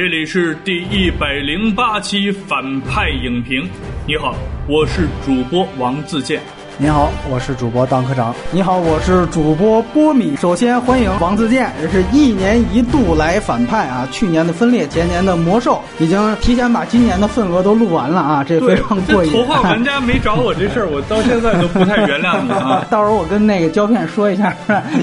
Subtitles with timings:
[0.00, 3.68] 这里是第一百零八期反派影评。
[4.08, 4.34] 你好，
[4.66, 6.40] 我是主播王自健。
[6.82, 8.34] 你好，我是主播当科长。
[8.50, 10.34] 你好，我是主播波米。
[10.34, 14.08] 首先欢迎王自健，这是一年一度来反派啊！
[14.10, 18.42] 去年的分裂，前年的魔兽，已经提前把今年的份额都录完了啊！
[18.48, 19.30] 这非常过瘾。
[19.30, 22.82] 头号玩家没找我这事儿，我到现在都不太原谅你啊！
[22.88, 24.56] 到时候我跟那个胶片说一下，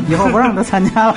[0.10, 1.16] 以后不让他参加了。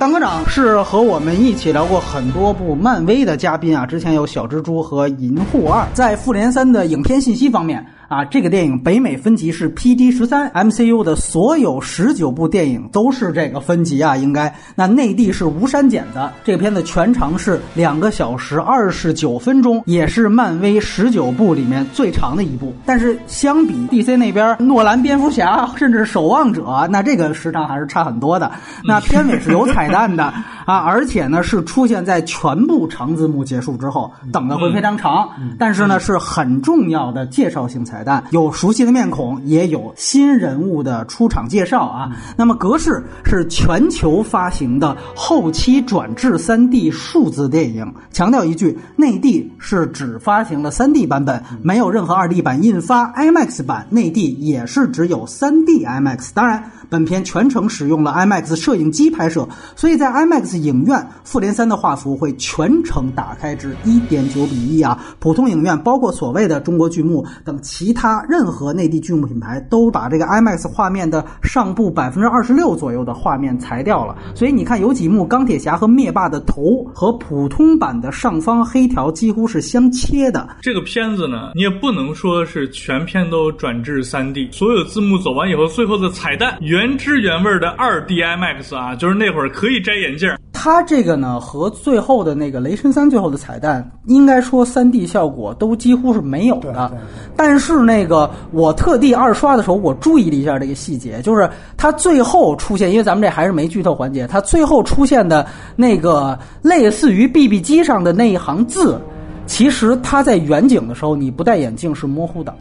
[0.00, 7.86] 当科长是和我们一起聊过很多部漫威的嘉宾啊，之前有小蜘蛛和银护二，在复联三的影片信息方面。
[8.14, 14.54] 啊，这个电影北美分级是 PG 十三，MCU 的所有十九部电影都是这个分级啊，应该。
[14.76, 22.72] 那内地是无删减的，这个片子全长是两个小时二十九分钟，也是漫威十九部里面最长的一部。
[22.86, 28.48] 但是相比 DC 那边诺兰蝙蝠侠甚至守望者，那这个时长还是差很多的。
[28.84, 30.32] 那片尾是有彩蛋的
[30.66, 38.03] 啊，而且呢是出现在全部长字幕结束之后，等的会非常长，但是呢是很重要的介绍性彩。
[38.30, 42.10] 有熟悉的面孔，也有新人物的出场介绍啊。
[42.36, 47.92] 那么格式是全球发行的后期转制三 D 数字电影。
[48.10, 53.12] 强调一句，内地是只发行了三 D 版本，没有任何二 D 版印发。
[53.14, 56.30] IMAX 版内地也是只有三 D IMAX。
[56.34, 56.70] 当然。
[56.90, 64.96] 本片全程使用了 IMAX 摄影机拍摄，所以在 IMAX 影院，《复联三》的画幅会全程打开至一点九比一啊。
[65.18, 74.14] 普通影院，包括所谓的中国剧目等其他任何内地剧目品牌，都把这个 IMAX 画面的上部百分之二十六左右的画面裁掉了。
[74.34, 80.46] 所以你看，有几幕钢铁侠和灭霸的头和普通版的上方黑条几乎是相切的。
[80.60, 86.58] 这个片子呢，你也不能说是全片都转至三 D，所有字幕走完以后，最后的彩蛋。
[86.60, 90.28] 原汁原味的二 D IMAX 啊，就是那会儿可以摘眼镜。
[90.64, 96.90] 它这个呢，和最后的那个雷神三最后的彩蛋，应该说三 D 效果都几乎是没有的。
[97.36, 108.98] 但是那个我特地二刷的时候，我注意了一下这个细节，就是它最后出现，因为咱们这还是没剧透环节，它最后出现的那个类似于 BB 机上的那一行字，
[109.44, 112.54] 其实它在远景的时候你不戴眼镜是模糊的。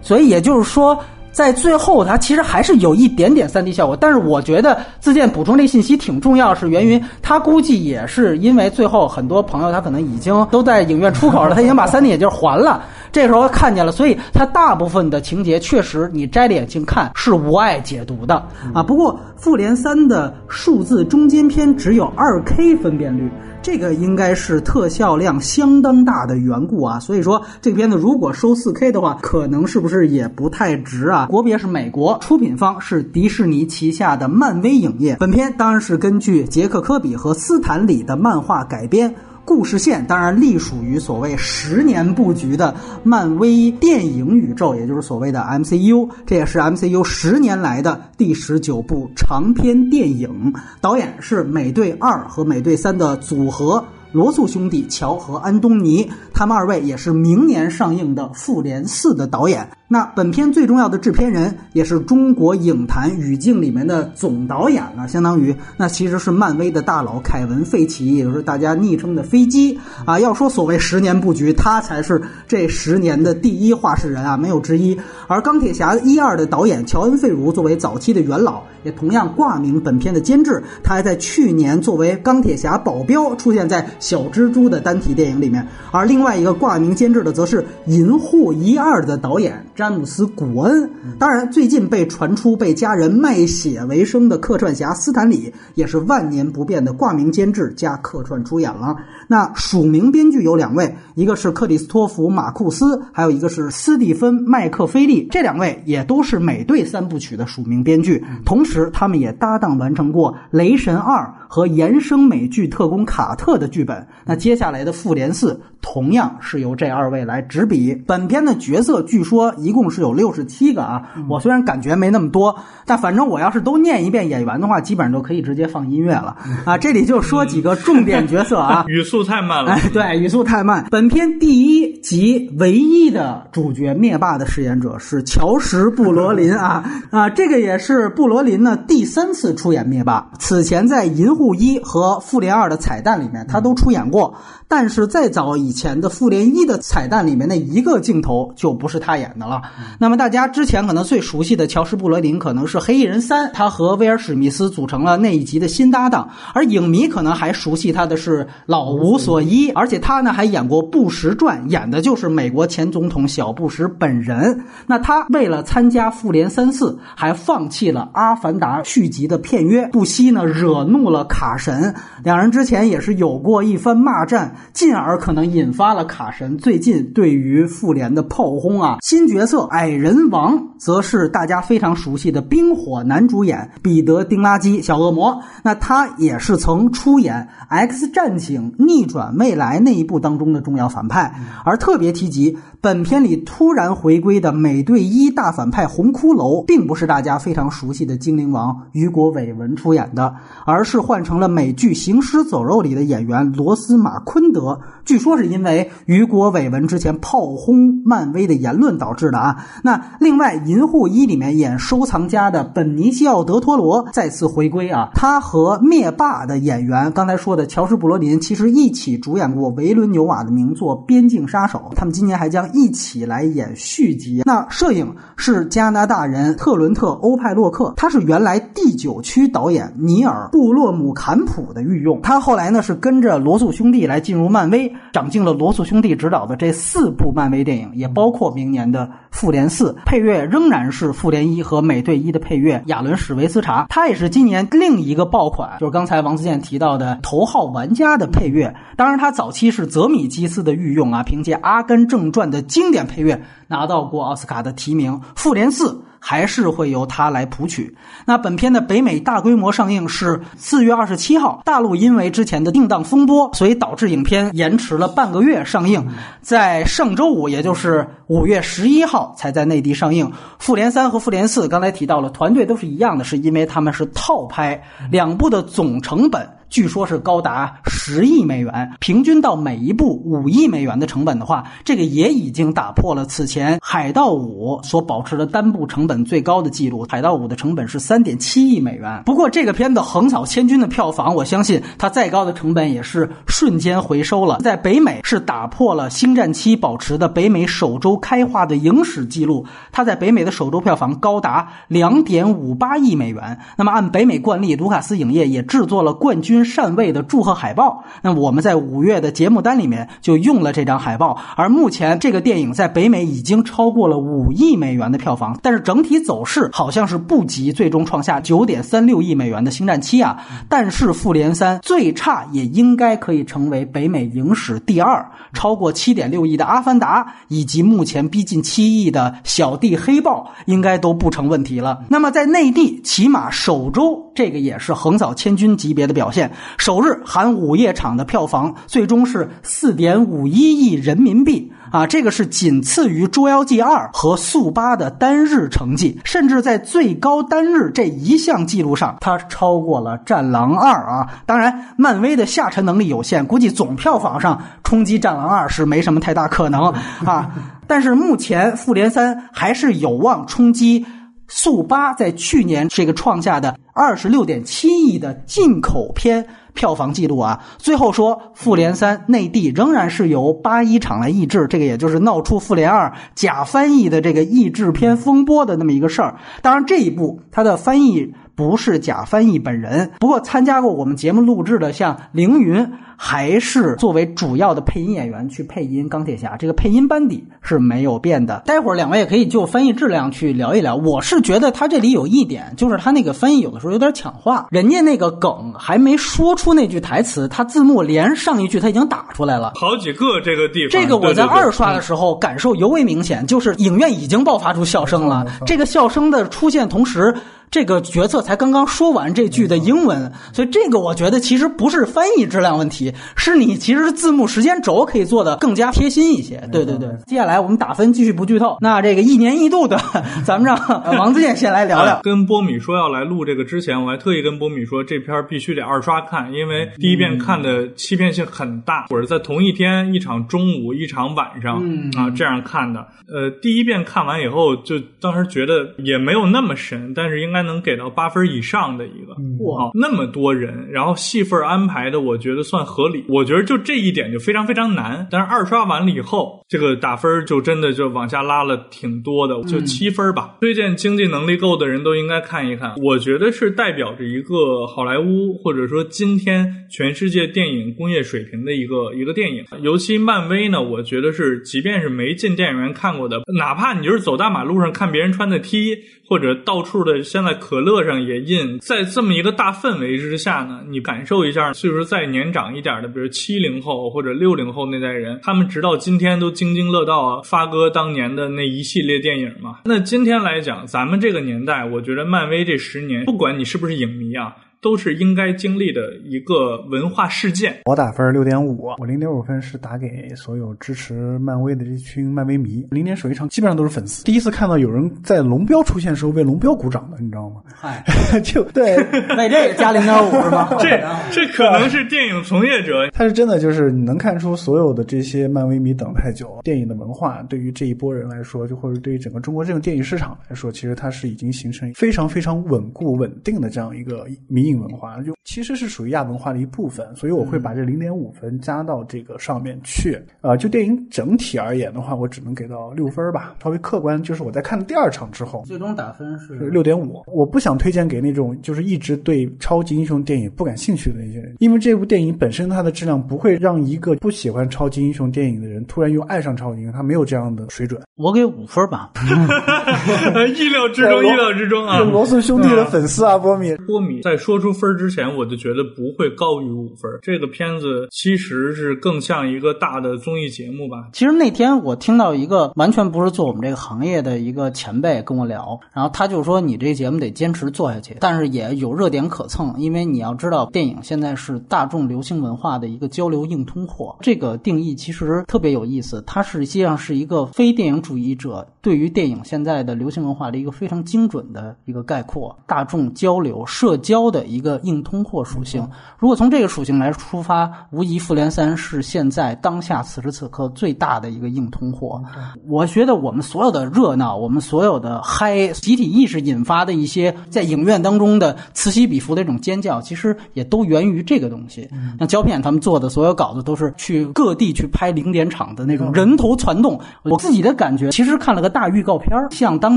[0.00, 0.98] 所以也就是说。
[1.36, 12.82] 在最后，它其实还是有一点点三 D 效果，但是我觉得自建补充这信息挺重要，是源于他估计也是因为最后很多朋友他可能已经都在影院出口了，他已经把三 D 眼镜还了，
[13.12, 18.42] 这时候看见了，所以他大部分的情节确实你摘了眼镜看是无碍解读的
[18.72, 18.82] 啊。
[18.82, 23.30] 不过复联三的数字中间篇只有二 K 分辨率。
[23.66, 31.26] 这个应该是特效量相当大的缘故啊，所以说这个片子如果收 4K 的话，可能是不是也不太值啊？
[31.26, 35.16] 国别是美国，出品方是迪士尼旗下的漫威影业。
[35.18, 39.12] 本片当然是根据杰克·科比和斯坦李的漫画改编。
[39.46, 42.74] 故事线当然隶属于所谓十年布局的
[43.04, 50.52] 漫威电影宇宙，也就是所谓的 MCU，这也是 MCU 十年来的第十九部长篇电影。
[50.80, 53.82] 导演是美队二和美队三的组合。
[54.12, 59.66] 罗素兄弟乔和安东尼，他们二位也是明年上映的《复联四》的导演。
[59.88, 70.20] 那本片最重要的制片人，也是中国影坛语境里面的总导演呢，相当于那其实是漫威的大佬凯文·费奇，也就是大家昵称的飞机啊。
[70.20, 74.98] 要说所谓十年布局，他才是这十年的第一话事人啊，没有之一。
[75.28, 80.62] 而钢铁侠一二的导演乔恩·费如作为早期的元老，也同样挂名本片的监制。
[80.82, 85.64] 他还在去年作为钢铁侠保镖出现在小蜘蛛的单体电影里面。
[85.92, 89.64] 而另外另外一个挂名监制的，则是银护一二的导演。
[89.76, 98.96] 詹姆斯·古恩，当然，最近被传出被家人卖血为生的客串侠斯坦李，也是万年不变的挂名监制加客串出演了。
[99.28, 114.06] 那署名编剧有两位，一个是克里斯托弗·马库斯，还有一个是斯蒂芬·麦克菲利，这两位也都是美队三部曲的署名编剧，同时他们也搭档完成过《雷神二》和衍生美剧《特工卡特》的剧本。
[114.24, 115.52] 那接下来的《复联四》
[115.82, 117.94] 同样是由这二位来执笔。
[118.06, 119.54] 本片的角色据说。
[119.66, 121.02] 一共是有六十七个啊！
[121.28, 126.78] 我虽然感觉没那么多，但反正我要是都念一遍演员的话，基本上就可以直接放音乐了啊！
[126.78, 129.72] 这里就说几个重点角色啊，语速太慢了。
[129.72, 130.86] 哎， 对，语速太慢。
[130.88, 137.28] 本片第一集唯一的主角灭霸的饰演者是乔什·布罗林啊啊！
[137.28, 140.30] 这个也是布罗林呢第三次出演灭霸。
[140.38, 144.34] 此前在《银护一》和《复联二》的彩蛋里面，他都出演过。
[144.68, 149.55] 但是再早以前的《复联一》的彩蛋里面那一个镜头就不是他演的了。
[149.56, 149.62] 了。
[149.98, 156.28] 那么大家之前可能最熟悉的乔什·布罗林可能是《黑衣人三》，他和威尔·史密斯组成了那一集的新搭档。
[156.54, 164.64] 而影迷可能还熟悉他的是老无所依，而且他呢还演过《布什传》，演的就是美国前总统小布什本人。
[164.86, 171.94] 那他为了参加《复联三四》，还放弃了《阿凡达》续集的片约，不惜呢惹怒了卡神。
[172.24, 178.96] 两人之前也是有过一番骂战，进而可能引发了卡神最近对于复联的炮轰啊。
[179.02, 191.34] 新角色矮人王则是大家非常熟悉的冰火男主演彼得·丁拉基小恶魔，那他也是曾出演《X 战警：逆转未来》那一部当中的重要反派，
[191.64, 200.34] 而特别提及本片里突然回归的美队一大反派红骷髅，并不是大家非常熟悉的精灵王雨果·韦文出演的，
[200.64, 204.80] 而是换成了美剧《行尸走肉》里的演员罗斯马昆德。
[205.06, 209.64] 据说是因为雨果·韦文之前炮轰漫威的言论导致的啊。
[209.84, 224.42] 那另外，《银护一》里面演收藏家的本尼西奥·德托罗再次回归啊，他和灭霸的演员刚才说的乔什·布罗林其实一起主演过维伦纽瓦的名作《边境杀手》，他们今年还将一起来演续集。
[224.44, 234.92] 那摄影是加拿大人特伦特·欧派洛克，他是原来第九区导演尼尔·布洛姆坎普的御用，他后来呢是跟着罗素兄弟来进入漫威。
[235.12, 248.74] 掌镜了罗素兄弟执导的这四部漫威电影，也包括明年的《复联四》，配乐仍然是《复联一》和《美队一》的配乐亚伦史维斯查，他也是今年另一个爆款，就是刚才王自健提到的《头号玩家》的配乐。
[248.96, 255.90] 当然，他早期是泽米基斯的御用啊，凭借《阿甘正传》的经典配乐拿到过奥斯卡的提名，《复联四》。
[256.18, 257.96] 还是会由他来谱曲。
[258.24, 266.06] 那本片的北美大规模上映是四月二十七号，大陆因为之前的定档风波，所以导致影片延迟了半个月上映，
[266.40, 270.30] 在上周五，也就是五月十一号才在内地上映。
[270.58, 276.48] 复联三和复联四刚才提到了，团队都是一样的，是因为他们是套拍，两部的总成本。
[276.68, 287.06] 据说是高达十亿美元，平均到每一部五亿美元的成本的话，这个也已经打破了此前《海盗五》所保持的单部成本最高的记录。
[287.10, 289.22] 《海盗五》的成本是三点七亿美元。
[289.24, 294.58] 不过这个片子横扫千军的票房，我相信它再高的成本也是瞬间回收了。
[294.58, 303.58] 在北美是打破了《星战七》保持的北美首周开画的影史记录，它在北美的首周票房高达两点五八亿美元。
[303.76, 306.56] 那么按北美惯例，卢卡斯影业也制作了冠军。
[306.66, 311.38] 上位的祝贺海报，那我们在五月的节目单里面就用了这张海报。
[311.56, 320.36] 而目前这个电影在北美已经超过了五亿美元的票房，但是整体走势好像是不及最终创下九点三六亿美元的《星战七》啊。
[320.68, 332.00] 但是《复联三》最差也应该可以成为北美影史第二，超过七点六亿的《阿凡达》以及目前逼近七亿的小弟黑豹，应该都不成问题了。
[332.08, 336.45] 那么在内地，起码首周这个也是横扫千军级别的表现。
[336.76, 351.26] 首日含午夜场的票房最终是四点五一亿人民币啊，这个是仅次于《捉妖记二》和《速八》的单日成绩，甚至在最高单日这一项记录上，它超过了《战狼二》啊。
[351.46, 356.92] 当然，漫威的下沉能力有限，估计总票房上冲击《战狼二》是没什么太大可能
[357.24, 357.50] 啊。
[357.86, 361.06] 但是目前《复联三》还是有望冲击。
[361.48, 376.36] 速八在去年这个创下的二十六点七亿的进口片票房记录啊，最后说《复联三》内地仍然是由八一厂来译制，这个也就是闹出《复联二》假翻译的这个译制片风波的那么一个事儿。
[376.60, 382.90] 当然，这一部它的翻译不是假翻译本人，不过参加过我们节目录制的像凌云。
[383.18, 388.62] 还是作为主要的配音演员去配音钢铁侠，这个配音班底是没有变的。
[388.66, 390.94] 待会儿两位也可以就翻译质量去聊一聊。
[390.96, 399.72] 我是觉得他这里有一点，就是他那个翻译有的时候有点抢话，人家那个梗还没说出那句台词，他字幕连上一句他已经打出来了。
[399.76, 405.46] 好几个这个地方，这个我在二刷的时候感受尤为明显，就是影院已经爆发出笑声了。
[405.64, 407.34] 这个笑声的出现同时。
[407.70, 416.56] 这个角色才刚刚说完这句的英文，所以这个我觉得其实不是翻译质量问题，是你其实字幕时间轴可以做的更加贴心一些。
[416.72, 418.78] 对对对，接下来我们打分继续不剧透。
[418.80, 419.98] 那这个一年一度的，
[420.44, 420.78] 咱们让
[421.18, 422.20] 王自健先来聊聊。
[422.22, 429.06] 跟波米说要来录这个之前，我还特意跟波米说这片必须得二刷看，因为第一遍看的欺骗性很大。
[429.10, 431.76] 我是在同一天一场中午一场晚上
[432.16, 433.00] 啊这样看的。
[433.28, 437.55] 呃，第一遍看完以后，就当时觉得也没有那么神，但是应该。
[437.56, 439.32] 该能给到八分以上的一个。
[439.64, 443.24] 哇，那么多人，然后戏份安排的，我觉得算合理。
[443.30, 445.26] 我觉得就这一点就非常非常难。
[445.30, 450.56] 但是二刷完了以后，这个打分就真的就往下拉了挺多的，就七分吧。
[450.60, 452.94] 推荐经济能力够的人都应该看一看。
[453.02, 459.64] 我觉得是代表着一个好莱坞或者说今天全世界电影工业水平的一个一个电影。
[459.80, 465.96] 尤其漫威呢，我觉得是即便是没进电影院看过的，哪怕你就是走大马路上看别人穿的 T，
[466.28, 479.78] 或者到处的现在可乐上也印，在这么一个大氛围之下呢，你感受一下岁数再年长一点的，比如七零后或者六零后那代人，他们直到今天都津津乐道啊，发哥当年的那一系列电影嘛。
[479.84, 484.52] 那今天来讲，咱们这个年代，我觉得漫威这十年，不管你是不是影迷啊。
[484.80, 487.76] 都是应该经历的一个文化事件。
[487.84, 492.86] 我打分六点五，我零点五分是打给所有支持漫威的这群漫威迷。
[492.90, 497.62] 零点首一场基本上都是粉丝，第一次看到有人在龙标出现的时候为龙标鼓掌的，你知道吗？
[497.74, 498.02] 嗨，
[498.40, 498.96] 就对，
[499.36, 500.68] 为这个加零点五是吗？
[500.78, 514.76] 这这可能是电影从业者，他是真的就是你能看出所有的这些漫威迷等太久，电影的文化对于这一波人来说，就或者对于整个中国这种电影市场来说，其实它是已经形成非常非常稳固稳定的这样一个迷影。
[514.76, 520.20] 文化就其实是属于亚文化的一部分，所以我会把这零点五分加到这个上面去。
[520.42, 524.22] 呃，就电影整体而言的话，我只能给到六分吧，稍微客观。
[524.22, 527.22] 就是我在看了第二场之后，最终打分是六点五。
[527.26, 538.00] 我不想推荐给那种就是一直对超级英雄电影不感兴趣的那些人，因为这部电影本身它的质量不会让一个不喜欢超级英雄电影的人突然又爱上超级英雄，他没有这样的水准。
[538.16, 539.10] 我给五分吧，
[540.56, 542.00] 意料之中，意料之中啊！
[542.00, 547.10] 罗素兄弟的粉丝啊，波米，波米在说出分之前，我就觉得不会高于五分。
[547.22, 551.08] 这个片子其实是更像一个大的综艺节目吧。
[551.12, 564.16] 其实那天我听到一个完全不是做我们这个行业的一个前辈跟我聊，然后他就说：“你这节目得坚持做下去，但是也有热点可蹭，因为你要知道，电影现在是大众流行文化的一个交流硬通货。
[564.20, 575.84] 这个定义其实特别有意思，它实际上是一个非电影主义者对于电影现在的流行文化的一个非常精准的一个概括，大众交流社交的一个硬通货属性。
[576.20, 582.22] 如果从这个属性来出发，无疑《复联三》是现在当下此时此刻最大的一个硬通货。
[582.68, 591.90] 我觉得我们所有的热闹，我们所有的嗨，集体意识引发的一些在影院当中的此起彼伏的这种尖叫，其实也都源于这个东西。
[592.20, 597.00] 像胶片他们做的所有稿子，都是去各地去拍零点场的那种人头攒动。
[597.24, 599.96] 我自己的感觉，其实看了个大预告片像当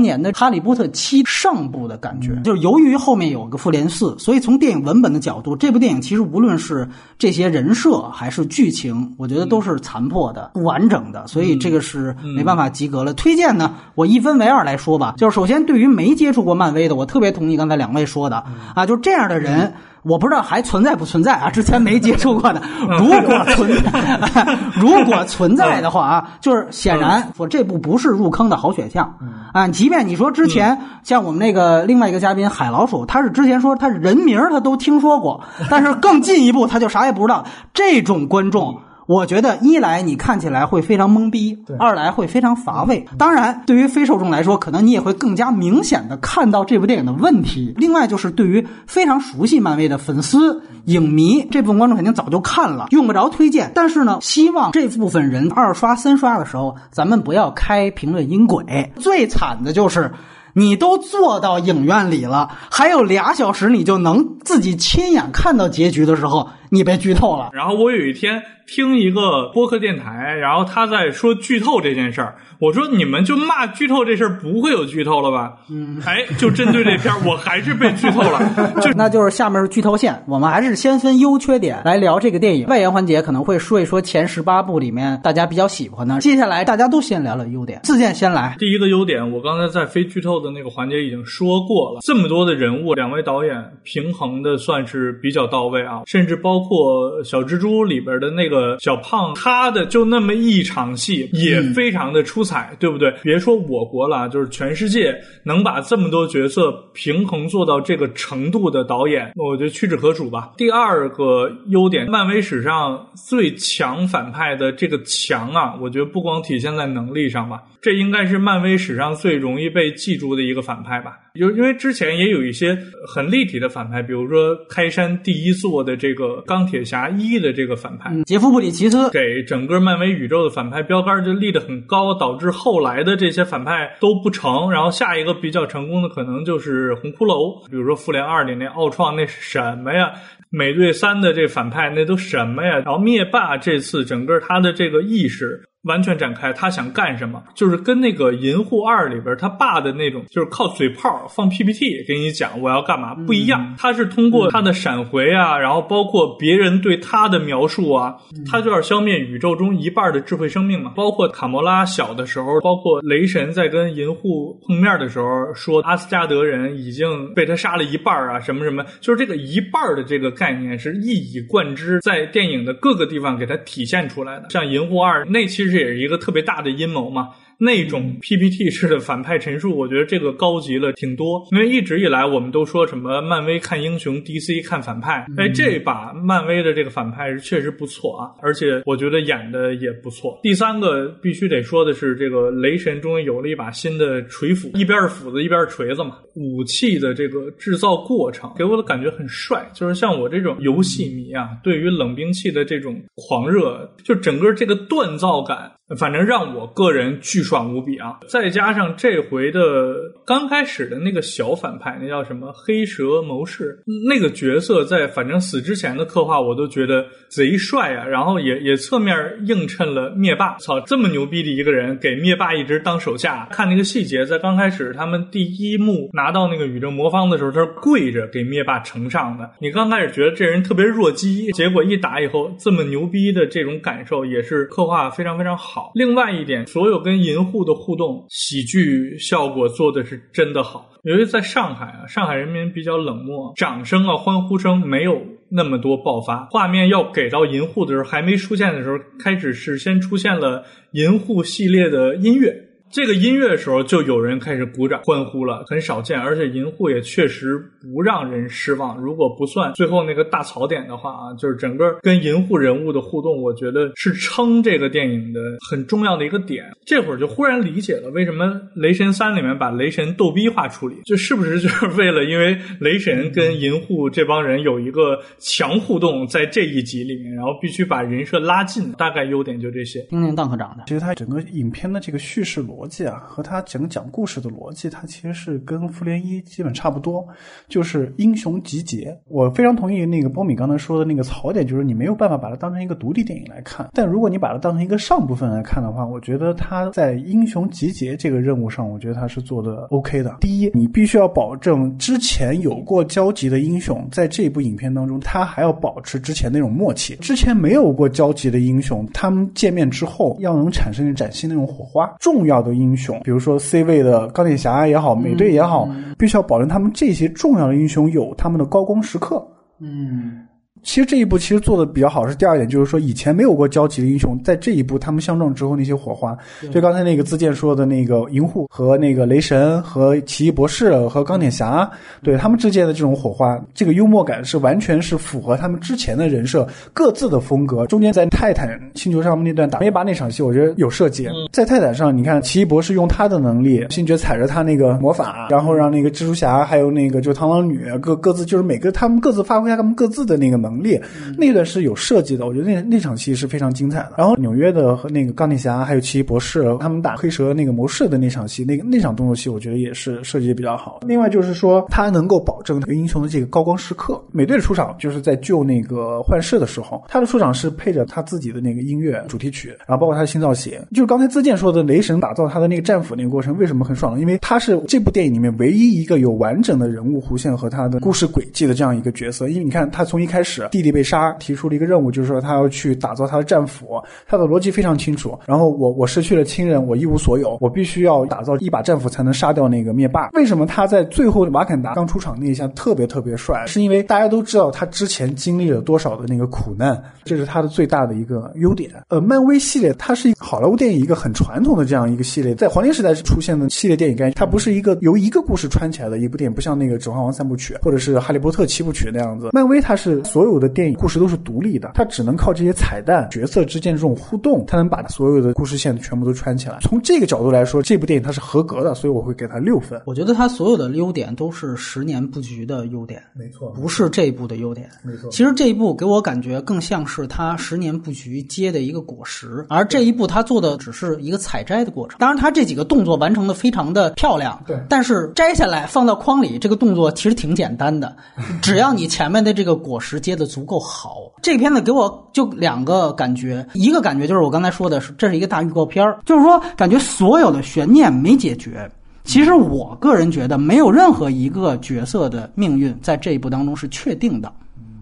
[0.00, 2.34] 年的《哈利波特七》上部的感觉。
[2.42, 13.12] 就是由于后面有个《复联四》，所以从电影文本的角度，这部电影其实无论是这些人设还是剧情，我觉得都是残破的、不完整的，所以这个是没办法及格了。
[13.12, 15.14] 推荐呢，我一分为二来说吧。
[15.18, 18.42] 就是首先，对于没接触过漫威的，我特别同意刚才两位说的
[18.74, 19.74] 啊，就这样的人。
[20.02, 21.50] 我不知道还存在不存在啊？
[21.50, 22.62] 之前没接触过的，
[22.98, 29.14] 如果存在， 如果存在的话啊，就是显然说这部不是入坑的好选项
[29.52, 29.68] 啊。
[29.68, 37.44] 即便你说之前像我们那个另外一个嘉宾海老鼠，他是之前说他人名他都听说过，但是更进一步他就啥也不知道。
[37.74, 38.80] 这种观众。
[39.10, 43.04] 我觉得一来你看起来会非常懵逼，二来会非常乏味。
[43.18, 47.74] 当然，对于非受众来说，可能你也会更加明显的看到这部电影的问题。
[47.76, 53.72] 另外，就是对于非常熟悉漫威的粉丝、影迷，这部分观众肯定早就看了，用不着推荐。
[53.74, 58.92] 但是呢，希望这部分人二刷、三刷的时候，咱们不要开评论音轨。
[59.00, 60.12] 最惨的就是。
[60.52, 67.50] 你都坐到影院里了，还有俩小时，你就能自己亲眼看到结局的时候，你被剧透了。
[67.52, 72.36] 然后我有一天听一个播客电台，然后他在说剧透这件事儿。
[72.58, 75.54] 我说你们就骂剧透这事儿不会有剧透了吧？
[75.70, 78.38] 嗯，哎，就针对这片儿，我还是被剧透了。
[78.82, 82.66] 就那就是下面是剧透线，我们还是先分优缺点来聊这个电影。
[82.66, 86.18] 外延环节可能会说一说前十八部里面大家比较喜欢的。
[86.18, 88.54] 接下来大家都先聊聊优点，自荐先来。
[88.58, 92.00] 第一个优点，我刚才在非剧透的那个环节已经说过了。
[92.02, 102.44] 这么多的人物，两位导演平衡的算是比较到位啊，甚至包包括小蜘蛛里边的那个小胖，他的就那么一场戏也非常的出。
[102.50, 103.14] 彩对不对？
[103.22, 110.50] 别说我国了，就是全世界能把这么多角色平衡做到这个程度的导演，我觉得屈指可数吧。
[110.56, 121.12] 第二个优点，漫威史上最强反派的这个强啊，我觉得不光体现在能力上吧，这应该是漫威史上最容易被记住的一个反派吧。
[121.34, 134.70] 就因为之前也有一些很立体的反派，比如说开山第一座的这个钢铁侠一的这个反派，杰夫·布里奇斯给整个漫威宇宙的反派标杆就立得很高，导致后来的这些反派都不成。
[134.70, 140.12] 然后下一个比较成功的可能就是红骷髅，比如说复联二里那奥创那是什么呀？
[140.50, 142.78] 美队三的这反派那都什么呀？
[142.78, 145.62] 然后灭霸这次整个他的这个意识。
[145.84, 147.42] 完全展开，他想干什么？
[147.54, 153.74] 就是跟那个《银护二》里边他爸的那种，就是靠嘴炮放 PPT 给你讲我要干嘛不一样。
[153.78, 158.14] 他是通过他的闪回啊，然后包括别人对他的描述啊，
[158.50, 160.92] 他就要消灭宇宙中一半的智慧生命嘛。
[160.94, 174.50] 包括卡魔拉小的时候，包括雷神在跟银护碰面的时候说阿斯加德人已经被他杀了一半啊，什么什么，就是这个一半的这个概念是一以贯之，在电影的各个地方给他体现出来的。
[174.50, 175.69] 像《银护二》那其实。
[175.70, 177.30] 这也是一个特别大的阴谋嘛。
[177.62, 181.46] 那种 PPT 式的反派陈述，我觉得这个高级了挺多。
[181.52, 185.26] 因为一直以来我们都说什么漫威看英雄，DC 看反派。
[185.36, 190.40] 哎，这把漫威的这个反派是确实不错啊，而且我觉得演的也不错。
[190.42, 196.16] 第三个必须得说的是，这个雷神终于有了一把新的锤斧，一边是斧子，一边是锤子嘛。
[196.36, 205.70] 武器的这个制造过程给我的感觉很帅，就是像我这种游戏迷啊，对于冷兵器的这种狂热，就整个这个锻造感。
[205.98, 208.20] 反正让我个人巨爽无比啊！
[208.28, 209.94] 再加上这回的
[210.24, 218.06] 刚开始的那个小反派，那叫什么黑蛇谋士，那个角色在反正死之前的刻画，我都觉得贼帅啊！
[218.06, 219.16] 然后也也侧面
[219.46, 223.48] 映衬了灭霸，操，这么牛逼的一个人，给灭霸一直当手下。
[223.50, 229.50] 看那个细节，在刚开始他们第一幕拿到那个宇宙魔方的时候，他是跪着给灭霸呈上的。
[229.60, 235.79] 你刚开始觉得这人特别弱鸡，结果一打以后，这么牛逼的这种感受，也是刻画非常非常好。
[235.94, 240.90] 另外一点，所有跟银护的互动，喜剧效果做的是真的好。
[241.04, 245.20] 由于在上海啊，上海人民比较冷漠，掌声啊、欢呼声没有
[245.50, 246.46] 那么多爆发。
[246.50, 252.69] 画面要给到银护的时候，还没出现的时候，开始是先出现了银护系列的音乐。
[252.92, 256.18] 这个音乐的时候，就有人开始鼓掌欢呼了，很少见。
[256.18, 258.98] 而且银护也确实不让人失望。
[258.98, 266.64] 如果不算最后那个大槽点的话啊，就是整个跟银护人物的互动，我觉得是撑这个电影的很重要的一个点。
[266.84, 278.90] 这会儿就忽然理解了为什么《雷神三》里面把雷神逗逼化处理，这是不是就是为了因为雷神跟银护这帮人有一个强互动，在这一集里面，然后必须把人设拉近。
[278.94, 280.00] 大概优点就这些。
[280.10, 282.79] 听听邓科长的，其实他整个影片的这个叙事逻。
[282.80, 287.26] 逻辑啊，和他整个讲故事的逻辑，它其实是跟复联一基本差不多，
[287.68, 289.14] 就是英雄集结。
[289.28, 293.90] 我非常同意那个波米刚才说的那个槽点，就是你没有办法把它当成一个独立电影来看。
[293.92, 300.38] 但如果你把它当成一个上部分来看的话，我觉得他在英雄集结这个任务上，我觉得他是做的 OK 的。
[300.40, 307.16] 第一，你必须要保证之前有过交集的英雄，在这部影片当中，他还要保持之前那种默契。
[307.16, 312.16] 之前没有过交集的英雄，他们见面之后要能产生崭新那种火花。
[312.18, 312.69] 重要的。
[312.74, 319.46] 英雄，比如说 C 位的钢铁侠也好，美队也好，必须要保证他们这些重要的英雄有他们的高光时刻。
[319.78, 320.46] 嗯。
[320.82, 326.36] 其实这一部其实做的比较好，是第二点，就是说以前没有过交集的英雄，在这一部他们相撞之后那些火花，
[326.72, 331.88] 就刚才那个自荐说的那个银护和那个雷神和奇异博士和钢铁侠，
[332.22, 337.86] 对他们之间的这种火花，这个幽默感是完全是符合他们之前的人设各自的风格。
[337.86, 341.28] 中间在泰坦星球上面那段打灭霸那场戏，我觉得有设计。
[341.52, 350.69] 在泰坦上，你看奇异博士用他的能力，星爵踩着他那个魔法，然后让那个蜘蛛侠还有那个就螳螂女各各自就是每个他们各自发挥他们各自的那个能。
[350.70, 351.00] 能力
[351.36, 354.12] 那段是有设计的，我觉得那那场戏是非常精彩的。
[354.16, 361.00] 然后纽约的和那个钢铁侠还有奇异博士他们打黑蛇那个模式的那场戏，那个那场动作戏，我觉得也是设计的比较好。
[361.06, 364.22] 另外就是说，他能够保证这个英雄的这个高光时刻。
[364.32, 370.80] 美队的出场就是在救那个幻视的时候，他的出场是配着他自己的那个音乐主题曲，然后包括他的新造型。
[370.92, 374.20] 就是刚才自健说的，雷神打造他的那个战斧那个过程为什么很爽呢？
[374.20, 379.48] 因为他是这部电影里面唯一一个有完整的人物弧线和他的故事轨迹的这样一个角色。
[379.48, 380.59] 因为你看，他从一开始。
[380.68, 384.02] 弟弟被杀，提出了一个任务，就是说他要去打造他的战斧。
[384.26, 385.38] 他的逻辑非常清楚。
[385.46, 390.28] 然后我我失去了亲人，我一无所有，我必须要打造一把战斧才能杀掉那个灭霸。
[390.34, 393.64] 为什么他在最后瓦坎达刚出场那一下特别特别帅？
[393.66, 398.90] 是因为大家都知道他之前经历了多少的那个苦难，这是他的最大的一个优点。
[399.08, 409.48] 呃，漫威系列它是一好莱坞电影一个很传统的这样一个系列，在黄金时代出现的系列电影概念，它不是一个由一个故事穿起来的一部电影，不像那个指环王三部曲或者是哈利波特七部曲那样子。
[409.52, 410.49] 漫威它是所有。
[410.50, 416.78] 有的电影故事都是独立的，它只能靠这些彩蛋、角色之间的这种互动，它能把所有的故事线全部都串起来。
[416.80, 420.00] 从这个角度来说，这部电影它是合格的，所以我会给它六分。
[420.06, 424.88] 我觉得它所有的优点都是十年布局的优点，没错，不是这一部的优点。
[425.02, 432.18] 没错，其实这一部给我感觉更像是它十年布局结的一个果实，而这一部它做的只是一个采摘的过程。
[432.18, 438.16] 当然，它这几个动作完成的非常的漂亮，对，但是摘下来放到筐里，这个动作其实挺简单的，
[438.62, 441.16] 只要你前面的这个果实结的足够好。
[441.42, 448.90] 这片子给我就两个感觉，一个感觉就是我刚才说的是，这是一个大预告片就是说感觉所有的悬念没解决。
[449.24, 454.50] 其实我个人觉得，没有任何一个角色的命运在这一部当中是确定的。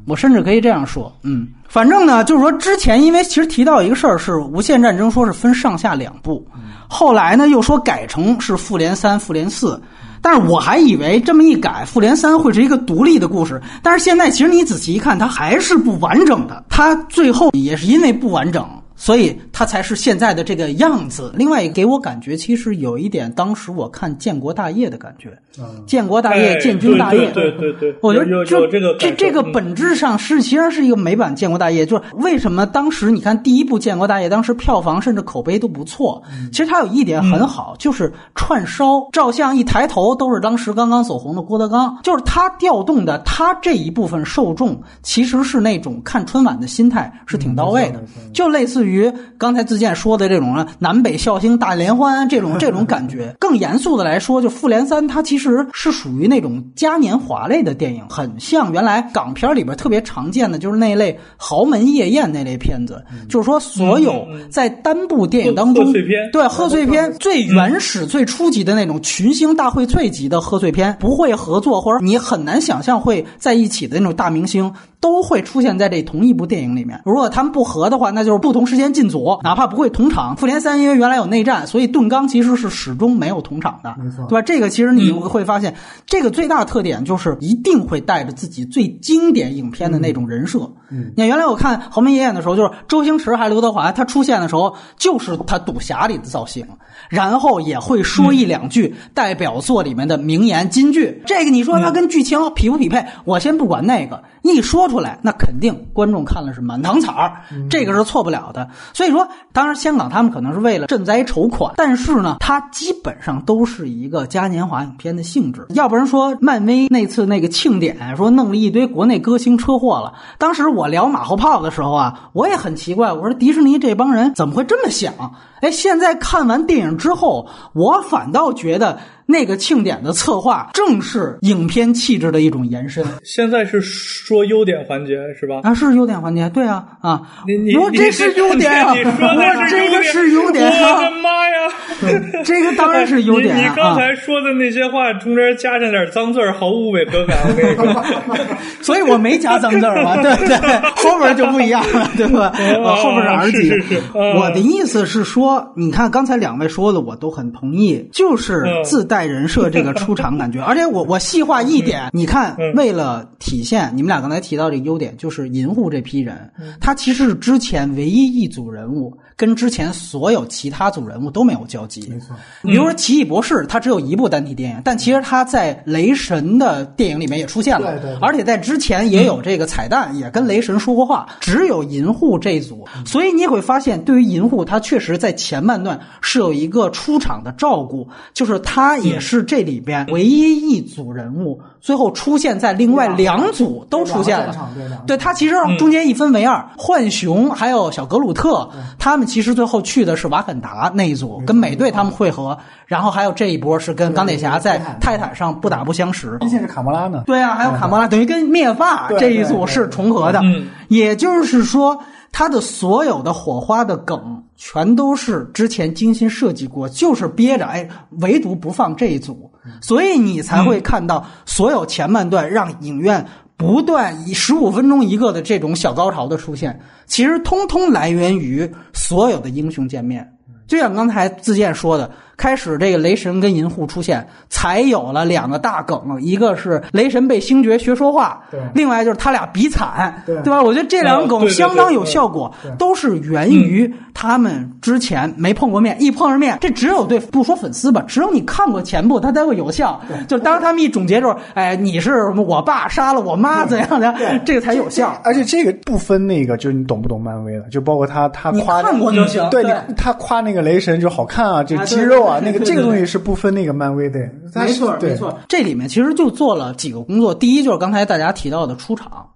[0.07, 6.43] 我甚至可以这样说，嗯，反正呢，就是说之前因为其实提到一个事儿是《无限战争》，说是分上下两部，
[6.89, 9.77] 后来呢又说改成是《复联三》《复联四》，
[10.23, 18.67] 但是我还以为这么一改，《复联三》会是一个独立的故事，但是现在其实你仔细一看，它还是不完整的，它最后也是因为不完整。
[19.01, 21.33] 所以它才是现在的这个样子。
[21.37, 25.31] 另外，给我感觉其实有一点，当时我看《建国大业》的感觉，
[25.87, 31.87] 《建国大业》《建军大业》，对对对，我觉得就这个这这个本质上是其实是一个美版《建国大业》。
[31.89, 36.21] 就是为什么当时你看第一部《建国大业》，当时票房甚至口碑都不错。
[36.51, 41.97] 其实它有一点很好，就是串烧照相一抬头都是当时刚刚走红的郭德纲。
[42.03, 48.03] 就是他调动的他这一部分受众，其实是那种看春晚的心态是挺到位的，
[48.35, 48.88] 就类似于。
[48.89, 63.05] 于刚才自健说的这种南北笑星大联欢这种 这种感觉，更严肃的来说，就《复联三》它其实是属于那种嘉年华类的电影，很像原来港片里边特别常见的，就是那类豪门夜宴那类片子。
[63.29, 65.93] 就是说，所有在单部电影当中，
[66.33, 77.01] 对贺岁片最原始、最初级的那种群星大荟萃级的贺岁片，不会合作或者你很难想象会在一起的那种大明星，都会出现在这同一部电影里面。
[77.05, 78.78] 如果他们不合的话，那就是不同时。
[78.79, 80.37] 间进组，哪怕不会同场。
[80.37, 84.43] 复联三因为原来有内战，所以盾刚其实是始终没有同场的，没错，对吧？
[84.43, 85.75] 这个其实你会发现，
[86.07, 90.61] 这个最大的特点就是一定会带着自己最经典影片的那种人设。
[90.91, 96.67] 嗯，你看原来我看《豪门夜宴》的时候，就是周星驰还刘德华，他出现的时候就是他赌侠里的造型，
[97.11, 101.23] 然后也会说一两句代表作里面的名言金句。
[101.27, 103.05] 这个你说他跟剧情匹不匹配？
[103.25, 108.68] 我先不管那个，一说出来，那肯定观众看了是满堂彩儿，这个是错不了的。
[108.93, 115.67] 所以说，当然香港他们可能是为了赈灾筹款，但是呢，它基本上都是一个嘉年华影片的性质。
[115.71, 120.15] 要不然说漫威那次那个庆典，说弄了一堆国内歌星车祸了。
[120.39, 125.13] 当时我聊马后炮的时候啊，我也很奇怪，我说迪士尼这帮人怎么会这么想？
[125.61, 128.99] 哎，现在看完电影之后，我反倒觉得。
[129.31, 133.05] 那个庆典的策划正是影片气质的一种延伸。
[133.23, 135.61] 现在是说优点环节是吧？
[135.65, 137.21] 啊，是优点环节，对啊啊！
[137.47, 138.95] 你你这是优点啊！
[138.95, 140.97] 你说的这个是优点啊！
[140.97, 141.58] 我的妈呀！
[142.45, 143.61] 这个当然是优点啊！
[143.61, 147.39] 你刚才说的那些话中间加上点脏字毫无违和感。
[147.47, 148.05] 我跟你说，
[148.83, 150.57] 所以我没加脏字嘛，对不对？
[150.97, 152.51] 后边就不一样了，对吧？
[152.97, 154.03] 后边是是是。
[154.15, 159.29] 我的意思是说，你看刚才两位说的，我都很同意，就是自带。
[159.29, 166.51] 人设这个出场感觉，而且我我细化一点，你看，为了体现你们俩刚才提到这个优点，就是银护这批人，
[166.81, 169.13] 他其实是之前唯一一组人物。
[169.39, 172.07] 跟之前所有其他组人物都没有交集。
[172.11, 181.29] 没错，比如说奇异博士，他只有一部单体电影，但其实他在雷神的电影里面也出现了，对对，而且在之前也有这个彩蛋，也跟雷神说过话。
[181.39, 191.61] 只有银护这一组，所以你也会发现，对于银护，他确实在前半段是有一个出场的照顾，就是他也是这里边唯一一组人物。
[191.81, 194.71] 最后出现在另外两组都出现了，
[195.07, 206.37] 对他其实中间一分为二，浣熊还有小格鲁特，他们其实最后去的是瓦肯达那一组，跟美队他们会合，然后还有这一波是跟钢铁侠在泰坦上不打不相识。
[206.39, 207.23] 关键是卡莫拉呢？
[207.27, 210.43] 对啊，还有卡莫拉，等于跟灭霸这一组是重合的，
[210.89, 211.99] 也就是说。
[212.31, 217.89] 他的所有的火花的梗，全都是之前精心设计过，就是憋着，哎，
[218.21, 219.51] 唯独不放这一组，
[219.81, 223.27] 所以你才会看到所有前半段让影院
[223.57, 230.33] 不断以十五分钟一个的这种小高潮的出现，其实通通来源于所有的英雄见面。
[230.67, 232.11] 就像刚才自健说的。
[232.39, 240.63] 开始，这个雷神跟银护出现，才有了两个大梗，一个是雷神被星爵学说话，对，另外就是他俩比惨，对，对吧？
[240.63, 250.01] 我觉得这两个梗相当有效果，都是源于他们之前没碰过面，一碰上面，这只有对不说粉丝吧，只有你看过前部，他才会有效。
[250.29, 254.15] 就当他们一总结就是，哎，你是我爸杀了我妈，怎样的，
[254.47, 255.21] 这个才有效。
[255.25, 259.65] 而且这个不分那个，就是你懂不懂漫威的，就包括他他夸看过就行，对，
[259.97, 262.28] 他夸那个雷神就好看啊，这肌肉。
[262.29, 264.21] 啊，那个这个东西是不分那个漫威的，
[264.55, 265.37] 没错没错。
[265.49, 269.27] 这里面其实就做了几个工作，第一就是刚才大家提到的出场，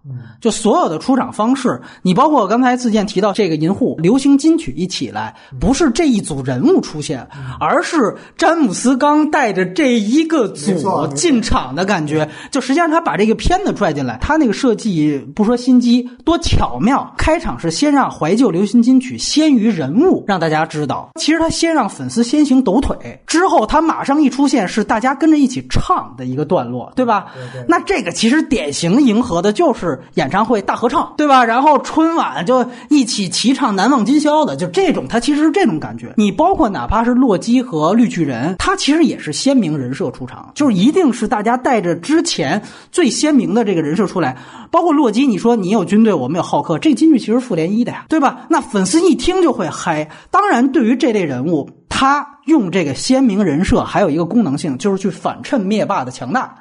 [0.40, 7.26] 就所有的出场方式，你包括刚才自健提到这个银护流行金曲一起来，不是这一组人物出现，
[7.58, 22.81] 而是詹姆斯刚带着这一个组进场的感觉，就实际上他把这个片子拽进来，他那个设计不说心机多巧妙，开场是先让怀旧流行金曲先于人物，让大家知道，其实他先让粉丝先行抖。
[22.82, 27.28] 腿之后，他马上一出现，是大家跟着一起唱的一个段落，对吧？
[27.66, 31.42] 那这个其实典型迎合的就是演唱会大合唱，对吧？
[31.44, 36.12] 然后春晚就一起齐唱《难忘今宵》的，就这种，它其实是这种感觉。
[36.16, 44.36] 你包括哪怕是洛基和绿巨人，他其实也是鲜明人设出场，就是一定是大家带着之前最鲜明的这个人设出来。
[44.70, 48.46] 包括洛基，你说你有军队，我们有浩克，这金句其实复联一的呀，对吧？
[48.48, 50.08] 那粉丝一听就会嗨。
[50.30, 51.68] 当然，对于这类人物。
[51.94, 56.54] 他用这个鲜明人设，还有一个功能性，就是去反衬灭霸的强大。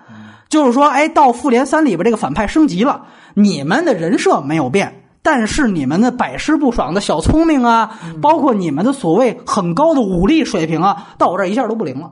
[0.50, 12.12] 就是说，哎，到复联三里边，这个反派升级了，你们的人设没有变，但是你们的百试不爽的小聪明啊，包括你们的所谓很高的武力水平啊，到我这儿一下都不灵了。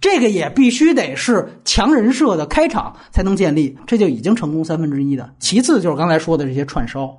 [0.00, 5.30] 这个也必须得是强人设的开场才能建立，这就已经成功三分之一的。
[5.38, 7.10] 其次就是刚才说的这些串烧。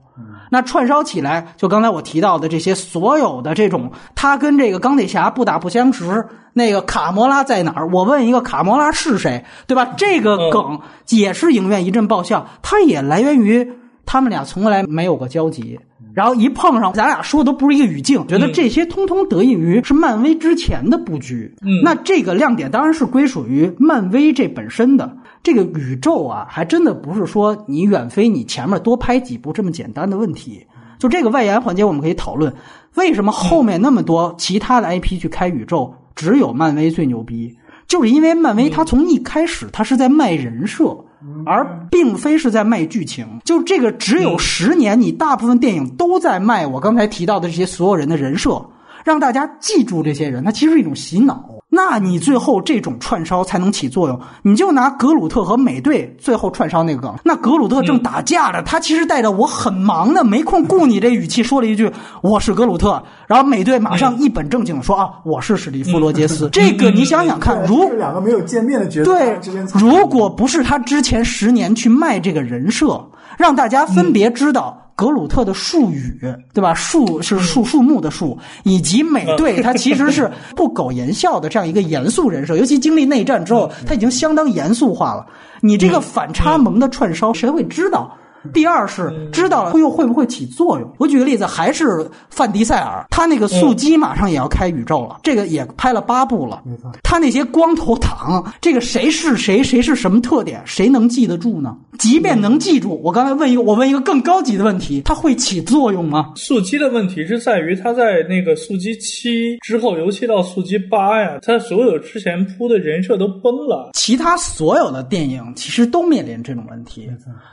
[0.50, 6.26] 那串烧起来，就刚才我提到的这些所有的这种，他跟这个钢铁侠不打不相识。
[6.54, 7.89] 那个卡魔拉在哪儿？
[7.89, 9.45] 我问一个，卡魔拉是谁？
[9.67, 9.93] 对吧？
[9.97, 13.73] 这个梗也是影院一阵爆笑，它也来源于
[14.07, 15.77] 他们俩从来没有过交集，
[16.13, 21.53] 然后一碰上，咱俩说的都不是一个语境，觉得这些通通得益于是漫威之前的布局。
[21.61, 21.81] 嗯。
[21.83, 25.15] 那这个亮点当然是归属于漫威这本身的。
[25.43, 30.65] 这个宇宙啊，还真的不是说你远非你前面多拍几部这么简单的问题。
[30.97, 32.51] 就这个外延环节，我们可以讨论。
[32.95, 37.55] 为什么后面那么多其他的 IP 去开宇宙，只有漫威最牛逼，
[37.87, 40.97] 就是因为漫威它从一开始它是在卖人设，
[41.45, 43.25] 而并非是在卖剧情。
[43.43, 48.63] 就这个只有十年，你大部分电影都在卖我刚才提到的这些所有人的人设，
[49.03, 51.56] 让大家记住这些人，它其实是一种洗脑。
[51.77, 54.19] 那你最后这种串烧才能起作用。
[54.41, 61.91] 你就拿格鲁特和美队最后串烧那个梗，那格鲁特正打架着，他其实带着我很忙的，没空顾你这语气说了一句
[62.23, 66.49] 我是格鲁特，然后美队马上一本正经说啊我是史蒂夫罗杰斯。
[66.49, 69.39] 这个你想想看，如两个没有见面的角色对，
[69.75, 72.99] 如果不是他之前十年去卖这个人设，
[73.37, 74.87] 让大家分别知道。
[74.97, 76.19] 格鲁特的术语，
[76.55, 76.73] 对吧？
[76.73, 82.57] 树是树树木的树，以及美队，他其实是不苟言笑的这样一个严肃人设。
[82.57, 85.23] 尤其经历内战之后，他已经相当严肃化了。
[85.62, 88.12] 你这个反差萌的串烧，谁会知道？
[88.53, 90.93] 第二是知道了又会不会起作用？
[90.97, 96.62] 我举个例子，还是范迪塞尔，他那个速激马上也要开宇宙了，这个也拍了八部了。
[97.03, 101.75] 他那些光头党，这个谁是谁，谁是什么特点，谁能记得住呢？
[101.97, 106.33] 即便能记住，我刚才问一个，我问一个更高级的问题，它会起作用吗？
[106.36, 113.89] 速激的问题是在于他在那个速激七之后，尤其到速激八呀，他所有之前铺的人设都崩了。
[113.93, 117.10] 其他所有的电影其实都面临这种问题，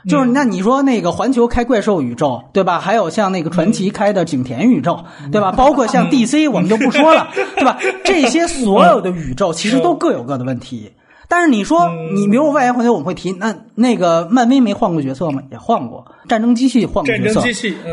[0.07, 0.84] 就是那你说。
[0.85, 2.79] 那个环球开怪兽宇宙，对吧？
[2.79, 4.97] 还有像那个传奇开的景田宇宙，
[5.31, 5.51] 对吧？
[5.51, 7.77] 包括像 DC，我们就不说了， 对吧？
[8.03, 10.93] 这些所有的宇宙其实都各有各的问题。
[11.27, 15.41] 但是你说，你比如外延环球，我们会提那那个漫威没换过角色吗？
[15.51, 17.41] 也换过，战争机器换过角色，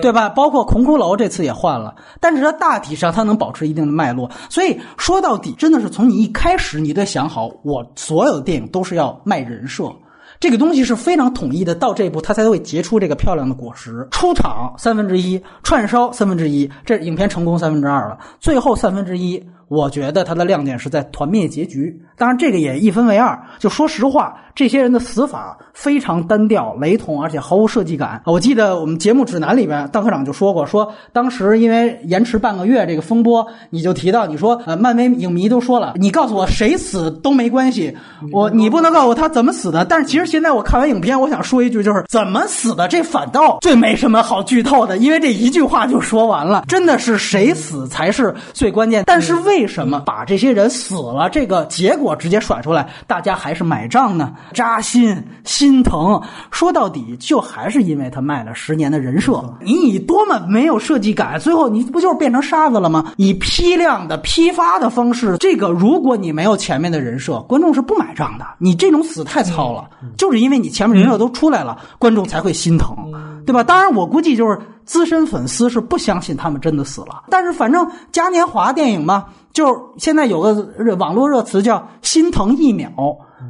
[0.03, 0.29] 对吧？
[0.29, 4.31] 包括孔骷髅这次也换了，但是它大体上它能保持一定的脉络。
[4.51, 9.91] 所以说到底，真的是从你一开始你得想好，我所有的电影都是要卖人设。
[10.43, 14.09] 这个东西是非常统一的，到这一步它才会结出这个漂亮的果实。
[14.11, 18.19] 出场三分之一，串烧三分之一，这影片成功三分之二了。
[18.41, 19.41] 最后三分之一。
[19.73, 23.41] 我觉得它的亮点是在团灭结局，当然这个也一分为二。
[23.59, 28.21] 就说实话，这些人的死法非常单调、雷同，而且毫无设计感。
[28.27, 37.97] 我记得我们节目指南里边，邓科长就说过，说当时因为延迟半个月这个风波，你就提到你说，呃，漫威影迷都说了，你告诉我谁死都没关系，
[38.31, 39.87] 我你不能告诉我他怎么死的。
[39.87, 46.65] 但是其实现在我看完影片，我想说一句，就是怎么死的，这反倒最没什么好剧透的，因为这一句话就说完了。
[46.69, 49.05] 真的是谁死才是最关键。
[49.07, 54.33] 但是为什么把这些人死了这个结果直接甩出来，大家还是买账呢？
[54.53, 56.21] 扎心心疼。
[56.51, 59.43] 说到底，就还是因为他卖了十年的人设。
[59.61, 63.13] 你以多么没有设计感，最后你不就是变成沙子了吗？
[63.17, 68.47] 以批量的批发的方式，这个如果你没有前面的人设，观众是不买账的。
[68.59, 72.97] 你这种死太糙了，就是因为你前面人设都出来了，观众才会心疼，
[73.47, 73.63] 对吧？
[73.63, 77.25] 当然，我估计就是资深粉丝是不相信他们真的死了。
[77.31, 82.91] 但是反正嘉年华电影嘛，就是现在有个热网络热词叫“心疼一秒”，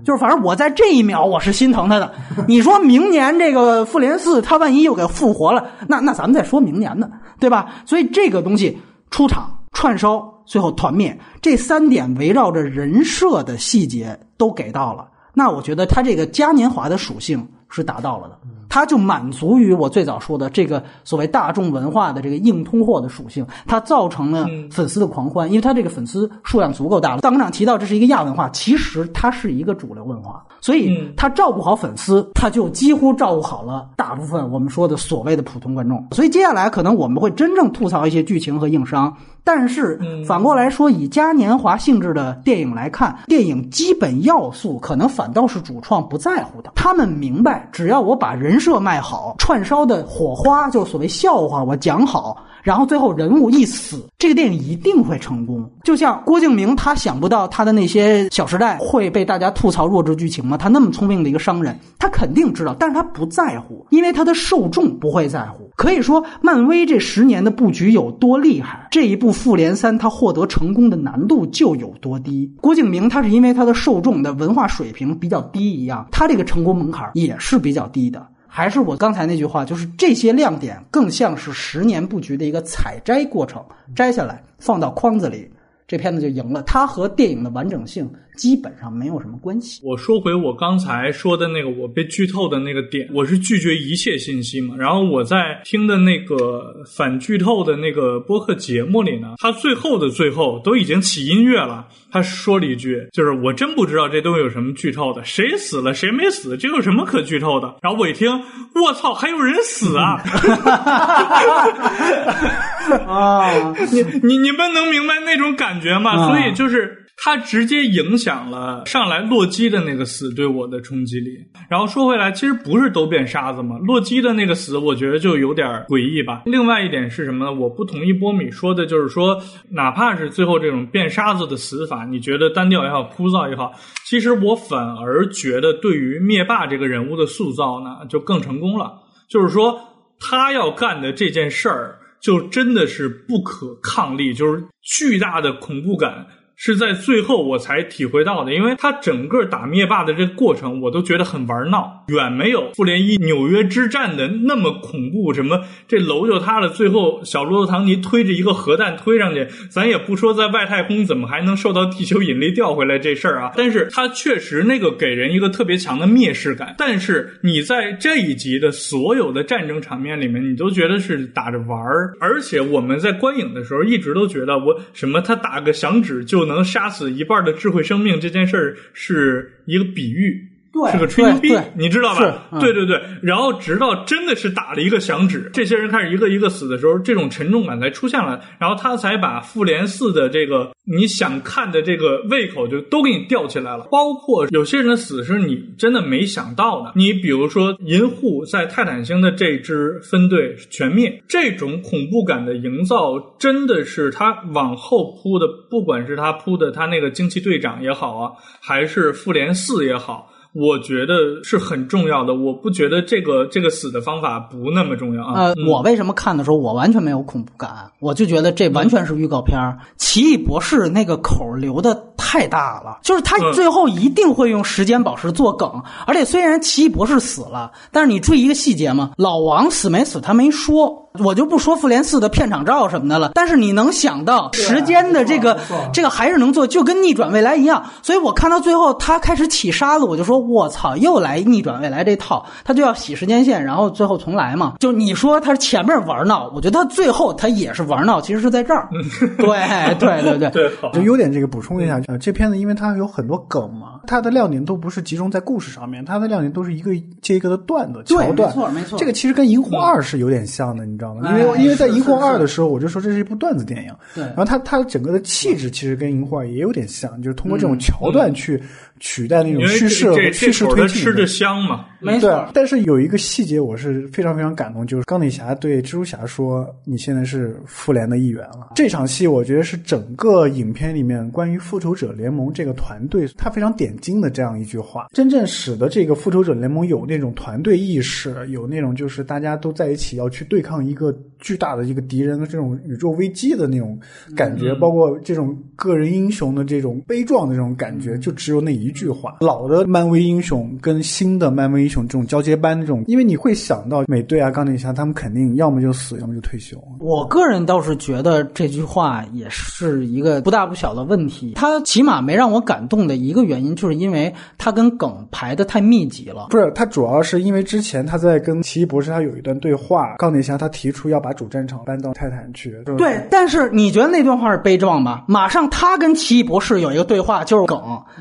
[0.05, 2.13] 就是反正我在这一秒我是心疼他的。
[2.49, 7.67] 你说明年这个复联四他万一又给复活了，那那咱们再说明年的，对吧？
[7.87, 8.79] 所以这个东西
[9.11, 10.31] 出场串烧。
[10.45, 18.39] 最后团灭，这三点围绕着人设的细节都给到了，那我觉得他这个嘉年华的属性是达到了的。
[18.73, 27.21] 它就满足于我最早说的这个所谓大众文化的这个硬通货的属性，它造成了粉丝的狂欢，因为它这个粉丝数量足够大了。
[27.21, 36.03] 大工长提到这是一个亚文化，其实它是一个主流文化，所以它照顾好粉丝，它就几乎照顾好了大部分我们说的所谓的普通观众。
[36.13, 48.63] 所以接下来可能我们会真正吐槽一些剧情和硬伤，但是反过来说，以嘉年华性质的电影来看，电影基本要素可能反倒是主创不在乎的，他们明白只要我把人。
[48.63, 55.69] 设卖好，串烧的火花就所谓笑话，我讲好，然后最后人物一死，这个电影一定会成功。
[55.83, 60.57] 就像郭敬明，他想不到他的那些《小时代》会被大家吐槽弱智剧情吗？
[60.57, 65.69] 他那么聪明的一个商人，他肯定知道，但是他不在乎，因为他的受众不会在乎。
[65.75, 72.53] 可以说，漫威这十年的布局有多厉害，这一部《复联三》它获得成功的难度就有多低。
[72.61, 78.27] 郭敬明他是因为他的受众的文化水平比较低一样，他这个成功门槛也是比较低的。
[78.47, 83.64] 还是我刚才那句话，就是这些亮点更像是十年布局的一个采摘过程，
[83.97, 85.51] 摘下来放到筐子里。
[85.88, 89.81] 这片子就赢了，它和电影的完整性基本上没有什么关系。
[89.85, 94.75] 我说回我刚才说的那个我被剧透的那个点，我是拒绝一切信息嘛。
[94.79, 107.77] 然后我在听的那个反剧透的那个播客节目里呢，他最后的最后都已经起音乐了，他说了一句，就是我真不知道这东西有什么剧透的，谁死了谁没死，这有什么可剧透的？
[107.83, 108.31] 然后我一听，
[108.75, 110.23] 我操，还有人死啊！
[113.07, 116.29] 啊，你你你们能明白那种感觉吗？
[116.29, 121.38] 所以就是它直接影响了上来洛基的那个死对我的冲击力。
[121.68, 123.79] 然后说回来，其实不是都变沙子吗？
[123.79, 126.42] 洛基的那个死，我觉得就有点诡异吧。
[126.46, 127.53] 另外一点是什么呢？
[127.53, 133.72] 我不同意波米说的，就是说，哪怕是最后这种变沙子的死法，你觉得单调也好，枯燥也好，
[134.07, 138.92] 其实我反而觉得对于灭霸这个人物的塑造呢，就更成功了。
[139.29, 139.79] 就是说，
[140.18, 141.98] 他要干的这件事儿。
[142.22, 146.25] 就真的是不可抗力，就是巨大的恐怖感。
[146.64, 155.35] 是在最后我才体会到的，因为他整个打灭霸的这个过程，我都觉得很玩闹，远没有复联一纽约之战的那么恐怖。
[155.35, 163.51] 什么这楼就塌了，最后小罗伯特唐尼推着一个核弹推上去，咱也不说在外太空怎么还能受到地球引力调回来这事儿啊。
[163.57, 166.77] 但是他确实那个给人一个特别强的蔑视感。
[166.79, 176.52] 但是你在这一集的所有的战争场面里面，你都觉得是打着玩儿，而且我们在观影的时候一直都觉得我什么他打个响指就能。
[176.53, 180.52] 能杀死一半的智慧生命这件事儿是一个比喻。
[180.91, 182.49] 是个吹牛逼，你知道吧？
[182.61, 193.87] 对对对，然后直到真的是打了一个响指，这些人开始一个一个死的时候，这种沉重感才出现了，然后他才把复联四的这个你想看的这个胃口就都给你吊起来了。
[193.91, 210.32] 包括有些人的死是你真的没想到的，你比如说银护在泰坦星的这支分队全灭，这种恐怖感的营造真的是他往后铺的，不管是他铺的他那个惊奇队长也好啊，还是复联四也好。
[210.55, 215.33] 我觉得是很重要的，我不觉得这个这个死的方法不那么重要啊。
[215.35, 217.91] 呃，我为什么看的时候我完全没有恐怖感？
[218.01, 219.59] 我就觉得这完全是预告片
[219.97, 225.83] 奇异博士那个口留的太大了，就是他最后一定会用时间宝石做梗。
[226.07, 229.12] 而且虽然奇异博士死了，但是你注意一个细节嘛？
[229.17, 231.11] 老王死没死他没说。
[231.18, 235.59] 我就不说复联四的片场照什么的了，但是你能想到时间的这个
[235.92, 237.85] 这个还是能做，就跟逆转未来一样。
[238.03, 244.75] 所以我看到最后他开始起沙子，我就说我操，又来逆转未来这套，他就要洗时间线，然后最后重来嘛。
[244.81, 248.88] 就你说他前面玩闹，我觉得他最后他也是玩闹，其实是在这儿。
[249.37, 258.48] 对对对对就优点这个补充一下，呃，这片子因为它有很多梗嘛，它的亮点都不是集中在故事上面，它的亮点都是一个接一个的段子对桥段。
[258.48, 261.29] 没错没错这个其实跟《银魂二》是有点像的，你知道吗？
[261.31, 263.93] 因为哎因为在《是银魂二》的时候，我就说这是一部段子电影。
[264.15, 268.62] 对然后它它整个的气质其实跟《银魂二》也有点像，就是通过嗯这种桥段去
[269.03, 291.13] 取代那种叙事叙事推进吃着香嘛，没对错，，但是有一个细节我是非常非常感动，就是钢铁侠对蜘蛛侠说：“你现在是复联的一员了。”这场戏我觉得是整个影片里面关于复仇者联盟这个团队，他非常点睛的这样一句话，真正使得这个复仇者联盟有那种团队意识，有那种就是大家都在一起要去对抗一个
[291.43, 293.99] 巨大的一个敌人的这种宇宙危机的那种
[294.35, 299.37] 感觉，包括这种个人英雄的这种悲壮的这种感觉，就只有那一句话。
[299.40, 306.83] 老的漫威英雄跟新的漫威英雄这种交接班这种，因为你会想到美队啊、钢铁侠，他们肯定要么就死，要么就退休。
[307.01, 311.55] 我个人倒是觉得这句话也是一个不大不小的问题。
[311.57, 316.47] 他起码没让我感动的一个原因，就是因为他跟梗排的太密集了。
[316.51, 322.71] 不是，他主要是因为之前他在跟奇异博士他有一段对话，钢铁侠他提出要把主战场搬到泰坦去。
[322.87, 325.25] 就是对，但是你觉得那段话是悲壮吧？
[325.27, 327.81] 马上他跟奇异博士有一个对话，就是梗，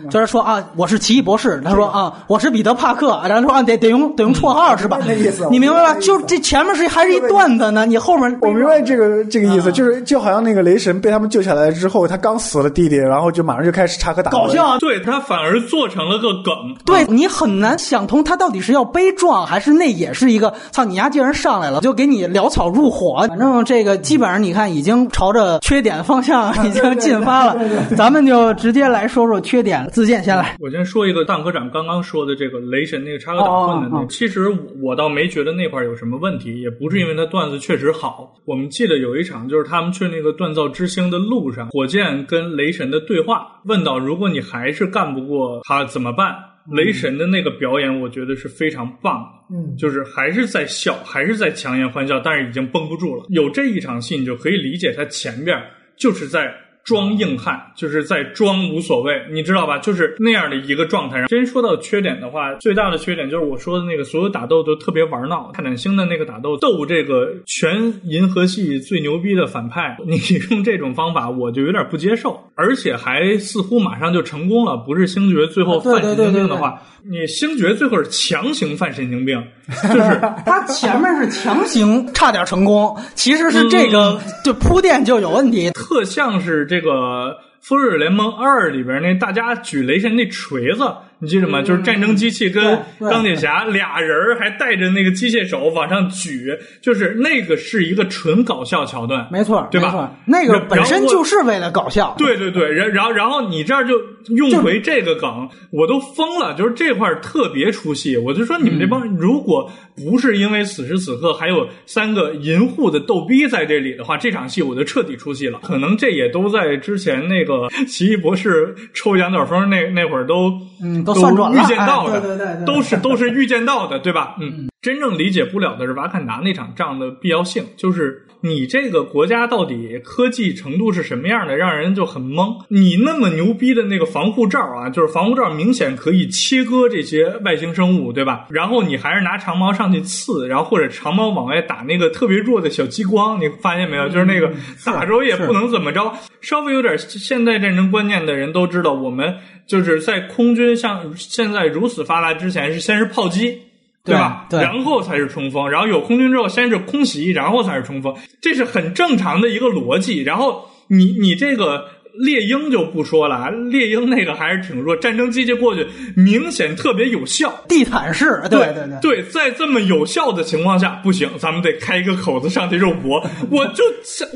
[0.10, 5.48] 就是说啊，我是奇异博士，他说啊，我是彼得帕克，然后说啊，得得用得用绰号是吧嗯 那意思？
[5.50, 5.90] 你明白吧？
[5.90, 14.78] 我明白那意思就这前面是还是一段子呢，你后面我明白这个这个意思，啊就是就好像那个雷神被他们救下来之后，他刚死了弟弟，然后就马上就开始插科打诨搞笑。
[14.80, 16.54] 对他反而做成了个梗。
[16.86, 23.26] 对你很难想通，他到底是要悲壮，还是那也是一个操你丫竟然上来了，就给你潦草入伙。
[23.28, 29.88] 反正这个基本上你看已经朝着缺点方向已经进发了，咱们就直接来说说缺点。
[29.92, 34.48] 自荐先来，我先说一个蛋科长刚刚说的这个雷神那个插科打诨的那哦哦哦其实
[34.82, 38.34] 我倒没觉得那块儿有什么问题，也不是因为他段子确实好。
[38.46, 46.36] 我们记得有一场就是他们去那个锻造之星的路上，火箭跟雷神的对话，问到如果你还是干不过他怎么办？
[46.70, 53.26] 雷神的那个表演，我觉得是非常棒的，嗯就是还是在笑，还是在强颜欢笑，但是已经绷不住了。
[53.30, 55.58] 有这一场戏，你就可以理解他前边
[55.98, 56.54] 就是在
[56.84, 59.78] 装硬汉，就是在装无所谓，你知道吧？
[59.78, 61.26] 就是那样的一个状态。
[61.28, 65.52] 真说到缺点的话，最大的缺点就是我说的那个，所有打斗都特别玩闹。
[65.54, 70.18] 泰坦星的那个打斗斗这个全银河系最牛逼的反派，你
[70.50, 74.78] 用这种方法，我就有点不接受，而且还似乎马上就成功了。
[74.78, 79.44] 不是星爵最后犯神经病的话，你星爵最后是强行犯神经病，
[79.84, 85.72] 就是他前面是强行差点成功，其实是这个就铺垫就有问题。
[85.72, 86.90] 特像是这个
[87.62, 90.84] 《复仇者联盟二》里边那大家举雷神那锤子，
[91.22, 91.62] 你记得吗？
[91.62, 102.16] 就是战争机器跟钢铁侠俩人儿还带着那个机械手往上举，就是那个是一个纯搞笑桥段，没错，对吧，那个然本身就是为了搞笑。
[102.18, 103.94] 对对对，然然后然后你这儿就
[104.34, 108.18] 用回这个梗，我都疯了，就是这块儿特别出戏。
[108.18, 115.60] 我就说你们这帮，如果不是因为此时此刻还有三个银护的逗逼在这里的话，这场戏我就彻底出戏了。
[115.62, 120.52] 可能这也都在之前那个 奇异博士抽羊角风那那会儿都
[120.84, 124.36] 嗯都算准了预见到的，哎对对对对都是都是预见到的，对吧？
[124.40, 132.56] 嗯，真正理解不了的是瓦坎达那场仗的必要性，就是你这个国家到底科技程度是什么样的，让人就很懵。
[132.70, 138.48] 你那么牛逼的那个防护罩啊，就是防护罩明显可以切割这些外星生物，对吧？
[138.50, 144.10] 然后你还是拿长矛上去刺，然后或者长矛往外打那个特别弱的小激光，你发现没有？
[144.10, 144.52] 就是那个
[144.84, 149.36] 打着也不能怎么着，稍微有点现代战争观念的人都知道，我们
[149.68, 153.60] 就是在空军像现在如此发达之前，是先是炮击。
[154.04, 154.48] 对吧？
[154.50, 160.24] 对对然后才是冲锋，然后有空军之后，先是空袭，然后才是冲锋，这是很正常的一个逻辑。
[160.24, 161.86] 然后你你这个
[162.16, 165.86] 猎鹰就不说了，猎鹰那个还是挺弱，战争机器过去
[166.16, 167.54] 明显特别有效。
[167.70, 169.00] 地毯式，对对对。
[169.04, 173.24] 对，在这么有效的情况下，不行，咱们得开一个口子上去肉搏。
[173.52, 173.84] 我就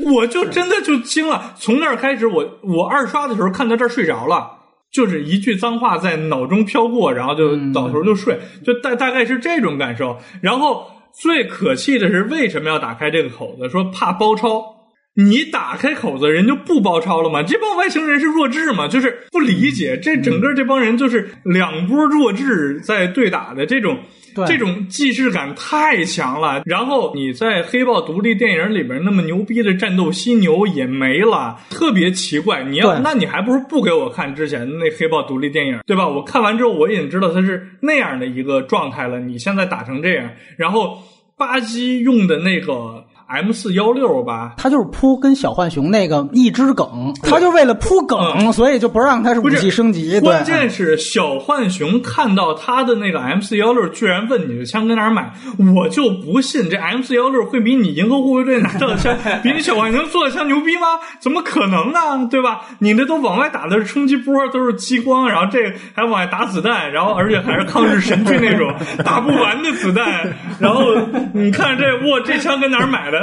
[0.04, 4.52] 我就真的就惊了，从那儿开始，我我二刷的时候看到这儿睡着了。
[4.92, 10.18] 就是一句脏话在脑中飘过，然后就倒头就睡，就大大概是这种感受。
[10.40, 13.68] 然后最可气的是，为什么要打开这个口子？
[13.68, 14.74] 说怕包抄。
[15.18, 17.42] 你打开口子，人就不包抄了吗？
[17.42, 18.86] 这帮外星人是弱智吗？
[18.86, 23.98] 就是不理解，这整个这帮人就是两波弱智在对打的这种。
[24.46, 32.64] 这种既视感太强了，然后你在黑豹独立电影里边那么牛逼的战斗犀牛也没了，特别奇怪。
[32.64, 36.06] 你要那你还不如不给我看之前那黑豹独立电影，对吧？
[36.08, 39.20] 我看完之后我已经知道它是那样的一个状态了。
[39.20, 40.98] 你现在打成这样，然后
[41.36, 43.04] 巴基用的那个。
[43.28, 50.20] M 四幺六吧，他就是铺跟小浣熊那个一支梗，他就为了铺梗，所以就不让他是武器升级。
[50.20, 55.32] 关键是小浣熊看到他的那个 M 四幺六，居然问你的枪搁哪儿买，
[55.74, 60.86] 我就不信这 M 四幺六会比你银河护卫队拿到的枪， 比你小浣熊做的枪牛逼吗？
[61.18, 62.28] 怎么可能呢？
[62.30, 62.60] 对吧？
[62.78, 68.72] 你那都往外打的是冲击波，都是激光，然后这个还往外打子弹，然后而且还是抗日神剧那种
[69.04, 70.94] 打不完的子弹，然后
[71.34, 73.15] 你看这哇，这枪搁哪儿买的？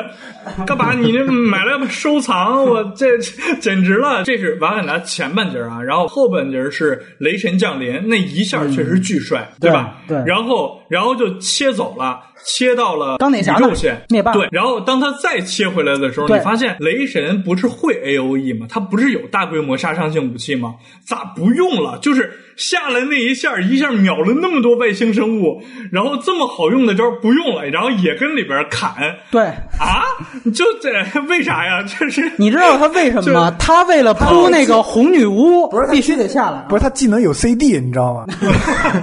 [0.65, 0.93] 干嘛？
[0.93, 2.65] 你这买来收藏？
[2.65, 3.17] 我这
[3.59, 4.23] 简直了！
[4.23, 9.97] 这是瓦坎达前半截啊，然后后半截是雷神降临，那一下确实巨帅，对吧？
[10.07, 10.17] 对。
[10.25, 14.31] 然后，然后就切走了，切到了钢铁侠肉线灭霸。
[14.33, 14.47] 对。
[14.51, 18.65] 然后当他再切回来的时候，你发现雷神不是会 A O E 吗？
[18.69, 20.75] 他不是有大规模杀伤性武器吗？
[21.05, 21.97] 咋不用了？
[21.99, 22.31] 就是。
[22.55, 28.93] 下来那一下，一下秒了那么多外星生物，然后这么好用的招不用了，然后也跟里边砍。
[29.31, 29.41] 对
[29.79, 30.03] 啊，
[30.53, 30.91] 就这
[31.27, 31.81] 为啥呀？
[31.81, 33.55] 这是 你知道他为什么吗？
[33.57, 36.63] 他为了扑那个红女巫，不是必须得下来。
[36.69, 38.27] 不是他技能有 CD，你知道吗？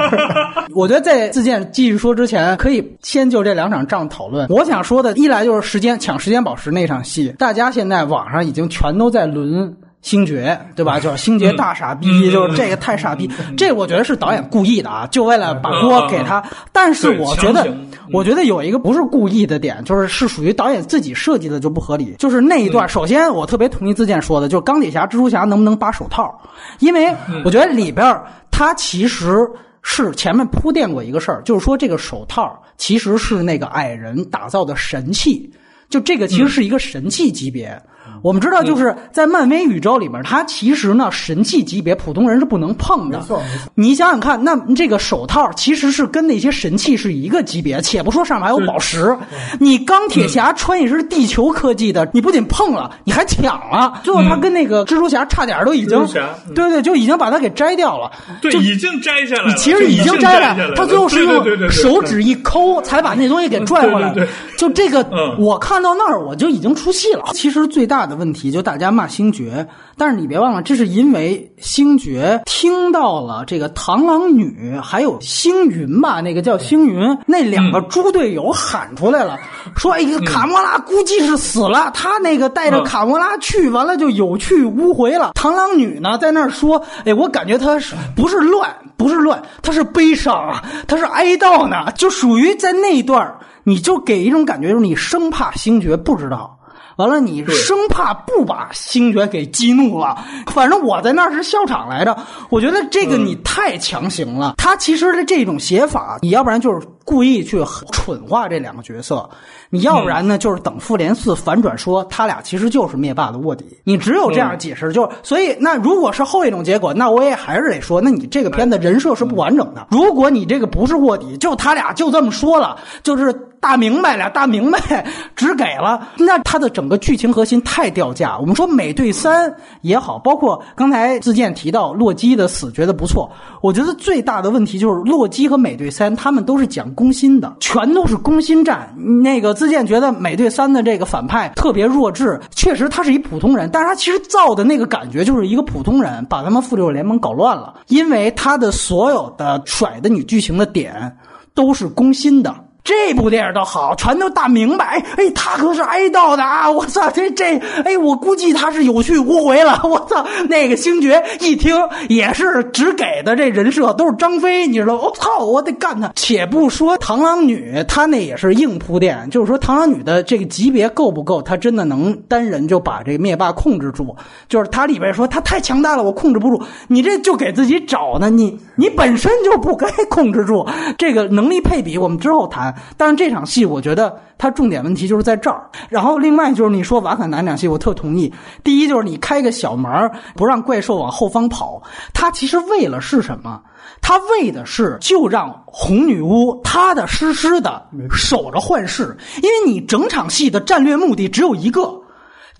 [0.72, 4.46] 我觉得在自荐继续说之前，可以先就这两场仗讨论。
[4.48, 9.74] 我想说的，一来就是时间抢时间宝石那场戏，大家现在网上已经全都在轮。
[10.02, 10.98] 星爵对吧？
[10.98, 13.30] 就是星爵大傻逼，就是这个太傻逼。
[13.54, 16.42] 这我觉得是导演故意的啊，就为了把锅给他。
[16.72, 17.68] 但是我觉得，
[18.10, 22.14] 我觉得有一个不是故意的点，就是是属于导演自己设计的就不合理。
[22.18, 26.34] 就是那一段，首先我特别同意自健说的，就是钢铁侠、蜘蛛侠能不能扒手套？
[26.78, 27.14] 因为
[27.44, 28.18] 我觉得里边
[28.50, 29.36] 他其实
[29.82, 35.50] 是前面铺垫过一个事儿，就是说这个手套其实是那个矮人打造的神器，
[35.88, 37.80] 就这个其实是一个神器级别。
[38.22, 43.18] 我们知道，就是在漫威宇宙里面，它其实呢，神器级别普通人是不能碰的。
[43.18, 43.72] 没错，没错。
[43.74, 49.16] 你想想看，那这个手套其实是跟那些神器是一个级别，且不说上面还有宝石。
[49.58, 54.00] 你钢铁侠穿一身地球科技的，你不仅碰了，你还抢了。
[54.02, 56.06] 最后他跟那个蜘蛛侠差点都已经，
[56.54, 58.10] 对对，就已经把它给摘掉了。
[58.40, 59.54] 对，已经摘下来了。
[59.54, 64.14] 其实已经摘了，他最后是用手指一抠，才把那东西给拽回来。
[64.56, 65.06] 就这个，
[65.38, 67.24] 我看到那儿我就已经出戏了。
[67.32, 68.90] 其实最大的问题就大家。
[68.90, 79.38] 骂星爵，但是你别忘了，这是因为星爵听到了这个螳螂女还有星云吧，那个叫星云那两个猪队友喊出来了，
[79.76, 96.56] 说：“哎，卡莫拉估计是死了，他那个带着卡莫拉去，完了就有去无回了。”螳螂女呢，在那儿说：“哎，我感觉他是不是乱，不是乱，他是悲伤啊，他是哀悼呢，就属于在那一段你就给一种感觉，就是你生怕星爵不知道。”
[97.00, 100.16] 完了，你生怕不把星爵给激怒了。
[100.48, 102.14] 反正我在那儿是笑场来着。
[102.50, 104.54] 我觉得这个你太强行了。
[104.58, 109.28] 他其实的这种写法，你要不然就是故意去蠢化这两个角色，
[109.68, 113.64] 你要不然呢就是等复联四反转说他俩其实就是灭霸的卧底。
[113.84, 119.86] 你只有这样解释，就所以那如果是后一种结果，那我也还是得说，那你这个片子人设是不完整的。
[119.90, 123.46] 如果你这个不是卧底，就他俩就这么说了，就是。
[123.60, 128.38] 大明白俩大明白，只给了那他的整个剧情核心太掉价。
[128.38, 133.30] 我们说美队三也好，包括刚才自健提到洛基的死，觉得不错。
[133.60, 138.94] 我觉得最大的问题就是洛基和美队三他们都是讲攻心的，全都是攻心战。
[139.22, 151.16] 那个自荐觉得美队三的这个反派特别弱智，确实他是一普通人，但是他其实造的那个感觉就是一个普通人把他们复仇者联盟搞乱了，因为他的所有的甩的女剧情的点
[151.54, 152.54] 都是攻心的。
[152.82, 155.02] 这部电影倒好，全都大明白。
[155.16, 156.70] 哎，他可是哀悼的啊！
[156.70, 159.80] 我操，这这，哎，我估计他是有去无回了。
[159.84, 161.76] 我操，那个星爵一听
[162.08, 164.94] 也是只给的这人设都是张飞，你知道？
[164.94, 166.10] 我操，我得干他！
[166.16, 171.42] 且不说螳螂女，她那也是硬铺垫，就是说螳螂女的这个级别够不够？
[171.42, 174.16] 她真的能单人就把这个灭霸控制住？
[174.48, 176.62] 就是他里边说他太强大了，我控制不住。
[176.88, 178.30] 你这就给自己找呢？
[178.30, 180.66] 你你本身就不该控制住。
[180.96, 182.69] 这个能力配比，我们之后谈。
[182.96, 185.68] 但是这场戏，我觉得它重点问题就是在这儿。
[185.88, 188.32] 然后另外就是你说瓦坎达那场戏，我特同意。
[188.64, 193.60] 第一就是你开个小门不让怪兽往后方跑，他其实为了是什么？
[194.02, 201.99] 他为的是就让红女巫踏踏实实的守着幻视，因为你整场戏的战略目的只有一个。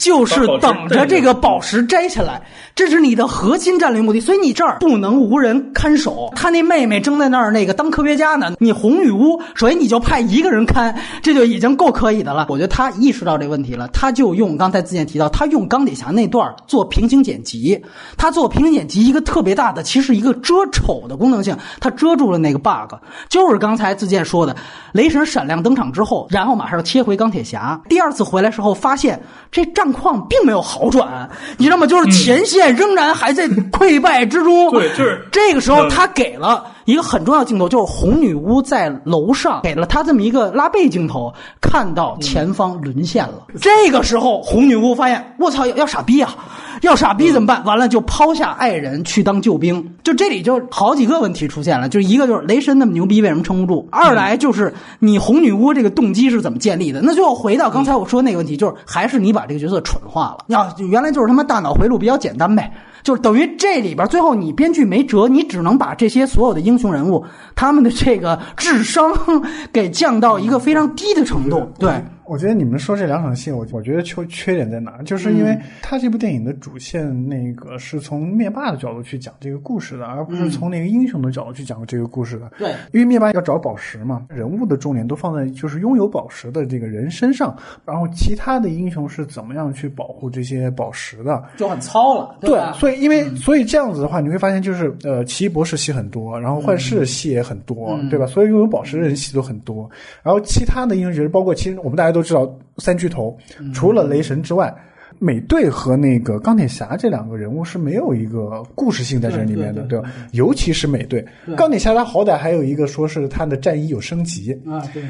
[0.01, 2.41] 就是等着这个宝石摘下来，
[2.75, 4.19] 这是你的核心战略目的。
[4.19, 6.33] 所以你这儿不能无人看守。
[6.35, 12.47] 他那妹妹正在那儿那个当科学家呢，你红女巫，首先你就派一个人看，这就已经够可以的了。
[12.49, 17.79] 我觉得他意识到这个问题了，他就用刚才自健提到，他用钢铁侠那段做平行剪辑，
[18.17, 22.95] 他做平行剪辑一个特别大的，其实一个遮丑的功能性，他遮住了那个 bug，
[23.29, 24.57] 就是刚才自健说的，
[24.93, 29.21] 雷神闪亮登场之后，然后马上切回钢铁侠，第二次回来时候发现
[29.51, 31.87] 这战况并没有好转，你知道吗？
[31.87, 34.71] 就是前线仍然还在溃败之中。
[34.71, 43.47] 对，就是这个时候他给了一个很重要的镜头，就是红女巫在楼上给了他这么一个拉背镜头，看到前方沦陷了。
[43.61, 46.35] 这个时候，红女巫发现，我操，要要傻逼啊！
[46.83, 47.63] 要傻逼怎么办？
[47.65, 49.95] 完了就抛下爱人去当救兵。
[50.03, 53.87] 就这里就好几个问题出现了，就一个就是雷神那么牛逼，为什么撑不住？
[53.91, 57.01] 二来就是你红女巫这个动机是怎么建立的？
[57.03, 60.45] 那就要回到刚才我说那个问题，就是还是你把这个角色蠢化了。
[60.47, 62.73] 要原来就是他妈大脑回路比较简单呗。
[63.03, 67.25] 就是等于这里边最后你编剧没辙，你只能把这些所有的英雄人物
[67.55, 69.13] 他们的这个智商
[69.73, 71.71] 给降到一个非常低的程度。
[71.79, 72.03] 对。
[72.31, 75.03] 我觉得你们说这两场戏，我我觉得缺缺点在哪儿？
[75.03, 82.49] 就是因为他这部电影的主线那个是从灭霸的角度去讲这个故事的，而不是从那个英雄的角度去讲这个故事的。
[82.57, 87.53] 对，因为灭霸要找宝石嘛，人物的重点都放在就是拥有宝石的这个人身上，
[87.85, 92.37] 然后其他的英雄是怎么样去保护这些宝石的，就很糙了。
[92.41, 98.25] 对，所以因为所以这样子的话，你会发现就是呃，奇异博士戏很多，然后幻视戏也很多，对吧？
[98.27, 99.91] 所以拥有宝石的人戏都很多，
[100.23, 102.20] 然后其他的英雄包括其实我们大家都。
[102.23, 103.37] 知道三巨头，
[103.73, 104.75] 除了雷神之外。
[105.23, 110.09] 美队和那个钢铁侠这两个人物是没有一个故事性在这里面的，对吧？
[110.33, 111.23] 尤其是美队，
[111.59, 115.03] 钢铁侠他好歹还有一个说是他的战衣有升级啊，对。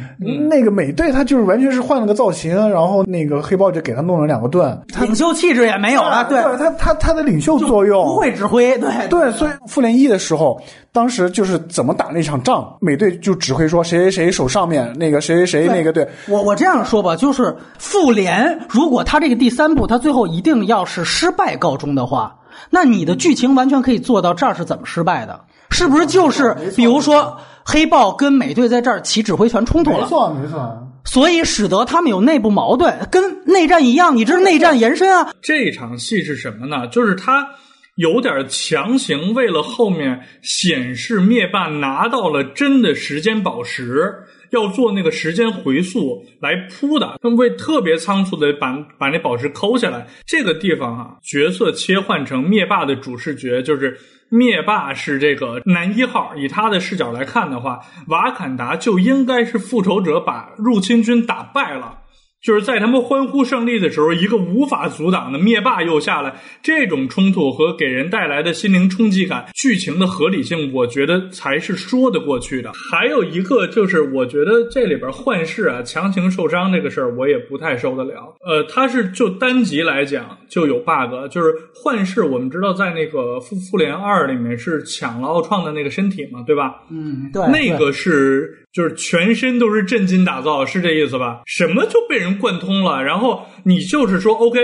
[0.48, 6.42] 那个美队他就是完全是换了个造型，然后那个黑豹就给他弄了两个盾，领袖气质也没有了，对。
[6.58, 9.30] 他他他的领袖作用不会指挥，对对。
[9.30, 16.04] 所以复联一的时候，当时就是怎么打那场仗，美队就指挥说谁谁谁守上面，那个谁谁谁那个对。
[16.28, 19.99] 我我这样说吧，就是复联如果他这个第三部他。
[20.00, 22.40] 最后一定要是失败告终的话，
[22.70, 25.40] 那你的剧情完全可以做到这儿是怎么失败的？
[25.70, 30.00] 是不是就是比如说黑豹跟美队在这儿起指挥权冲突了？
[30.00, 30.86] 没错，没错。
[31.04, 34.16] 所以使得他们有内部矛盾，跟内战一样。
[34.16, 35.30] 你这是内战延伸啊！
[35.40, 36.86] 这场戏是什么呢？
[36.88, 37.48] 就是他
[37.94, 44.12] 有点强行为了后面显示灭霸拿到了真的时间宝石。
[44.50, 50.06] 要做那个时间回溯来铺的，他们会特别仓促的把把那宝石抠下来。
[50.26, 53.98] 这个地方啊，角色切换成灭霸的主视觉，就是
[54.28, 56.34] 灭霸是这个男一号。
[56.36, 61.98] 以他的视角来看的话，瓦坎达就应该是复仇者把入侵军打败了。
[62.42, 72.72] 就是在他们欢呼胜利的时候，一个无法阻挡的灭霸又下来，这种冲突和给人带来的心灵冲击感，剧情的合理性，我觉得才是说得过去的。
[72.90, 78.34] 还有一个就是，我觉得这里边幻视啊强行受伤这个事儿，我也不太受得了。
[78.46, 86.82] 呃，他是就单集来讲就有 bug，就是幻视，我们知道在那个复复联二里面是抢了奥创的那个身体嘛，对吧？
[86.90, 88.59] 嗯，对，那个是。
[88.72, 91.42] 就是全身都是震金打造，是这意思吧？
[91.46, 93.02] 什么就被人贯通了？
[93.02, 94.60] 然后你就是说，OK，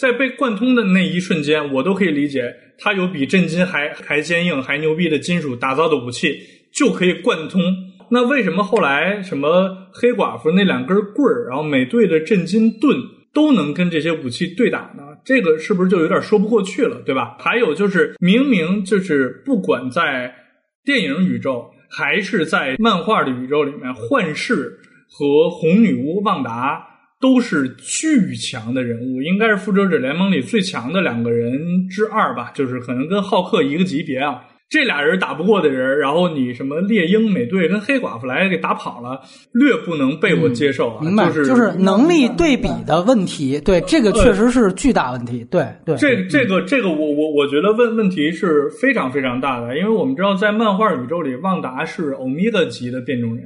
[0.00, 6.38] 在被贯通的那一瞬间，我都可以理解，它有比震金还还坚硬、还牛逼的金属打造的武器
[6.72, 7.60] 就可以贯通。
[8.10, 12.96] 那为什么后来什么黑寡妇那两根棍儿，然后美队的震金盾
[13.34, 15.02] 都能跟这些武器对打呢？
[15.24, 17.36] 这个是不是就有点说不过去了，对吧？
[17.40, 20.32] 还有就是，明明就是不管在
[20.84, 21.68] 电影宇宙。
[21.90, 24.78] 还是在漫画的宇宙里面，幻视
[25.10, 26.86] 和红女巫旺达
[27.20, 34.44] 都是巨强的人物，应该是复仇者联盟里最强的两个人之二吧，就是可能跟浩克一个级别啊。
[34.70, 39.18] 这俩人打不过的人，然后你什么猎鹰、美队跟黑寡妇来给打跑了，
[39.52, 41.00] 略不能被我接受啊。
[41.02, 43.58] 明白，就是能力对比的问题。
[43.64, 45.42] 对，这个确实是巨大问题。
[45.50, 53.44] 对对，这这个这个，我我我觉得问问题是非常非常大的，因为我们知道在漫画宇宙里，旺达是欧米伽级的变种人，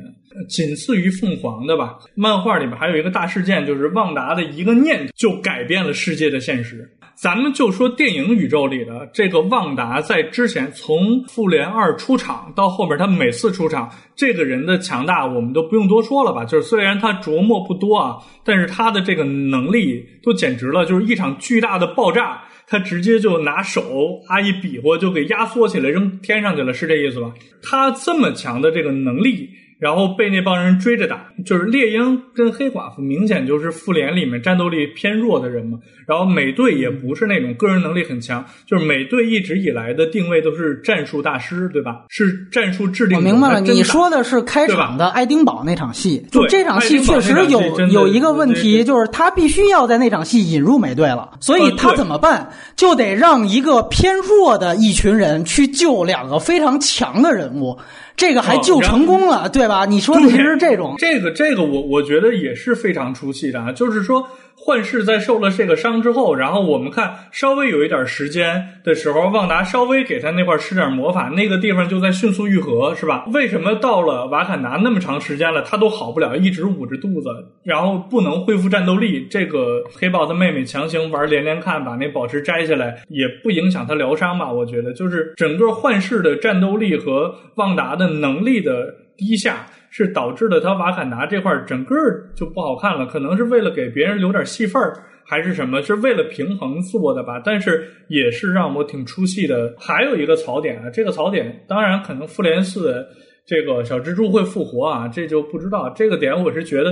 [0.48, 1.94] 仅次于凤凰的吧。
[2.16, 6.90] 漫画里面还有一个大事件，就是旺达的一个念头就改变了世界的现实。
[7.22, 16.44] 咱们就说电影宇宙里的这个旺达，在之前从复联二出场到后面，他每次出场，这个人的强大我们都不用多说了吧？
[16.44, 27.32] 就是虽然他琢磨不多啊，但是他的这个能力都简直了，就是一场巨大的爆炸，他直接就拿手啊一比划就给压缩起来扔天上去了，是这意思吧？
[27.62, 29.48] 他这么强的这个能力。
[29.82, 31.26] 然后被那帮人追着打。
[31.44, 35.76] 就是猎鹰跟黑寡妇明显就是复联里面战斗力偏弱的人嘛。
[36.06, 42.04] 然后美队也不是那种个人能力很强，就是美队一直以来的定位都是战术大师，对吧？
[42.08, 43.16] 是战术制定。
[43.16, 52.50] 我明白了，你说的是开场的爱丁堡那场戏，就这场戏确实有有一个问题，就是他必须要在那场戏引入美队了，所以他怎么办？
[52.76, 57.78] 就得让一个偏弱的一群人去救两个非常强的人物，
[58.22, 59.84] 这个还救成功了，对吧？
[59.84, 64.24] 你说的其实这种，这个这个我我觉得也是非常出戏的啊，就是说。
[64.64, 73.24] 幻视在受了这个伤之后，然后我们看稍微有一点时间的时候，旺达稍微给他那块施点魔法，那个地方就在迅速愈合，是吧？
[73.32, 77.28] 为什么到了瓦坎达那么长时间了，他都好不了，一直捂着肚子，
[77.64, 79.26] 然后不能恢复战斗力？
[79.28, 84.52] 这个黑豹的妹妹强行玩连连看，把那宝石摘下来，也不影响他疗伤吧？
[84.52, 89.66] 我觉得，就是整个幻视的战斗力和旺达的能力的低下。
[89.92, 91.94] 是导致了他瓦坎达这块整个
[92.34, 95.82] 就不好看了，可能是为了给别人留点戏份儿，还是什么？
[95.82, 97.38] 是为了平衡做的吧？
[97.44, 99.74] 但是也是让我挺出戏的。
[99.78, 103.06] 还有一个槽点啊，这个槽点当然可能复联四
[103.44, 105.92] 这个小蜘蛛会复活啊，这就不知道。
[105.94, 106.90] 这个点我是觉得。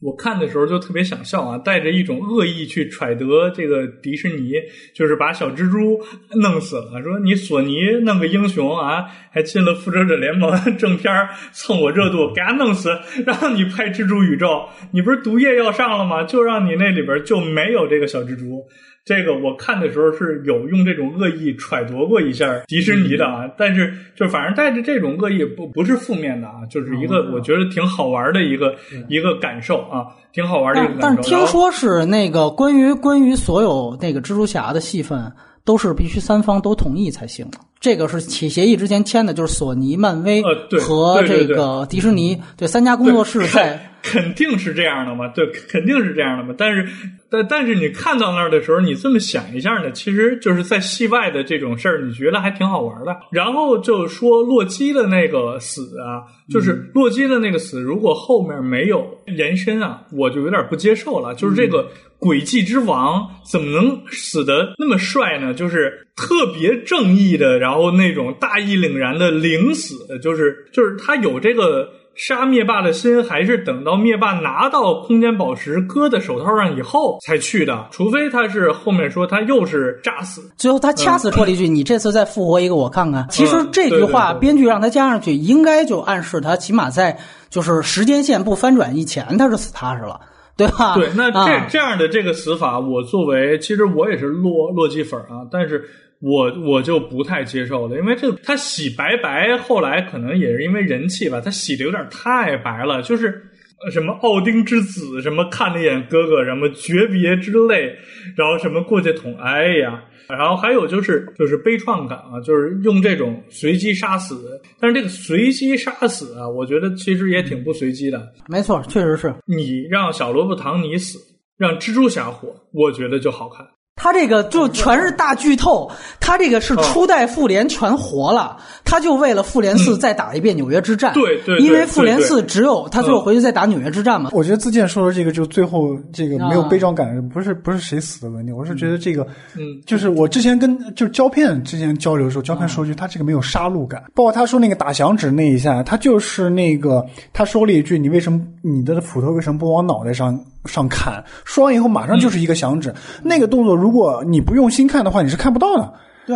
[0.00, 4.54] 我看的时候就特别想笑啊，带着一种恶意去揣得这个迪士尼，
[4.94, 6.00] 就是把小蜘蛛
[6.40, 7.02] 弄死了。
[7.02, 11.12] 说你索尼弄个英雄啊，还进了复仇者联盟正片
[11.52, 12.90] 蹭我热度，给他弄死，
[13.26, 16.24] 让你拍蜘蛛宇宙，你不是毒液要上了吗？
[16.24, 18.66] 就让你那里边就没有这个小蜘蛛。
[19.04, 28.74] 这个我看的时候是有用这种恶意揣度过一下迪士尼的啊，但是就反正带着这种恶意不不是负面的啊，就是一个我觉得挺好玩的一个
[29.08, 31.22] 一个感受啊，挺好玩的一个感受。
[31.22, 35.32] 但听说是那个关于关于所有那个蜘蛛侠的戏份
[35.64, 37.46] 都是必须三方都同意才行，
[37.80, 40.42] 这个是起协议之前签的，就是索尼、漫威
[40.80, 43.86] 和这个迪士尼对三家工作室在。
[44.02, 45.28] 肯定是这样的嘛？
[45.28, 46.54] 对，肯定是这样的嘛。
[46.56, 46.88] 但是，
[47.30, 53.16] 但但是你看到那儿的时候，你这么想一下呢，其实就是在戏外的这种事儿，你觉得还挺好玩的。
[53.30, 59.06] 然后就说洛基的那个死啊，就是洛基的那个死，如果后面没有
[59.36, 61.34] 延伸啊，我就有点不接受了。
[61.34, 65.54] 就是这个诡计之王怎么能死的那么帅呢？
[65.54, 71.88] 就是特别正义的，然后那种大义凛然的领死，就是就是他有这个。
[72.20, 87.18] 杀灭霸的心还是等到灭霸拿到空间宝石搁在手套上以后才去的，除非他是后面说他又是炸死，最后他掐死说了一句：“你这次再复活一个我看看。”其实这句话编剧让他加上去，应该就暗示他起码在
[87.48, 90.20] 就是时间线不翻转以前他是死踏实了，
[90.58, 90.96] 对吧？
[90.96, 95.88] 对，那这这样的这个死法，我作为其实我也是洛洛基粉啊，但是。
[96.20, 103.42] 我我就不太接受了，因为这他洗白白，后来可能也是因为人气吧，他洗的有点太白了，就是
[103.90, 107.96] 什么奥丁之子，什么看了一眼哥哥，什么诀别之泪，
[108.36, 118.30] 然后什么过去捅，哎呀，然后还有就是就是悲怆感啊，就是用这种随机杀死，但是这个随机杀死啊，我觉得其实也挺不随机的。
[118.46, 121.18] 没错，确实是你让小萝卜唐尼死，
[121.56, 123.66] 让蜘蛛侠活，我觉得就好看。
[124.02, 125.90] 他这个就全是大剧透，
[126.20, 131.12] 他这个是初代复联全活了，他就为了复联四再打一遍纽约之战。
[131.12, 134.30] 对对，因为复联四只有他最后回去再打纽约之战嘛。
[134.32, 139.22] 我觉得自健说的这个就最后这个没有悲壮感，不是不是谁死的问题，我是觉得这个，
[139.54, 155.92] 嗯，就是我之前跟就是胶片之前交流的时候，胶片说句他这个没有杀戮感，包括他说那个打响指那一下，他就是那个他说了一句：“你为什么你的斧头为什么不往脑袋上？”上看，说完以后马上就是一个响指，那个动作如果你不用心看的话，你是看不到的。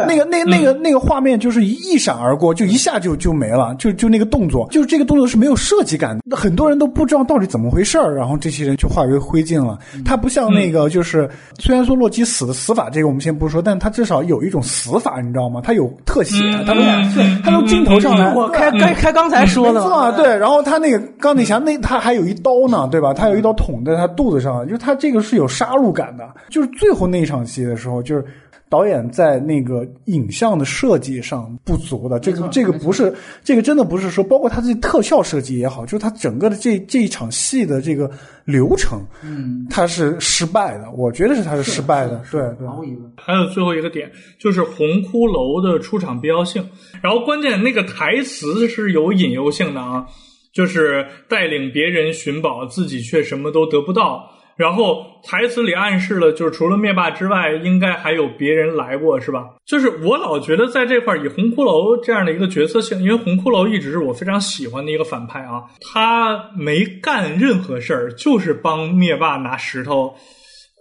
[0.07, 9.79] 那个那那个那个画面就是一闪而过，就一下就就没了，就就那个动作，就是这个动作是没有设计感的，很多人都不知道到底怎么回事儿，然后这些人就化为灰烬了。
[10.05, 11.29] 他不像那个，就是
[11.59, 15.61] 虽然说洛基死的死法这个我们先不说，但他至少有一种死法，你知道吗？
[15.63, 23.13] 他有特写，他从他从镜头上来，我开开开刚才说的，对，然后他那个钢铁侠那他还有一刀呢，对吧？
[23.15, 28.25] 他有一刀捅在他肚子上，就是他这个是有杀戮感的，就是最后那一场戏的时候，就是。
[28.75, 33.15] 导演在那个影像的设计上不足的，这个这个不是，
[33.45, 38.11] 这个真的不是说，包括他这特效设计也好，就是他整个的这这一场戏的这个
[38.45, 42.67] 流程，嗯，他是失败的，我觉得是他是失败的，对对。
[43.17, 44.11] 还有最后一个点
[44.41, 46.69] 就是红骷髅的出场必要性，
[47.01, 50.05] 然后关键那个台词是有引诱性的啊，
[50.53, 54.29] 就是带领别人寻宝，自己却什么都得不到。
[54.57, 59.45] 然后台词里暗示了，就是除了灭霸之外，应该还有别人来过，是吧？
[59.67, 70.15] 就是我老觉得在这块儿以红骷髅这样的一个角色性，因为红骷髅一直是我非常喜欢的一个反派啊，他没干任何事儿，就是帮灭霸拿石头。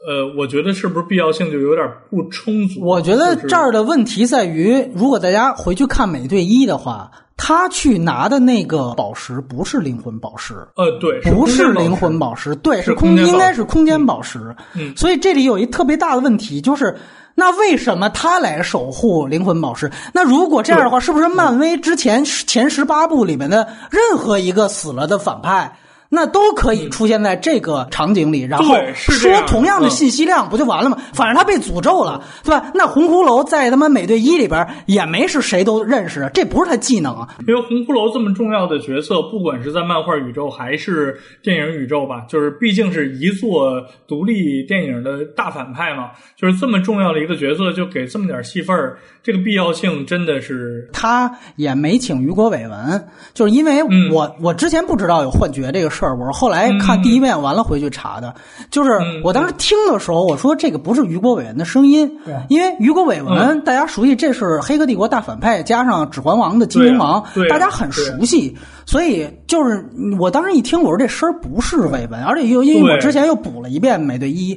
[0.05, 2.81] 呃，我觉得是不是必要性就有点不充足？
[2.81, 10.53] 我觉得这儿的问题在于，如果大家回去看美队一的话，他去拿的那个宝石不是灵魂宝石。
[10.75, 14.55] 呃，对，不是灵魂宝石，对，是空间应该是空间宝石。
[14.75, 16.95] 嗯所以这里有一特别大的问题，就是
[17.35, 19.89] 那为什么他来守护灵魂宝石？
[20.13, 25.77] 那如果这样的话，是不是漫威之前前十八部里面的任何一个死了的反派？
[26.15, 30.97] 那都可以出现在这个场景里，然后说同样的嗯信息量，不就完了吗？
[31.11, 32.71] 反正他被诅咒了，对吧？
[32.75, 37.27] 那红骷髅在他妈美队一里边也没是谁都认识，这不是他技能啊。
[37.47, 58.33] 因为红骷髅这么重要的角色，不管是在漫画宇宙还是电影宇宙吧，就是毕竟是一座独立电影的大反派嘛，就是这么重要的一个角色，就给这么点戏份儿，这个必要性真的是他也没请雨果·伟文，就是因为嗯我、我之前不知道有幻觉这个事儿，我是后来看第一遍完了回去查的。
[58.69, 62.35] 就是嗯我当时听的时候，我说这个不是于国·伟文的声音，对。
[62.49, 63.63] 因为于国·伟文、嗯。
[63.63, 69.85] 大家熟悉，这是《黑客帝国》大反派加上《指环王》的精灵王，大家很熟悉，所以就是
[70.19, 74.55] 我当时一听，我说这声儿不是伟文，而且又因为我之前又补了一遍《美队一》，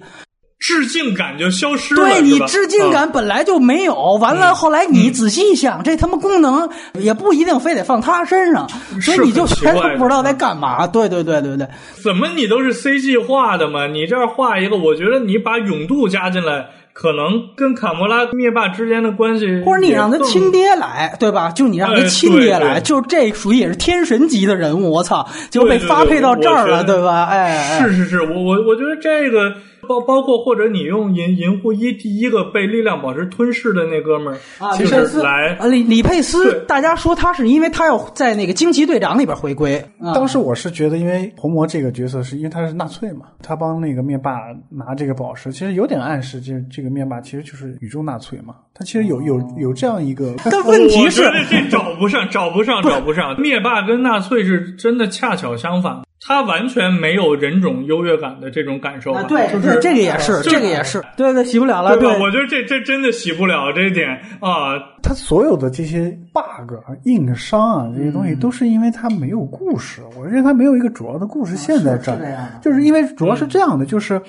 [0.59, 8.67] 致敬感就消失了，对你致敬感本来就没有，完了后来你仔细一想，这他妈功能也不一定非得放他身上，
[9.03, 10.87] 所以你就全都不知道在干嘛。
[10.87, 11.69] 对对对对对，
[12.03, 13.87] 怎么你都是 CG 画的嘛？
[13.87, 21.51] 你这儿画一个，我觉得你把永度加进来，可能跟卡魔拉灭霸之间的关系，或者你让他亲，爹来，对吧？
[21.51, 27.27] 就你让他哎亲爹来，就这属于也是天神级的人物，我操，就被发配到这儿了，对吧？
[27.27, 29.53] 哎，哎是是是，我我我觉得这个
[29.89, 44.33] 包包括或者你用银银护一第一个被力量宝石吞噬的那哥们儿啊，就李佩斯是来啊李李佩斯，大家说他是因为他要在那个惊奇队长里边回归，啊当时我是觉得，因为红魔这个角色是因为他是纳粹嘛，他帮那个灭霸
[44.71, 48.55] 拿这个宝石，其实有点暗示，就是这个灭霸其实就是宇宙纳粹嘛。
[48.79, 53.41] 他其实有有有这样一个，但问题是我觉得这找不上，找不上，找不上。
[53.41, 59.21] 灭霸跟纳粹是真的恰巧相反，他完全没有人种优越感的这种感受吧。
[59.21, 62.09] 啊，对，就是对这个也是，这个也是，对对，洗不了了，对？
[62.09, 62.21] 对。
[62.21, 64.09] 我觉得这这真的洗不了这一点
[64.41, 64.75] 啊。
[65.03, 70.03] 他所有的这些 bug 啊、硬伤啊这些东西，嗯都是因为他没有故事。
[70.19, 74.21] 我认为他没有一个主要的故事线在这儿，就是因为主要是这样的，就是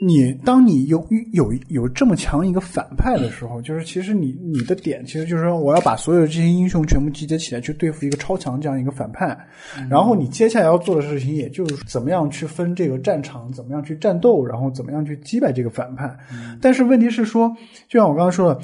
[0.00, 9.38] 你当你有有有这么强一个反派的时候，就是其实你你的点其实就是说，我要把所有这些英雄全部集结起来去对付一个超强这样一个反派，
[9.88, 16.14] 然后你接下来要做的事情，也就是怎么样去分这个战场，怎么样去战斗，然后怎么样去击败这个反派。
[16.60, 17.48] 但是问题是说，
[17.88, 18.60] 就像我刚刚说的。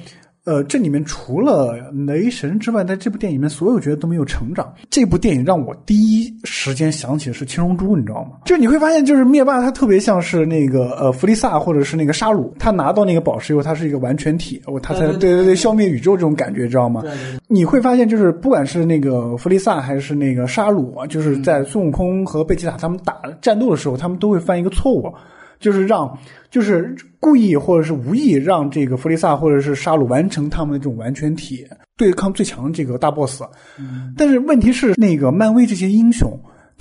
[0.50, 4.74] 呃，这里面除了雷神之外，在这部电影里面，所有角色都没有成长。
[4.90, 8.30] 这部电影让我第一时间想起的是青龙珠，你知道吗？
[8.44, 17.04] 就你会发现，就是灭霸他特别像是那个呃弗利萨或者是那个沙鲁，他拿到那个宝石以后，他是一个完全体，哦，他才对对对消灭宇宙这种感觉，知道吗？
[17.46, 25.14] 你会发现，就是不管是那个弗利萨还是那个沙鲁啊，就是在孙悟空和贝吉塔他们打战斗的时候，他们都会犯一个错误，
[25.60, 26.18] 就是让
[26.50, 31.64] 就是故意或者是无意让这个弗利萨或者是沙鲁完成他们的这种完全体
[31.96, 33.42] 对抗最强的这个大 boss。
[34.16, 36.28] 但是问题是，那个漫威这些英雄。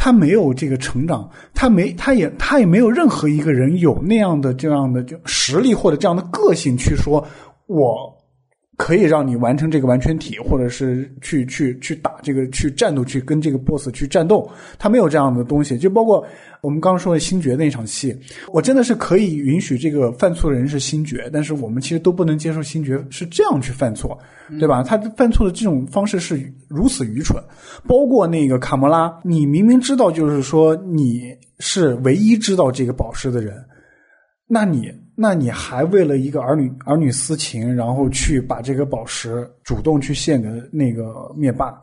[0.01, 7.21] 他没有这个成长，他没，他也，他也没有任何一个人有那样的这样的就实力或者这样的个性去说，
[7.65, 8.17] 我
[8.79, 15.77] 可以让你完成这个完全体，或者是去去去打这个去战斗，去跟这个 boss 去战斗，他没有这样的东西。
[15.77, 16.25] 就包括
[16.61, 18.17] 我们刚刚说的星爵那场戏，
[18.53, 24.17] 我真的是可以允许这个犯错的人是星爵，但是我们其实都不能接受星爵是这样去犯错，
[24.57, 24.81] 对吧？
[24.81, 27.37] 他犯错的这种方式是如此愚蠢。
[27.85, 33.53] 包括那个卡魔拉，你明明知道就是说你是唯一知道这个宝石的人，
[34.47, 34.89] 那你
[35.21, 41.77] 那你还为了一个儿女儿女私情，然后去把这个宝石主动去献给那个灭霸，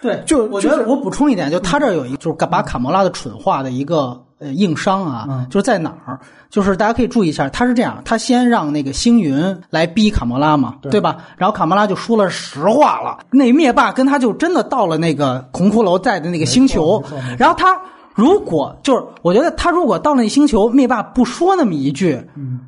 [0.00, 6.18] 对，就就是我觉得我补充一点，就他这儿有一个就是把卡魔拉的蠢话的一个呃硬伤啊，嗯就是在哪儿？
[6.48, 11.18] 就是大家可以注意一下，他是这样，他先让那个星云来逼卡魔拉嘛，对吧？
[11.36, 17.04] 然后卡魔拉就说了实话了，那灭霸跟他就真的到了那个红骷髅在的那个星球
[17.36, 17.78] 然后他。
[18.18, 22.20] 如果就是，我觉得他如果到那星球，灭霸不说那么一句，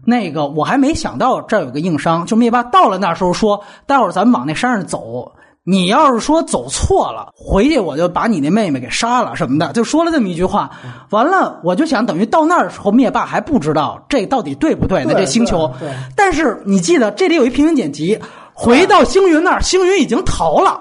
[0.07, 5.33] 那个我还没想到这儿有个硬伤，就灭霸到了那时候说，待会儿咱们往那山上走，
[5.65, 10.71] 你要是说走错了，回去我就把你那妹妹给杀了什么的，就说了这么一句话。
[11.11, 15.15] 完了，我就想，等于到那儿时候，灭霸还不知道这到底对不对呢？
[15.17, 15.69] 这星球。
[16.15, 18.17] 但是你记得，这里有一平行剪辑。
[18.63, 20.79] 回到星云那儿，星云已经逃了，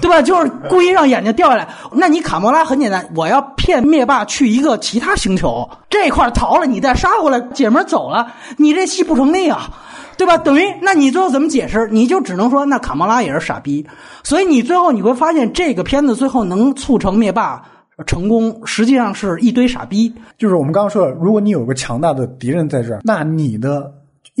[0.00, 0.20] 对吧？
[0.20, 1.68] 就是故意让眼睛掉下来。
[1.92, 8.26] 那你卡魔拉很简单，我要骗灭霸去一个其他星球，这块儿逃了，你再杀回来，姐们儿走了，
[8.56, 9.70] 你这戏不成立啊。
[10.16, 10.36] 对吧？
[10.36, 11.88] 等于那你最后怎么解释？
[11.90, 13.86] 你就只能说那卡莫拉也是傻逼。
[14.22, 17.62] 所以你最后你会发现，这个片子最后能促成灭霸
[18.06, 20.12] 成功，实际上是一堆傻逼。
[20.36, 23.90] 就是我们刚刚说的，如果你有个强大的敌人在这儿，那你的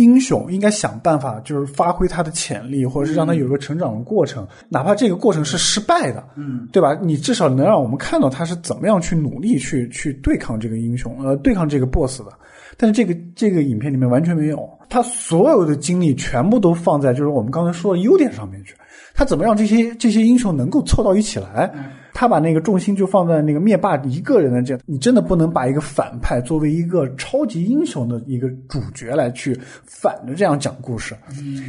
[0.00, 6.98] 英雄应该想办法，就是发挥他的潜力，或者是让他有一个成长的过程，哪怕这个过程是失败的，嗯，对吧？
[7.02, 12.32] 你至少能让我们看到他是怎么样去努力去去对抗这个英雄，呃，对抗这个 BOSS 的。
[12.76, 18.74] 但是这个这个影片里面完全没有，他所有的精力全部都放在就是我们刚才说的优点上面去。
[19.12, 21.70] 他怎么让这些这些英雄能够凑到一起来？
[22.12, 31.14] 他把那个重心就放在那个灭霸一个人的这，你真的不能把一个反派作为一个超级英雄的一个主角来去反着这样讲故事。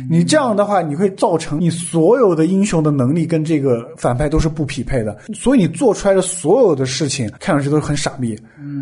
[0.09, 8.37] 你这样的话，你会造成你所有的英雄的能力跟这个反派都是不匹配的，所以你做出来的所有的事情看上去都是很傻逼，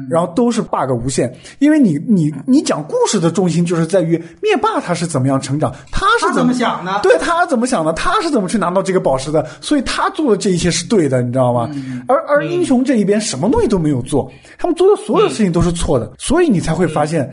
[0.09, 6.99] 然后都是 bug 无限，因为你你你讲故事的重心就是在于灭霸他是怎么样成长，他是怎么想的？
[7.03, 11.69] 对他怎么想的，他是怎么去拿到这个宝石的，所以他做的这一切是对的，你知道吗？
[12.07, 17.29] 而而英雄这一边什么东西都没有做，他们做的所有事情都是错的，所以你才会发现。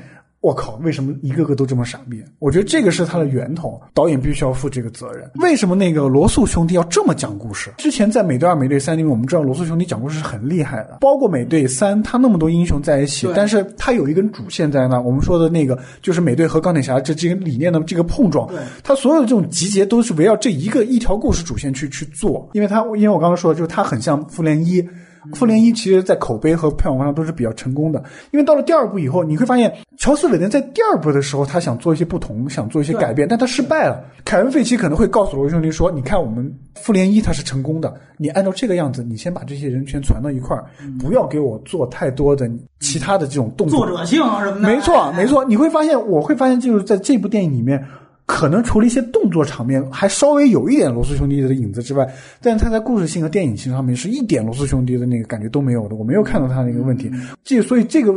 [0.47, 2.22] 我靠，为什么一个个都这么傻逼？
[2.38, 5.28] 我觉得这个是他的源头，导演必须要负这个责任。
[5.40, 7.72] 为什么那个罗素兄弟要这么讲故事？
[7.78, 15.01] 之前在美队二、美队三里面，我们知道罗素兄弟讲故事是很厉害的，包括美队三，他那么多英雄在一起，但是他有一根主线在那。
[15.01, 18.49] 我们说的那个就是美队和钢铁侠这这个理念的这个碰撞，
[18.84, 24.88] 他所有的这种集结都是围绕这一个一条故事主线去去做，因为他因为我刚刚说的就是他很像复联一。
[25.34, 34.04] 复联一其实，在口碑和票房上都是比较成功的，因为到了第二部以后，你会发现乔斯韦登在第二部的时候，他想做一些不同，想做一些改变，但他失败了。
[34.24, 40.64] 凯文费奇可能会告诉罗兄弟说：“你看，我们复联一它是成功的，你按照这个样子，你先把这些人全攒到一块儿，
[40.98, 42.50] 不要给我做太多的
[42.80, 47.84] 其他的这种动作。”作者性什么的，没错，没错，你会发现，我会发现，就是在这部电影里面。
[48.26, 52.06] 可能除了一些动作场面还稍微有一点罗素兄弟的影子之外，
[52.42, 55.94] 但是他在故事性和电影性上面是一点罗素兄弟的那个感觉都没有的。
[55.94, 57.10] 我没有看到他那个问题，
[57.44, 58.12] 这所以这个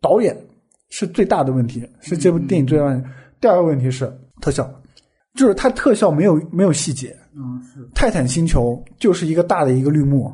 [0.00, 0.36] 导演
[0.88, 3.04] 是最大的问题，是这部电影最大的。
[3.38, 4.68] 第二个问题是特效，
[5.34, 7.14] 就是它特效没有没有细节。
[7.36, 10.32] 嗯，是泰坦星球就是一个大的一个绿幕。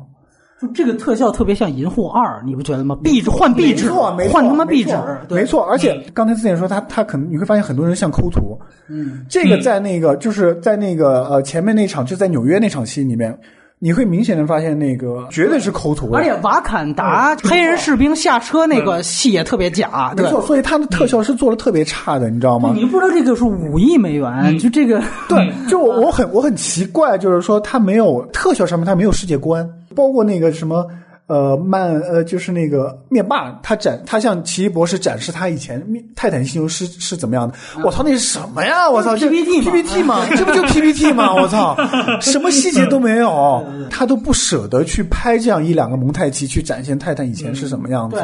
[0.59, 2.97] 就这个特效特别像《银护二》，你不觉得吗？
[3.03, 4.97] 壁纸换壁纸，换他妈壁纸，
[5.29, 5.63] 没错。
[5.63, 13.37] 而且刚才之前说他他可能你会发现很多人像抠图，嗯，这个在那个就是在那个呃前面那场就在纽约那场戏里面，
[13.79, 16.09] 你会明显的发现那个绝对是抠图。
[16.13, 20.41] 而且瓦坎达黑人士兵下车那个戏也特别假，没错。
[20.41, 22.73] 所以他的特效是做的特别差的，你知道吗？
[22.75, 29.67] 你不知道这个是五亿美元，就这个对， 就我我很我很奇怪，就是说他没有特效上面他没有世界观。
[29.95, 30.85] 包括那个什么，
[31.27, 37.53] 呃，曼呃，就是那个灭霸，他展他向奇异博士展示他以前泰坦星球是是怎么样的。
[37.83, 38.89] 我操，那是什么呀？
[38.89, 40.25] 我操，PPT PPT 吗？
[40.37, 41.33] 这不就 PPT 吗？
[41.35, 41.75] 我操，
[42.21, 43.61] 什么细节都没有，
[43.91, 48.15] 他都不舍得去拍这样一两个蒙太奇去展现泰坦以前是什么样子。
[48.15, 48.23] 对，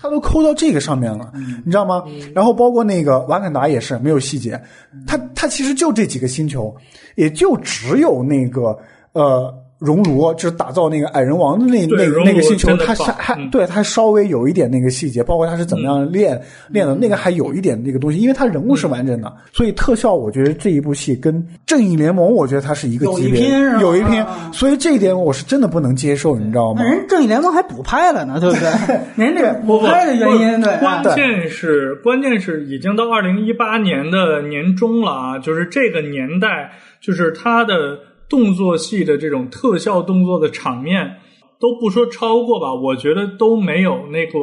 [0.00, 1.32] 他都抠到这个上面了，
[1.64, 2.04] 你知道吗？
[2.32, 4.62] 然后包括那个瓦坎达也是没有细节，
[5.08, 6.72] 他他其实就这几个星球，
[7.16, 8.78] 也就只有那个
[9.12, 9.52] 呃。
[9.84, 26.82] 熔炉就是打造那个矮人王的那那那个星球，它还对它稍微有一点那个细节，包括它是怎么样练练的，那个还有一点那个东西，因为它人物是完整的，所以特效我觉得这一部戏跟正义联盟我觉得它是一个级别，有一拼，所以这一点我是真的不能接受，你知道吗？
[26.82, 28.70] 人正义联盟还补拍了呢，对不对？
[29.22, 37.98] 人这补拍的原因，对，关键是关键是已经到二零一八年的年中了啊，就是这个年代，就是它的。
[38.28, 41.16] 动作戏的这种特效动作的场面，
[41.60, 44.38] 都不说超过吧，我觉得都没有那个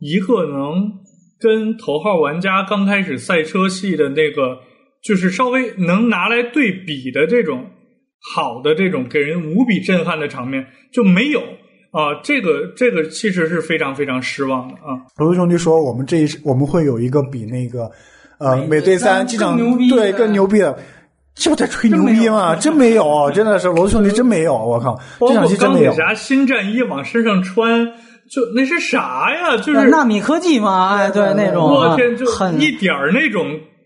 [0.00, 0.92] 一个能
[1.38, 4.58] 跟头号玩家刚开始赛车戏的那个，
[5.02, 7.66] 就是稍微能拿来对比的这种
[8.34, 11.40] 好的这种给人无比震撼的场面就没有
[11.90, 12.20] 啊。
[12.22, 15.02] 这个这个其实是非常非常失望的啊。
[15.18, 17.90] 罗兄弟说，我们这一我们会有一个比那个
[18.38, 19.58] 呃美队三机场
[19.90, 20.78] 对更牛逼的。
[21.36, 22.56] 这不在吹牛逼吗？
[22.56, 24.98] 真没有，真的是罗兄弟真没有，我靠！
[25.20, 25.92] 这场戏真没有。
[25.92, 27.86] 钢铁侠新战衣往身上穿，
[28.30, 29.56] 就那是啥呀？
[29.58, 32.24] 就是纳米科技嘛，哎，对，那种我天，就
[32.58, 33.44] 一点那种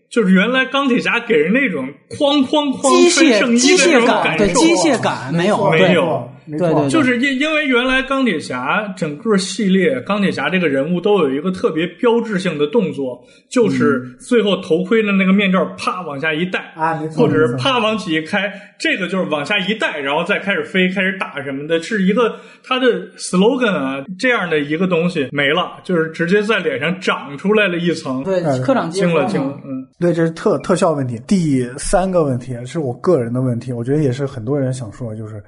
[0.09, 1.85] 就是原来钢铁侠给人那种
[2.17, 29.87] 哐哐哐机械机械感，对机械感没有，对没有没错对对对就是因因为原来钢铁侠整个系列，钢铁侠这个人物都有一个特别标志性的动作，就是最后头盔的那个面罩啪往下一戴啊没错或者是啪往起一开，这个就是往下一戴，然后再开始飞，开始打什么的，是一个他的 slogan 啊，这样的一个东西没了，就是直接在脸上长出来了一层，对科长接惊了说嘛惊了，嗯。
[29.99, 31.21] 对，这是特特效问题。
[31.27, 35.43] 第三个问题是我个人的问题，我觉得也是很多人想说，就是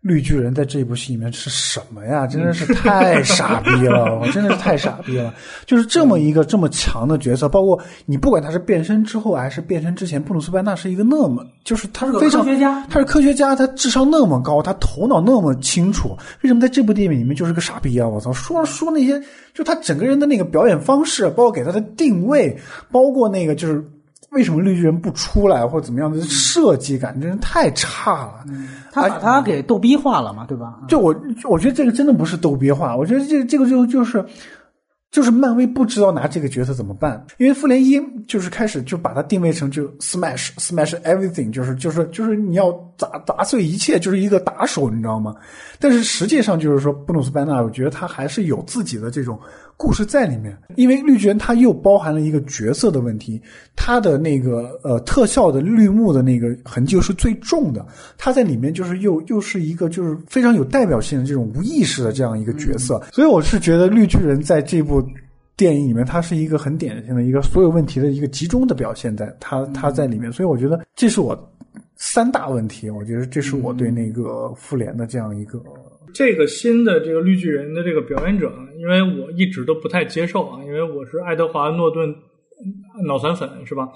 [0.00, 2.26] 绿巨人在这部戏里面是什么呀？
[2.26, 5.34] 真的是太傻逼了， 我真的是太傻逼了。
[5.66, 18.06] 就是这么一个这么强的角色，包括你不管他是变身之后还是变身之前，布鲁斯班纳是一个那么，就是他是非常科学家他是科学家，他智商那么高，他头脑那么清楚，为什么在这部电影里面就是个傻逼啊？
[18.06, 19.20] 我操，说说那些，
[19.52, 22.56] 就他整个人的那个表演方式，包括给他的定位，
[22.92, 23.84] 包括那个就是。
[24.30, 28.44] 为什么绿巨人不出来，或者怎么样的设计感，真是太差了。
[28.92, 30.80] 他把他给逗逼化了嘛，对吧？
[30.88, 31.14] 就我，
[31.44, 34.24] 我觉得这个真的不是逗逼化，我觉得这这个就就是。
[35.10, 45.34] 就是漫威不知道拿这个角色怎么办，因为复联一就是开始就把它定位成就 smash smash everything，就是就是就是你要砸砸碎一切，就是一个打手，你知道吗？
[45.78, 49.40] 但是实际上就是说，布鲁斯班纳，我觉得他还是有自己的这种
[49.78, 53.40] 故事在里面，因为绿巨人他又包含了一个角色的问题，
[53.74, 57.86] 他的那个呃特效的绿幕的那个痕迹又是最重的，
[58.18, 65.02] 他在里面就是又又是一个就是非常有代表性的这种无意识的这样一个角色，所以我是觉得绿巨人在这部。
[65.56, 71.36] 电影里面，它是一个很典型的一个所有问题的一个集中的表现，在它它在里面，所以我觉得这是我
[71.96, 72.88] 三大问题。
[72.88, 75.60] 我觉得这是我对那个复联的这样一个
[76.12, 82.14] 这个新的这个绿巨人的这个表演者，因为我一直都不太接受啊，因为我是爱德华诺顿
[83.06, 83.88] 脑残粉，是吧？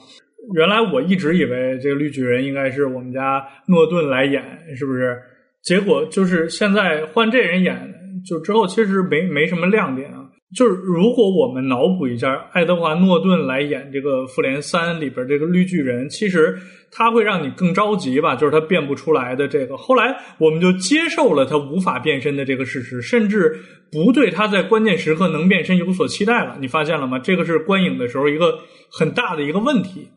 [0.54, 4.42] 原来我一直以为这个绿巨人应该是我们家诺顿来演，
[4.76, 5.16] 是不是？
[5.62, 7.94] 结果就是现在换这人演，
[8.26, 10.21] 就之后其实没没什么亮点啊。
[10.54, 16.58] 就是如果我们脑补一下，爱德华诺顿来演这个《复联三》里边这个绿巨人，其实
[16.90, 18.36] 他会让你更着急吧？
[18.36, 19.76] 就是他变不出来的这个。
[19.76, 23.58] 后来我们就接受了他无法变身的这个事实，甚至
[23.90, 26.58] 不对他在关键时刻能变身有所期待了。
[26.60, 27.18] 你发现了吗？
[27.18, 28.58] 这个是观影的时候一个
[28.90, 30.08] 很大的一个问题。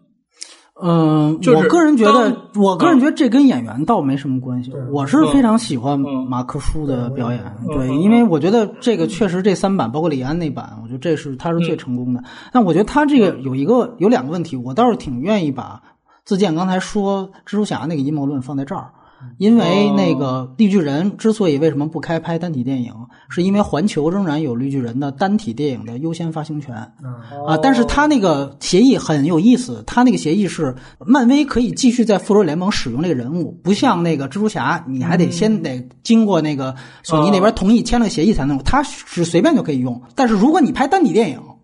[0.82, 4.74] 嗯，就是我个人觉得，我个人觉得这跟演员倒没什么关系。
[4.92, 12.22] 我是非常喜欢嗯马克舒的表演，对，因为我觉得这个确实这三版，包括李安那版，我觉得这是他是嗯最成功的。
[12.52, 15.82] 但我觉得他这个有一个有两个问题，我倒是挺愿意把
[16.26, 18.92] 自建刚才说蜘蛛侠那个阴谋论放在这儿。
[19.38, 22.94] 因为那个绿巨人之所以为什么不开拍单体电影，
[23.30, 26.76] 是因为环球仍然有绿巨人的单体电影的优先发行权。
[26.76, 40.02] 啊，但是他那个协议很有意思，他那个协议是漫威可以继续在复仇者联盟使用这个人物，不像那个蜘蛛侠，你还得先得经过那个索尼那边同意签了个协议才能用，他是随便就可以用。
[40.14, 41.55] 但是如果你拍单体电影，啊，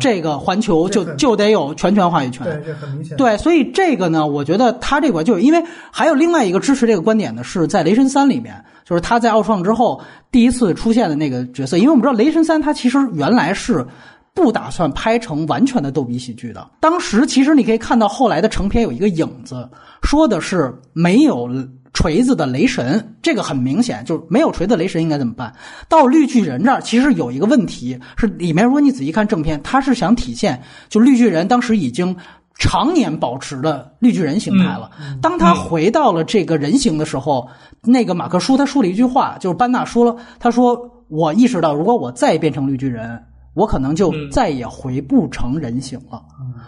[0.00, 2.62] 这个环球就就得有全权话语权。
[2.64, 3.16] 这很明显。
[3.16, 10.00] 对，所以这个呢，我觉得他这个就是因为还有另外一个支持这个观点的是在《雷神三》里面，就是他在奥创之后
[10.30, 13.86] 第一次出现的那个角色，因为我们知道《雷神三》它其实原来是。
[14.34, 16.68] 不打算拍成完全的逗比喜剧的。
[16.80, 19.68] 当时其实你可以看到后来的成片有一个影子，
[20.02, 21.48] 说的是没有
[21.92, 25.54] 锤子的雷神，这个很明显就是没有锤子雷神应该怎么办？
[25.88, 32.14] 到绿巨人这儿其实有一个问题是里面，如果你仔细看正片，他是想体现就绿巨人当时已经。
[32.56, 34.88] 常年保持的绿巨人形态了。
[35.20, 37.48] 当他回到了这个人形的时候，
[37.82, 43.20] 那个马克舒他说了一句话，就是班纳说了，他说：“我意识到，如果我再变成绿巨人，
[43.54, 46.22] 我可能就再也回不成人形了。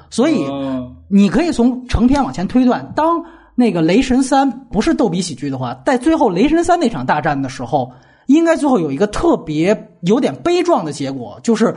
[0.08, 3.22] 所以，哦你可以从成片往前推断，当
[3.54, 7.92] 那个雷神三不是逗比喜剧的话，在最后雷神三那场大战的时候，
[8.26, 11.74] 应该最后有一个特别有点悲壮的结果，就是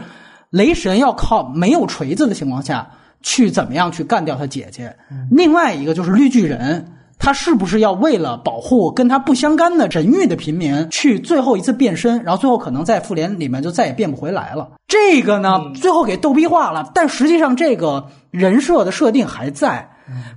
[0.49, 2.89] 雷神要靠没有锤子的情况下
[3.21, 4.95] 去怎么样去干掉他姐姐。
[5.29, 6.93] 另外一个就是绿巨人。
[7.19, 14.69] 他是不是要为了保护跟他不相干的神域的平民，去最后一次变身，然后最后可能在复联里面就再也变不回来了？
[14.87, 19.87] 这个呢，最后给逗逼化了，但实际上这个人设的设定还在。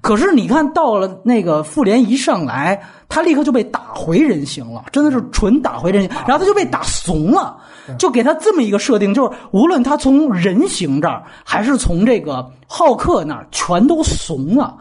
[0.02, 7.56] 可是你看到了那个复联一上来，他立刻就被打回人形了，真的是纯打回人形，然后他就被打怂了，
[7.96, 14.76] 就给他这么一个设定，就是无论他从人形这儿，还是从这个浩克那儿，全都怂了。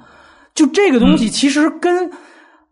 [0.53, 2.11] 就这个东西其实跟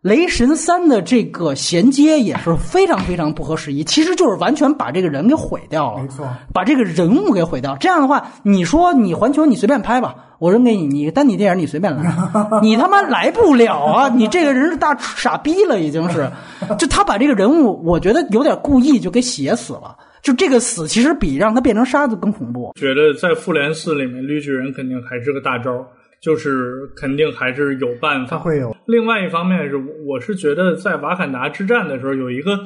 [0.02, 7.76] 雷神三的这个衔接也是非常非常不合时宜，其实就是完全把这个人给毁掉了，没错，把这个人物给毁掉。
[7.76, 12.14] 这样的话，你说你环球你随便拍吧，我扔给你，你单体电影你随便来，
[12.62, 14.08] 你他妈来不了啊！
[14.08, 16.30] 你这个人是大傻逼了，已经是，
[16.78, 19.94] 就他把这个人物，我觉得有点故意就给写死了。
[20.22, 22.72] 就这个死，其实比让他变成沙子更恐怖。
[22.74, 25.86] 觉得在复联四里面，绿巨人肯定还是个大招。
[26.20, 28.76] 就是肯定还是有办法，他会有。
[28.86, 32.58] 另外一方面是，我是觉得在瓦坎达之战的时候，有一个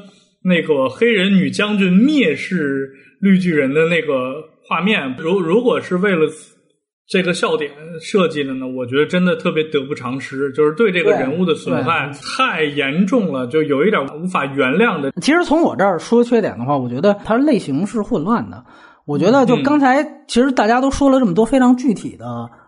[0.42, 2.90] 那个黑人女将军蔑视
[3.20, 6.26] 绿巨人的那个画面，如如果是为了
[7.06, 15.12] 这个笑点设计的呢，我觉得真的特别得不偿失，就是对这个人物的损害太严重了，就有一点无法原谅的。
[15.20, 18.64] 其实从我这儿说缺点的话，我觉得它类型是混乱的。
[19.06, 22.26] 我觉得就刚才其实大家都说了这么多非常具体的。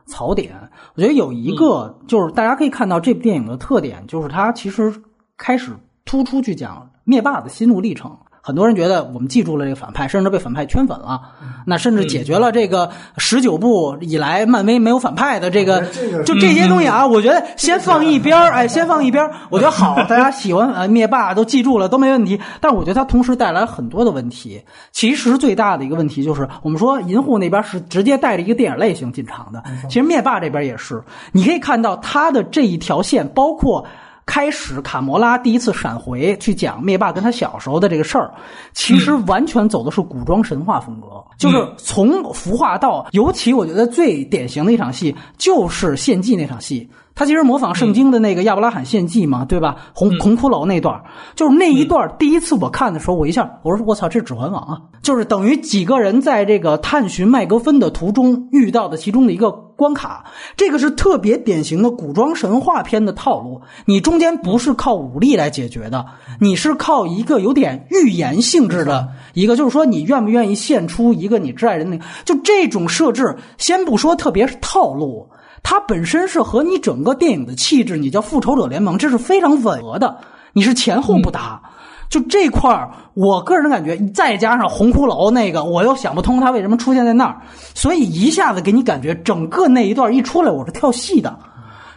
[0.08, 0.54] 槽点，
[0.96, 5.02] 我觉得有一个就是大家可以看到这部电影的特点，就是它其实
[5.36, 5.72] 开始
[6.06, 8.16] 突出去讲灭霸的心路历程。
[8.46, 11.20] 很多人觉得我们记住了这个反派，甚至被反派圈粉了。
[11.66, 15.84] 那甚至解决了这个十九部以来漫威没有反派的这个，
[16.24, 19.32] 就这些东西啊，我觉得先放一边儿，哎，先放一边儿。
[19.50, 22.40] 我觉得好，大家喜欢呃灭霸都记住了都没问题。
[22.60, 24.62] 但是我觉得它同时带来很多的问题。
[24.92, 31.02] 其实最大的一个问题就是，我们说银护那边是直接带着一个电影类型进场的，其实灭霸这边也是。
[31.32, 33.84] 你可以看到他的这一条线，包括。
[34.26, 38.34] 开始，卡魔拉第一次闪回去讲灭霸跟他小时候的这个事儿，
[38.74, 41.06] 其实完全走的是古装神话风格，
[41.38, 46.88] 就是从服化到，尤其我觉得最典型的一场戏就是献祭那场戏。
[47.16, 49.74] 他其实模仿圣经的那个亚伯拉罕献祭嘛，对吧？
[49.94, 51.02] 红红骷髅那段，
[51.34, 52.14] 就是那一段。
[52.18, 54.78] 第一次我看的时候，我一下我说我操，这是指环王啊！
[55.00, 60.26] 就是等于几个人在这个探寻麦格芬的途中遇到的其中的一个关卡。
[60.58, 63.62] 这个是特别典型的古装神话片的套路。
[63.86, 66.04] 你中间不是靠武力来解决的，
[66.38, 73.34] 你是靠一个有点预言性质的一个，就是说你愿不愿意献出一个你挚爱人那，就这种设置。
[73.56, 75.26] 先不说特别是套路。
[75.62, 80.16] 它本身是和你整个电影的气质，你叫复仇者联盟，这是非常吻合的。
[80.52, 81.60] 你是前后不搭，
[82.08, 87.36] 就这块儿，我个人感觉，再加上红骷髅那个，我又想不通他为什么出现在那儿，
[87.74, 91.38] 所以一下子给你感觉，整个那一段一出来，我是跳戏的。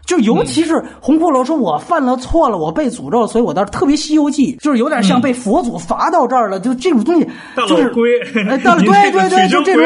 [0.09, 6.59] 就尤其是红骷髅说：“我犯了错了，我被诅咒，所以我倒是特别《西游记》，就是有点像被佛祖罚到这儿了。
[6.59, 7.29] 就这种东西，
[7.67, 8.09] 就是归，
[8.63, 9.83] 到了对对对，就这种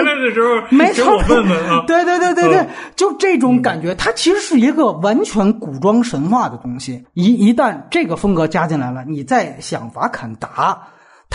[0.70, 1.22] 没错，
[1.86, 7.04] 对对对对对，就这种感觉，它其实是一个完全古装神话的东西。
[7.16, 10.80] 一一旦这个风格加进来了，你再想法坎达。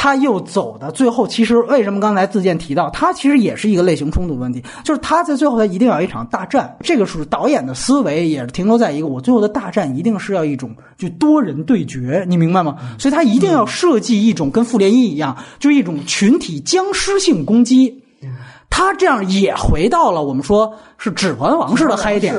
[0.00, 12.76] 他又走的最后，其实为什么刚才自荐提到他，其实也是一个类型冲突问题，就是他在最后他一定要一场大战，这个是导演的思维，也是停留在一个我最后的大战一定是要一种就多人对决，你明白吗？
[12.96, 18.00] 所以他一定要设计一种跟复联一一样，就是一种群体僵尸性攻击，
[18.70, 22.36] 他这样也回到了我们说是指环王式的嗨点，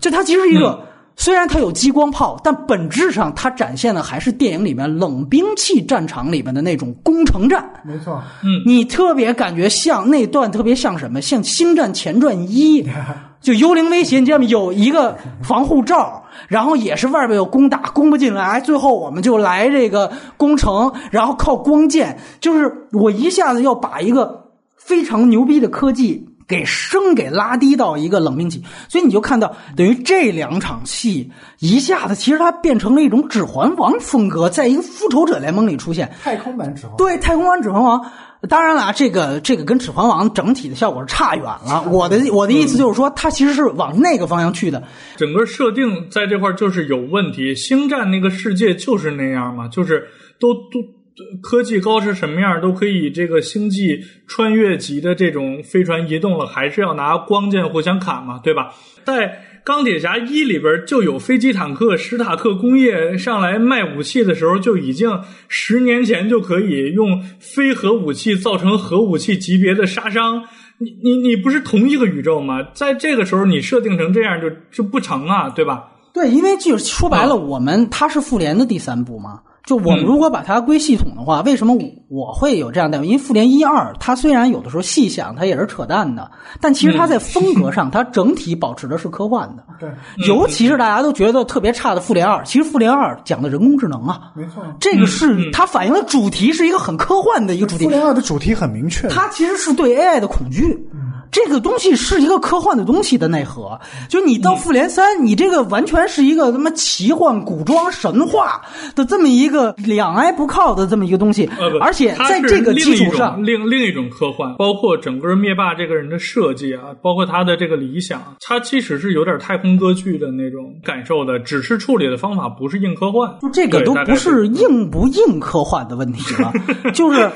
[0.00, 0.82] 就他其实一个。
[1.16, 7.64] 虽然它有激光炮，但本质上它展现的还是电影里面冷兵器战场里面的那种攻城战。
[7.84, 11.20] 没错，嗯，你特别感觉像那段特别像什么？
[11.20, 12.82] 像《星战前传一》，
[13.40, 14.44] 就幽灵威胁，你知道吗？
[14.44, 26.26] 有一个防护罩，然后也是外边有攻打，攻不进来，最后我们就来这个攻城，然后靠光剑，就是我一下子要把一个非常牛逼的科技。
[26.52, 36.14] 给升给拉低到一个冷兵器，所以你就看到等于这两场戏一下子，其实它变成了一种指环王风格，在一个复仇者联盟里出现。
[36.22, 38.04] 太空版指环王对太空版指环王，
[38.48, 41.88] 当然了，这个这个跟指环王整体的效果是差远了。
[41.90, 44.82] 我的我的意思就是说，它其实是往那个方向去的。
[45.16, 47.54] 整个设定在这块就是有问题。
[47.54, 50.04] 星战那个世界就是那样嘛，就是
[50.38, 51.01] 都都。
[51.42, 58.72] 科技高是什么样，都可以这个星际穿越级的这种飞船移动了，还是要拿光剑互相砍嘛，对吧？
[59.04, 70.42] 在钢铁侠一里边就有飞机坦克，史塔克工业上来卖武器的时候，就已经十年前就可以用非核武器造成核武器级别的杀伤。
[70.78, 72.62] 你你你不是同一个宇宙吗？
[72.74, 75.84] 在这个时候你设定成这样就就不成啊，对吧？
[76.12, 79.40] 对，因为就说白了，我们它是复联的第三部嘛。
[79.64, 81.76] 就我们如果把它归系统的话，为什么
[82.08, 83.04] 我会有这样的？
[83.04, 86.30] 因为复联一二，它虽然有的时候细想它也是扯淡的，
[86.60, 89.64] 但其实它在风格上，它整体保持的是科幻的。
[89.78, 89.88] 对，
[90.26, 97.84] 尤其是大家都觉得特别差的复联二，其实复联二讲的人工智能啊，没错，这个是它反映的主题是一个很科幻的一个主题。
[97.84, 100.86] 复联二的主题很明确，它其实是对 AI 的恐惧。
[101.32, 103.80] 这个东西是一个科幻的东西的内核。
[104.08, 108.60] 就你到复联三，你这个完全是一个他妈奇幻、古装、神话
[108.94, 123.34] 的这么一个两挨不靠的这么一个东西，呃而且在这个基础上，另另一种科幻，包括整个灭霸这个人的设计啊，包括他的这个理想，他其实是有点太空歌剧的那种感受的，只是处理的方法不是硬科幻。
[123.40, 126.52] 就这个都不是硬不硬科幻的问题了，
[126.92, 127.30] 就是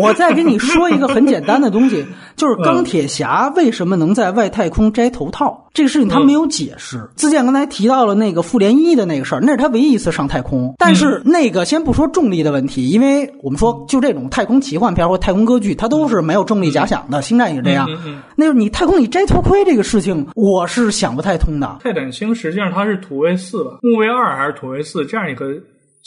[0.00, 2.04] 我再给你说一个很简单的东西，
[2.36, 5.66] 就是钢铁侠为什么能在外太空摘头套？
[5.72, 7.08] 这个事情他没有解释。
[7.14, 17.88] 自建刚才提到了那个复联一的那个事儿，那是他唯一一次上太空，但是那个先不说重力的问题，因为我们说就这种太空奇幻片或太空歌剧，它都是没有重力假想的，星战也是这样。
[18.34, 21.76] 那就是你太空里摘头盔这个事情，我是想不太通的。
[21.80, 25.04] 泰坦星实际上它是土卫四吧，木卫二还是土卫四？
[25.04, 25.46] 这样一个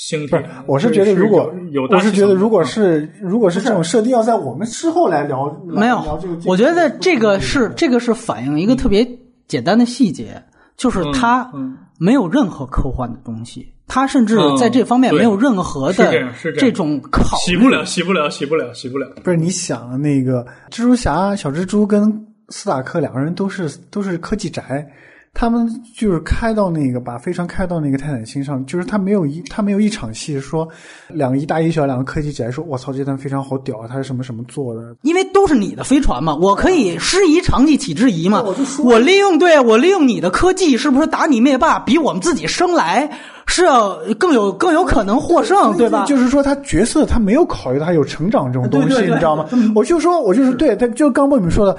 [0.04, 9.08] 星不是，，我是觉得如果有我是觉得如果是如果是这种设定，要在我们之后来聊，没有聊这个，我觉得这个是这个是反映一个特别
[9.48, 10.42] 简单的细节，
[10.76, 16.12] 就是它嗯没有任何科幻的东西，它甚至嗯在这方面没有任何的
[16.58, 19.08] 这样种考洗不了，洗不了，洗不了，洗不了。
[19.24, 24.92] 不是你想那个蜘蛛侠、小蜘蛛跟斯塔克两个人都是都是科技宅，
[25.34, 25.68] 他们
[25.98, 30.68] 就是开到那个把飞船开到那个泰坦星上，就是他没有一他没有一场戏说
[31.08, 38.44] 两个一大一小两个科技宅说我操这台飞船好屌啊，它是什么什么做的，因为都是你的飞船嘛，我可以师夷长技启之夷嘛。
[38.44, 43.10] 我就说我利用对我利用你的科技，是不是打你灭霸比我们自己生来
[43.48, 46.06] 是要更有更有可能获胜，对吧？
[46.06, 49.46] 就是说他角色他没有考虑到他有成长这种东西，对对对你知道吗？
[49.74, 51.76] 我就说我就是对他就刚被你们说的。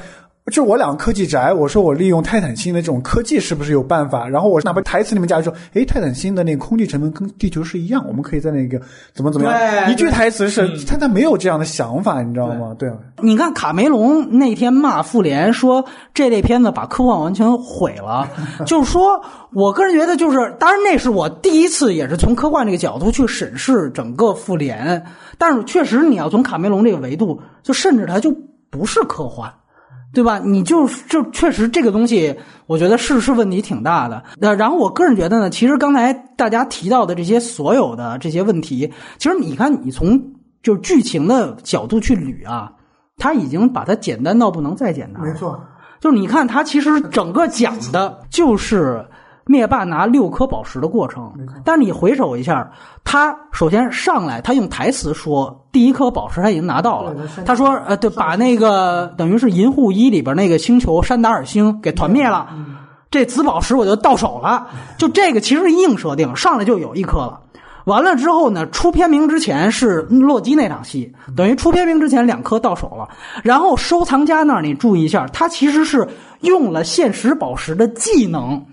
[0.50, 4.28] 就我两个科技宅，我说我利用泰坦星的这种科技是不是有办法？
[4.28, 8.80] 然后我哪怕台词里面加说，诶，泰坦星的那个空气成分跟地球是一样，我们可以在那个
[9.14, 9.90] 怎么怎么样？
[9.90, 12.74] 一句台词是，他他没有这样的想法，你知道吗？
[12.76, 12.90] 对。
[13.22, 18.28] 你看卡梅隆那天骂复联说这类片子把科幻完全毁了，
[18.66, 25.06] 就是说我个人觉得就是，当然那是我第一次也是从科幻这个角度去审视整个复联，
[25.38, 28.36] 但是确实你要从卡梅隆这个维度，就甚至它就
[28.70, 29.48] 不是科幻。
[30.12, 30.38] 对吧？
[30.44, 32.36] 你就就确实这个东西，
[32.66, 34.22] 我觉得是是问题挺大的。
[34.38, 40.22] 那，然后我个人觉得呢，其实刚才大家提到的这些所有的这些问题，其实你看，你从
[40.62, 42.70] 就是剧情的角度去捋啊，
[43.16, 45.32] 他已经把它简单到不能再简单没。
[45.34, 45.58] 错，
[45.98, 49.04] 就是你看，他其实整个讲的就是
[49.46, 51.32] 灭霸拿六颗宝石的过程。
[51.64, 52.70] 但是你回首一下，
[53.04, 57.14] 他首先上来，他用台词说，第一颗宝石他已经拿到了。
[57.44, 62.48] 他说，呃，对，把那个等于是银护一里边那个星球山达尔星给团灭了，
[63.10, 64.68] 这紫宝石我就到手了。
[64.96, 67.40] 就这个其实是硬设定，上来就有一颗了。
[67.84, 73.08] 完了之后呢，出片名之前是洛基那场戏，等于出片名之前两颗到手了。
[73.42, 76.06] 然后收藏家那儿你注意一下，他其实是
[76.42, 78.64] 用了现实宝石的技能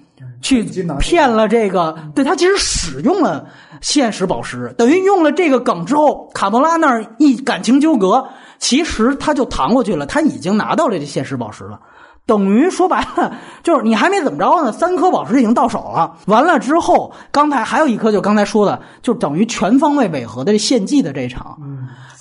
[0.41, 0.64] 去
[0.99, 3.45] 骗了这个，对他其实使用了
[3.82, 11.80] 现实宝石，等于用了这个梗之后，卡莫拉那儿一感情纠葛，其实他就弹过去了，他已经拿到了这现实宝石了。
[12.26, 16.16] 等于说白了，就是你还没怎么着呢，三颗宝石已经到手了。
[16.28, 21.57] 完了之后，刚才还有一颗，就刚才说的，就等于全方位违和的这献祭的这场，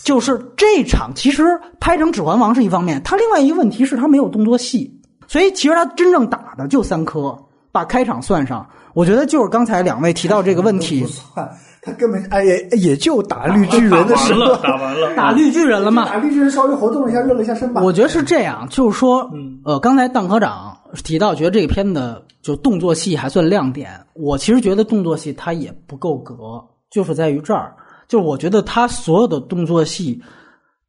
[0.03, 7.39] 就是这场其实拍成《指环王》是一方面，它另外一个问题是它没有动作戏，所以其实它真正打的就三颗，
[7.79, 11.07] 把开场算上，我觉得就是刚才两位提到这个问题，
[11.81, 17.81] 他根本哎也也就打绿巨人的时候打完了，， 打完了，打绿巨人了嘛，打绿巨人稍微活动了一下，热了一下身吧。
[17.85, 19.31] 我觉得是这样，就是说，
[19.65, 23.93] 呃，刚才邓科长提到，觉得这个片子就动作戏还算亮点。
[24.15, 26.35] 我其实觉得动作戏它也不够格，
[26.91, 27.77] 就是在于这儿，
[28.09, 30.21] 就是我觉得他所有的动作戏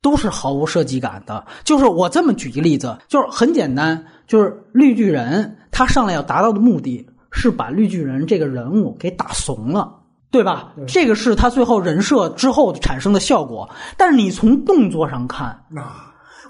[0.01, 1.45] 都是毫无设计感的。
[1.63, 9.97] 就是我这么举一个例子，就是很简单，就是绿巨人他上来要达到的目的是把绿巨人这个人物给打怂了。
[10.31, 10.73] 对吧？
[10.87, 13.67] 这个是他最后人设之后产生的效果。
[13.97, 15.59] 但是你从动作上看，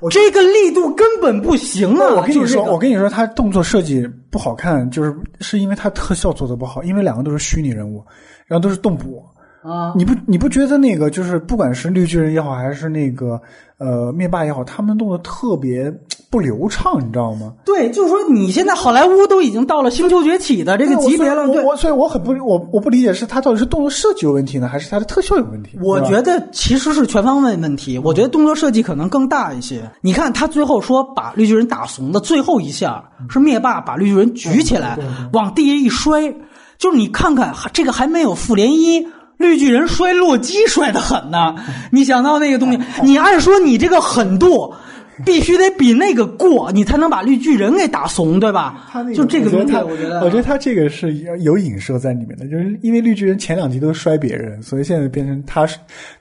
[0.01, 2.15] 我这个力度根本不行啊！
[2.18, 8.03] 我跟你说，这个我跟你说，他动作设计不好看，就是是因为他特效做的不好，因为两个都是虚拟人物，
[8.47, 9.23] 然后都是动捕。
[9.64, 13.41] 啊，你不你不觉得那个就是不管是绿巨人也好，还是那个
[13.77, 15.89] 呃灭霸也好，他们动作特别
[16.31, 17.53] 不流畅，你知道吗？
[17.65, 21.72] 对，就是说你现在好莱坞都已经到了《星球崛起》的这个级别了，对我。
[21.72, 25.77] 我所以我很不我我不理解，是他到底是动作设计有问题呢，还是他的特效有问题？
[25.81, 29.89] 我觉得其实是全方位问题，我觉得动作设计可能更大一些。
[30.01, 34.97] 你看他最后说把绿巨人打怂的最后一下是灭霸把绿巨人举起来
[35.34, 36.34] 往地下一摔，
[36.77, 39.07] 就是你看看这个还没有复联一。
[39.38, 41.56] 绿巨人摔洛基摔得狠呢，
[41.93, 44.73] 你想到那个东西， 你按说你这个狠度，
[45.25, 48.87] 必须得比那个过，你才能把绿巨人给打怂，对吧？
[48.91, 55.67] 他那个就这个东西，我觉得他，我觉得，他这个是有有影射在里面的，就是因为绿巨人前两集都摔别人，所以现在变成他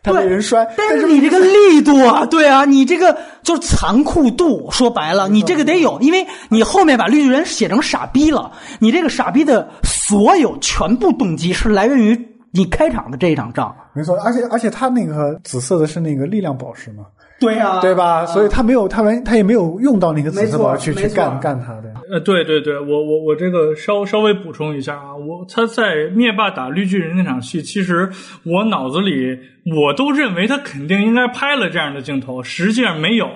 [0.02, 13.74] 他被人摔，但但是你这个力度啊，对啊，你这个就是残酷度，说白了，你这个得有，因为你后面把绿巨人写成傻逼了，你这个傻逼的所有全部动机是来源于你开场的这一场仗。
[13.94, 17.04] 没错，而且而且他那个紫色的是那个力量宝石嘛，
[17.40, 18.26] 对呀、对吧？
[18.26, 21.94] 所以他没有他完他也没有用到那个紫色宝石去去干干他的。
[22.10, 28.10] 呃，对对对，我我我这个稍稍微补充一下啊，我他在灭霸打绿巨人那场戏，其实
[28.44, 29.38] 我脑子里
[29.76, 33.28] 我都认为他肯定应该拍了这样的镜头，实际上没有。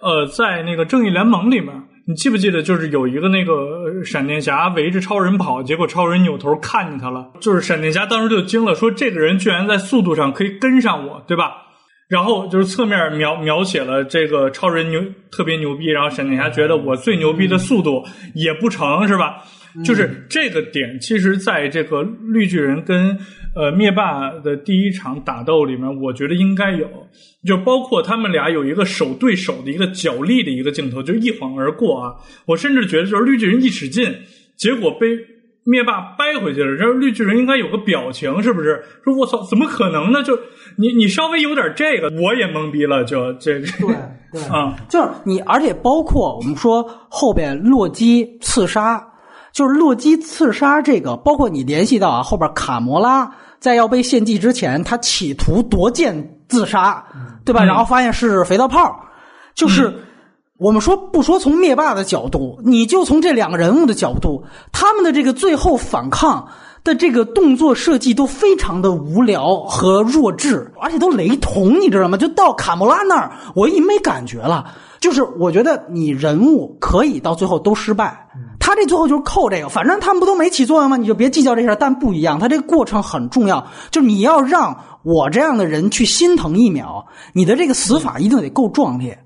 [0.00, 1.70] 呃，在那个正义联盟里面，
[2.06, 11.52] 你记不记得就是有一个那个呃闪电侠围着超人跑，结果超人扭头看见他了，就是闪电侠当时就惊了，说这个人居然在速度上可以跟上我，对吧？
[12.14, 18.04] 然后就是侧面描描写了这个超人牛特别牛逼，然后闪电侠觉得我最牛逼的速度
[18.36, 19.42] 也不成是吧？
[19.84, 23.18] 就是这个点，其实在这个绿巨人跟
[23.56, 26.88] 呃灭霸的第一场打斗里面，我觉得应该有，
[27.44, 32.14] 就包括他们俩有一个手对手的一个角力的一个镜头，就一晃而过啊。
[32.46, 34.14] 我甚至觉得就是绿巨人一使劲，
[34.56, 35.08] 结果被
[35.64, 38.84] 灭霸掰回去了，然后绿巨人应该有个表情，是不是？
[39.02, 40.22] 说我操，怎么可能呢？
[40.22, 40.38] 就
[40.76, 43.96] 你你稍微有点这个，我也懵逼了，就这个对
[44.32, 49.02] 对 啊，就是你，而且包括我们说后边洛基刺杀，
[49.52, 56.14] 就是洛基刺杀这个，包括你联系到啊后边卡魔拉在要被献祭之前，他企图夺剑
[56.46, 57.02] 自杀，
[57.44, 57.64] 对吧？
[57.64, 58.94] 嗯然后发现是肥皂泡，
[59.54, 59.90] 就是。
[60.56, 66.46] 我们说不说从灭霸的角度，你就从这两个人物的角度，他们的这个最后反抗
[66.84, 72.16] 的这个动作设计都非常的无聊和弱智，而且都雷同，你知道吗？
[72.16, 74.72] 就到卡莫拉那儿，我已经没感觉了。
[75.00, 78.28] 就是我觉得你人物可以到最后都失败，
[78.60, 80.96] 他这最后就是扣这个，反正他们不都没起作用吗？
[80.96, 81.74] 你就别计较这事儿。
[81.74, 89.18] 但不一样，他这个过程很重要，就是你要让我这样的人去心疼一秒，你的这个死法一定得够壮烈。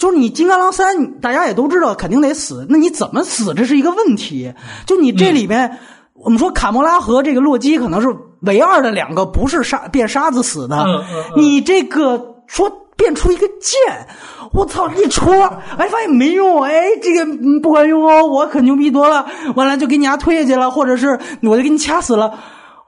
[0.00, 4.50] 就是你金刚狼三，大家也都知道肯定得死，那你怎么死这是一个问题。
[4.86, 5.78] 就你这里边，
[6.14, 8.08] 我们说卡莫拉和这个洛基可能是
[8.40, 14.06] 唯二的两个不是沙变沙子死的，嗯嗯嗯你这个说变出一个剑，
[14.54, 15.34] 我操一戳，
[15.76, 22.32] 哎发现没用，哎这个嗯不管用哦，我可牛逼多了，完了就给你丫推下去了，或者是我就给你掐死了。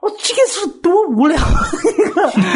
[0.03, 1.39] 我这个是多无聊，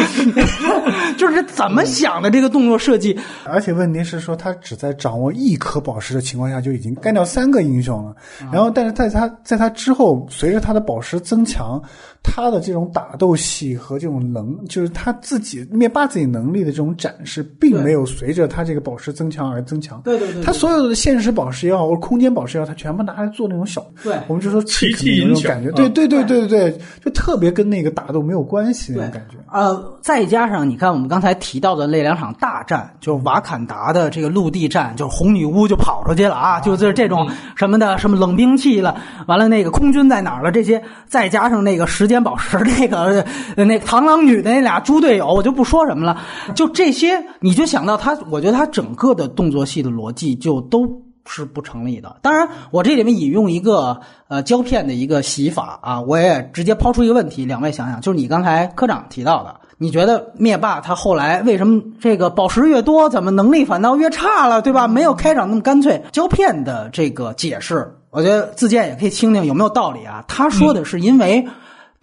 [1.17, 8.13] 就是怎么想的这个动作设计，而且问题是说，他只在掌握一颗宝石的情况下就已经干掉三个英雄了。
[8.51, 11.81] 然后，但是在他在他之后，随着他的宝石增强，
[12.23, 20.01] 他的这种打斗戏和这种能，就是他自己灭霸自己能力的这种展示，并没有随着他这个宝石增强而增强。
[20.03, 25.69] 对对对对他所有的现实宝石也好，或者空间宝石也好，他全部拿来做那种小，对我们就说奇 trick 技淫巧那种感觉。
[25.69, 29.37] 啊对对对对对对，就特别跟那个打斗没有关系那种感觉。
[29.51, 43.23] 呃，再加上你看我们刚才提到的那两场大战，就是瓦坎达的这个陆地战，就是红女巫就跑出去了啊，就是这种什么的，什么冷兵器了，完了那个空军在哪儿了，这些，再加上那个时间宝石那个
[43.55, 46.19] 呃那个螳螂女的那俩猪队友，我就不说什么了，
[46.55, 50.87] 就这些，你就想到他，我觉得他整个的动作戏的逻辑就都。
[51.29, 52.15] 是不成立的。
[52.21, 64.87] 当然，我这里面引用一个呃胶片的一个洗法啊，我也直接抛出一个问题，两位想想，就是你刚才科长提到的，你觉得灭霸他后来为什么这个宝石越多，怎么能力反倒越差了，对吧？
[64.87, 66.01] 没有开场那么干脆。
[66.13, 70.23] 胶片的这个解释，我觉得自荐也可以听听有没有道理啊。
[70.29, 71.45] 他说的是因为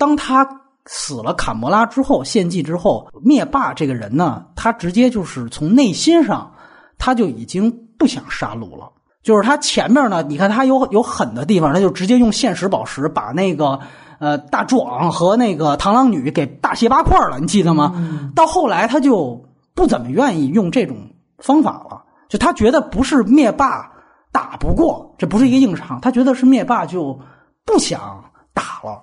[0.04, 0.46] 当他
[0.84, 6.52] 死了卡魔拉之后，献祭之后，灭霸这个人呢，他直接就是从内心上
[6.98, 8.92] 他就已经不想杀戮了。
[9.22, 13.80] 就是他前面呢，你看他有有狠的地方，他就直接用现实宝石把那个
[14.18, 18.30] 呃大壮和那个螳螂女给大卸八块了，你记得吗？
[18.36, 19.42] 到后来他就
[19.74, 20.98] 不怎么愿意用这种
[21.38, 23.90] 方法了，就他觉得不是灭霸
[24.30, 27.18] 打不过，这不是一个硬伤，他觉得是灭霸就
[27.64, 28.22] 不想
[28.52, 29.02] 打了，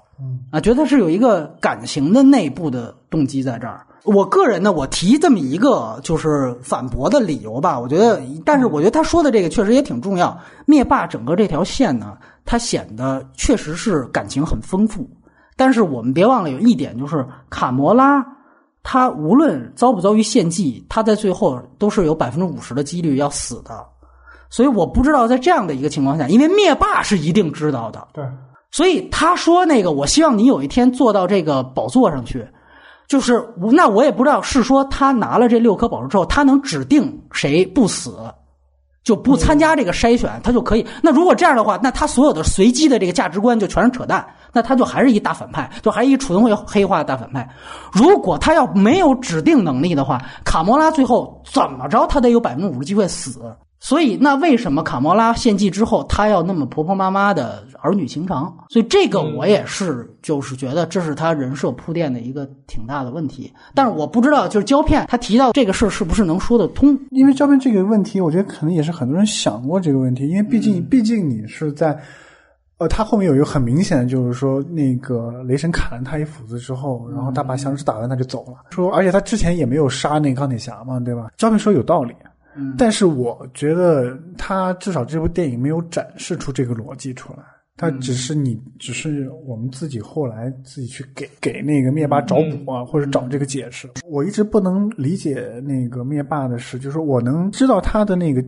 [0.52, 3.86] 啊，觉得是有一个感情的内部的动机在这儿。
[4.04, 10.36] 我个人呢，我提这么一个就是反驳的理由吧，我觉得，但是我觉得他说的这个确实也挺重要。
[10.66, 15.08] 灭霸整个这条线呢，它显得确实是感情很丰富，
[15.56, 18.26] 但是我们别忘了有一点，就是卡魔拉，
[18.82, 23.86] 他无论遭不遭遇献祭，他在最后都是有百分之五十的几率要死的。
[24.50, 28.26] 所以我不知道在这样的一个情况下，因为灭霸是一定知道的，对，
[28.72, 32.48] 所以他说那个，我希望你有一天坐到这个宝座上去，
[33.08, 38.16] 就是那我也不知道是说他拿了这六颗宝石之后，他能指定谁不死，
[39.04, 40.86] 就不参加这个筛选，他就可以。
[41.02, 47.50] 那如果这样的话，那他所有的随机的这个价值观就全是扯淡，那他就还是一大反派，就还是一纯会黑化的大反派。
[47.92, 53.42] 如果他要没有指定能力的话，卡魔拉最后怎么着，他得有百分之五十机会死。
[53.84, 58.56] 所以，那为什么卡魔拉献祭之后，他要那么婆婆妈妈的儿女情长？
[58.70, 63.52] 所以，这个我也是，就是觉得这是他人设铺垫的一个挺大的问题。
[63.74, 66.96] 但是，我不知道，就是胶片他提到这个事儿是不是能说得通？
[67.10, 70.30] 因为胶片这个问题，我觉得可能也是很多人想过这个问题。
[70.30, 72.00] 因为毕竟，毕竟你是在，
[72.78, 78.58] 呃，他后面有一个很明显的，就是说，那个雷神砍了他一斧子之后，然后他把响指打完，他就走了。
[78.70, 81.32] 说，而且他之前也没有杀那个钢铁侠嘛，对吧？
[81.36, 82.14] 胶片说有道理。
[82.78, 87.44] 但是我觉得他至少这部电影没有展示出这个逻辑出来，
[87.78, 93.90] 他只是你只是我们自己后来自己去给给那个灭霸找补啊，或者找这个解释。
[94.10, 98.44] 我一直不能理解那个灭霸的事，就是我能知道他的那个。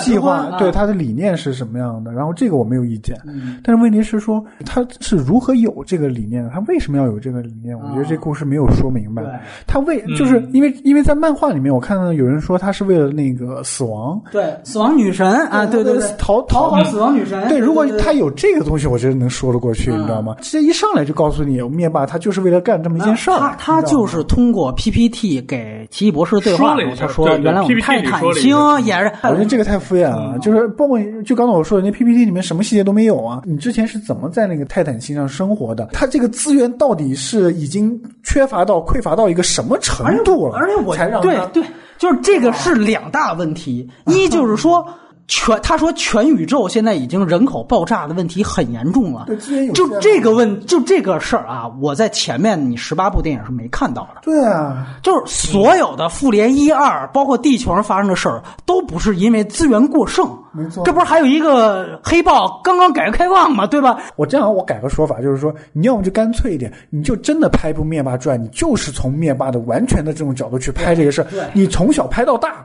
[0.00, 2.12] 计划对他的理念是什么样的？
[2.12, 3.16] 然后这个我没有意见，
[3.62, 6.50] 但是问题是说他是如何有这个理念的？
[6.50, 7.78] 他为什么要有这个理念？
[7.78, 9.22] 我觉得这故事没有说明白。
[9.66, 17.48] 他为就是因为因为在漫画里面，我看到有人说他是为了那个死亡，对死亡女神啊，对对对，逃逃跑死亡女神。
[17.48, 20.34] 对，如果他有这个东西，我觉得能说得过去，你知道吗？
[20.40, 23.38] 直接一上来就告诉你，灭霸他就是为了干这么一件事儿。
[23.38, 29.12] 他他就是通过 PPT 给奇异博士对话，他说原来我们泰坦星也是。
[29.22, 30.68] 我觉得这个太敷衍了，就是。
[30.68, 33.42] 包括就刚才我说的那 PPT 里面什么细节都没有啊！
[33.44, 35.88] 你之前是怎么在那个泰坦星上生活的？
[35.92, 40.56] 它这个资源到底是已经缺乏到匮乏到一个什么程度了？
[40.56, 41.64] 而且我才让对对，
[41.96, 44.86] 就是这个是两大问题，一就是说。
[45.28, 49.26] 全他说全宇宙现在已经人口爆炸的问题很严重了，
[49.74, 54.22] 就这个问就这个事儿啊，我在前面你十八部电影是没看到的。
[54.22, 60.26] 对啊，就是所有的复联一二，包括地球上发生的事儿，都不是因为资源过剩。
[60.50, 63.66] 没错，这不是还有一个黑豹刚刚改革开放嘛？
[63.66, 63.98] 对吧？
[64.16, 72.64] 我这样我改个说法，就是说你要么就干脆一点，你就真的拍一部灭霸传，你就是从灭霸的完全的这种角度去拍这个事儿，你从小拍到大。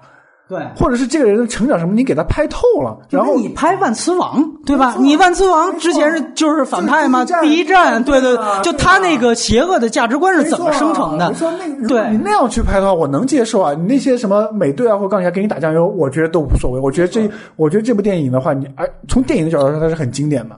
[0.50, 4.96] 对，或者是这个人的成长什么，你给他拍透了，然后你拍万磁王，对吧？
[5.00, 7.26] 你万磁王之前是就是反派吗？
[7.42, 11.34] 第一站，对对，就他那个邪恶的价值观是怎么生成的？
[11.88, 13.74] 对，你那样去拍的话，我能接受啊。
[13.74, 16.80] 你那些什么美队啊或钢铁侠给你打酱油，我觉得都无所谓。
[16.80, 20.56] 我觉得这，我觉得这部电影的话，你哎，从电影的角度上，它是很经典的。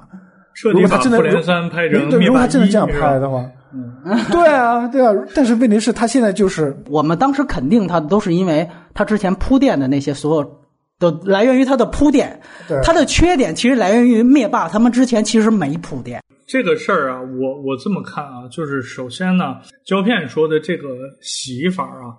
[0.73, 3.45] 如果他真的如果他真的这样拍的话。
[4.31, 8.65] 对啊，对啊，但是问题是，他现在就是我们当时肯定他都是因为
[8.95, 10.61] 他之前铺垫的那些所有
[10.97, 12.41] 都来源于他的铺垫，
[12.83, 16.19] 他的缺点其实来源于灭霸他们之前其实没铺垫。
[16.47, 19.55] 这个事儿啊，我我这么看啊，就是首先呢，
[19.85, 20.87] 胶片说的这个
[21.21, 22.15] 洗法啊，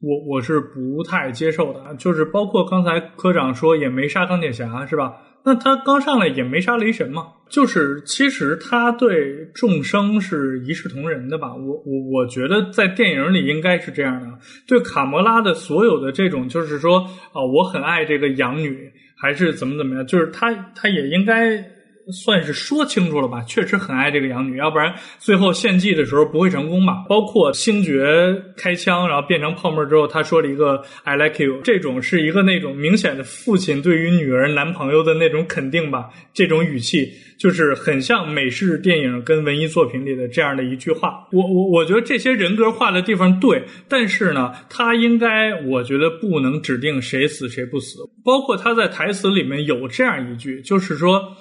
[0.00, 5.14] 我我是不太接受的，就是包括刚才科长说也没杀钢铁侠是吧？
[5.48, 11.54] 那他刚上来也没杀雷神嘛，就是其实他对众生是一视同仁的吧？
[11.54, 14.26] 我我我觉得在电影里应该是这样的。
[14.66, 16.98] 对卡魔拉的所有的这种，就是说
[17.32, 21.77] 啊，我很爱这个养女，还是怎么怎么样，就是他他也应该。
[22.12, 27.04] 算是说清楚了吧，确实很爱这个养女，要不然最后献祭的时候不会成功吧？
[27.08, 36.08] 包括星爵开枪然后变成泡沫之后，他说了一个 “I like you”，这种是一个那种明显的父亲对于女儿男朋友的那种肯定吧？
[36.32, 41.26] 这种语气就是很像美式电影跟文艺作品里的这样的一句话。
[41.32, 47.98] 我我我觉得这些人格化的地方对，但是呢，他应该我觉得不能指定谁死谁不死。
[48.24, 51.36] 包括他在台词里面有这样一句，就是说。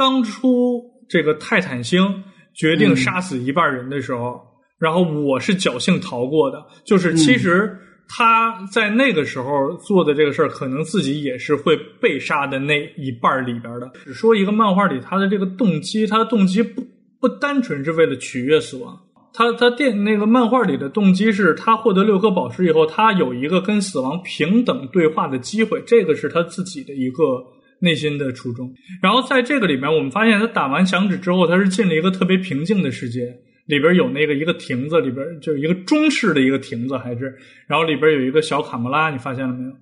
[0.00, 2.24] 当初这个泰坦星
[2.54, 4.40] 决定杀死一半人的时候，
[4.78, 6.64] 然后我是侥幸逃过的。
[6.86, 7.76] 就是其实
[8.08, 13.90] 他在那个时候做的这个事儿，可能自己也是会被杀的那一半里边的。
[14.02, 16.82] 只说一个漫画里他的这个动机，他的动机不
[17.20, 18.98] 不单纯是为了取悦死亡。
[19.34, 27.44] 他他电那个漫画里的动机是他获得六颗宝石以后，他有一个跟死亡平等对话的机会，这个是他自己的一个。
[27.80, 33.34] 内心的初衷，然后在这个里面，我们发现他打完响指之后，他是进了一个特别平静的世界，
[33.66, 37.34] 里边有那个一个亭子，里边就一个中式的一个亭子，还是，
[37.66, 39.72] 然后里边有一个小卡莫拉，你发现了没有？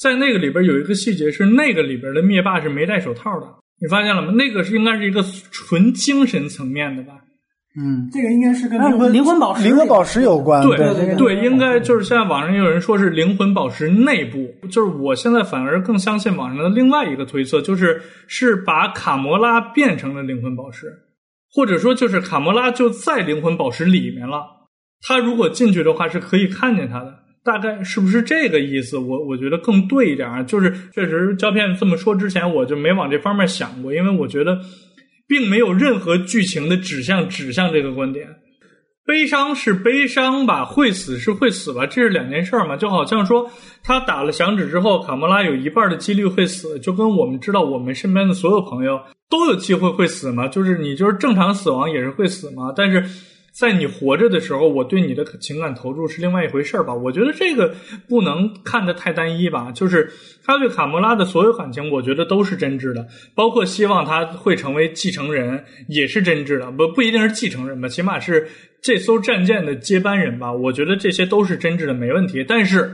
[0.00, 3.46] 在那个里边有一个细节是，那个里边的灭霸是没戴手套的，
[3.80, 4.32] 你发现了吗？
[4.32, 5.20] 那个是应该是一个
[5.50, 7.14] 纯精神层面的吧？
[7.78, 10.66] 嗯，这个应该是跟灵魂灵魂宝石灵魂宝石有关。
[10.66, 20.92] 对对对，应该就是现在网上也有人说是灵魂宝石内部，就是我现在反而更相信网上的另外一个推测，就是是把卡魔拉变成了灵魂宝石，
[21.54, 24.42] 或者说就是卡魔拉就在灵魂宝石里面了。
[25.06, 27.14] 他如果进去的话是可以看见他的。
[27.44, 28.98] 大概是不是这个意思？
[28.98, 34.58] 我我觉得更对一点啊，就是确实胶片这么说之前，我就没往这方面想过，因为我觉得
[35.28, 38.26] 并没有任何剧情的指向指向这个观点。
[39.06, 42.76] 悲伤是悲伤吧，会死是会死吧，这是两件事儿嘛。
[42.76, 43.48] 就好像说
[43.84, 49.00] 他打了响指之后，卡莫拉有一半的几率会死，就跟我们知道我们身边的所有朋友
[49.30, 50.48] 都有机会会死嘛。
[50.48, 53.04] 就是你就是正常死亡也是会死嘛，但是。
[53.58, 56.94] 在你活着的时候，我对你的情感投入是另外一回事儿吧？
[56.94, 57.74] 我觉得这个
[58.08, 59.72] 不能看得太单一吧。
[59.72, 60.08] 就是
[60.44, 63.04] 他对卡莫拉的所有感情，我觉得都是真挚的，
[63.34, 66.70] 包括希望他会成为继承人也是真挚的。
[66.70, 68.46] 不不一定是继承人吧，起码是
[68.80, 70.52] 这艘战舰的接班人吧。
[70.52, 72.44] 我觉得这些都是真挚的，没问题。
[72.46, 72.88] 但是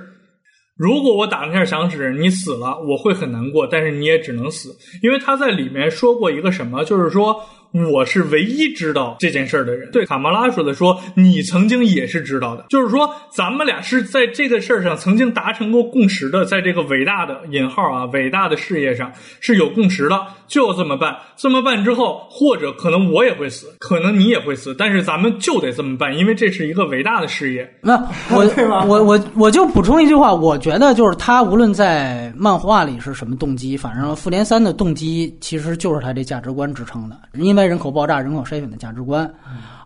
[0.79, 3.67] 如果我打了下响指，你死了，我会很难过。
[3.67, 4.71] 但是你也只能死，
[5.03, 7.39] 因为他在里面说过一个什么，就是说。
[7.75, 9.91] 我是唯一知道这件事儿的人。
[9.91, 19.11] 对卡马拉说的说，你曾经也是知道的，就是说咱们俩是在这个事儿上曾经达成过共识的，在这个伟大的引号啊伟大的事业上
[19.41, 21.17] 是有共识的，就要这么办。
[21.35, 27.69] 这么办之后，或者可能我也会死，可能你也会死，但是咱们就得这么办，因为这是一个伟大的事业。
[27.81, 27.97] 那
[28.31, 28.49] 我
[28.87, 37.64] 我我我就补充一句话，我觉得就是他无论在漫画里是什么动机，反正复联三的动机其实就是他这价值观支撑的，因为。
[37.67, 39.29] 人口爆炸、人口筛选的价值观，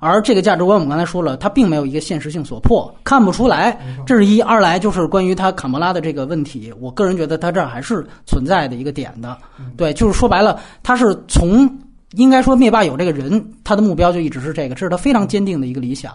[0.00, 3.78] 而这个价值观我们刚才说了，它并没有一个现实性所迫，看不出来。
[4.06, 9.36] 这是一，二来就是关于他卡莫拉的这个问题，我个人觉得他这儿还是存在的一个点的。
[9.76, 11.68] 对，就是说白了，他是从
[12.12, 16.12] 应该说灭霸有这个人，他的目标就一直是这个，这是他非常坚定的一个理想。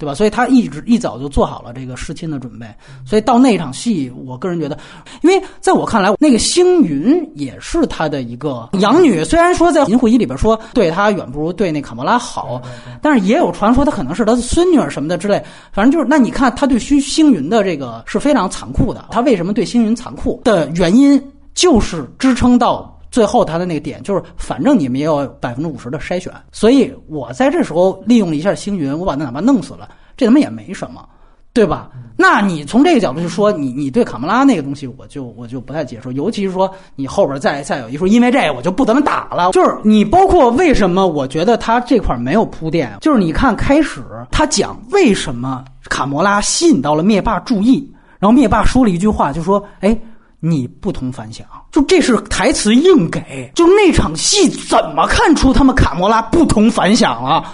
[0.00, 0.14] 对吧？
[0.14, 2.66] 所以他一直一早就做好了这个弑亲的准备。
[3.04, 4.78] 所以到那场戏，我个人觉得，
[5.20, 9.22] 因为在我看来，那个星云也是他的一个养女。
[9.22, 12.62] 虽然说在银护一里边说对他远不如对那卡莫拉好，
[13.02, 15.44] 但是也有传说他可能是他的孙女儿什么的之类。
[15.70, 19.04] 反正就是，那你看他对星星云的这个是非常残酷的。
[19.10, 21.22] 他为什么对星云残酷的原因，
[21.52, 22.96] 就是支撑到。
[23.10, 31.04] 最后他的那个点就是，反正你们也有百分之五十的筛选，所以我在这时候利用了一下星云，我把那哪怕弄死了，这他妈也没什么，
[31.52, 31.90] 对吧？
[32.16, 39.50] 那你从这个角度去说，你你对卡莫拉那个东西，我就我就不太接受，尤其是说你后边再再有一说，因为这个我就不怎么打了。
[39.52, 49.98] 就是你包括为什么我觉得他这块没有铺垫，就是你看开始他讲为什么卡莫拉吸引到了灭霸注意，然后灭霸说了一句话，就说：“哎，
[50.40, 57.44] 你不同凡响。”就这是台词硬给，就那场戏怎么看出他们卡莫拉不同凡响了？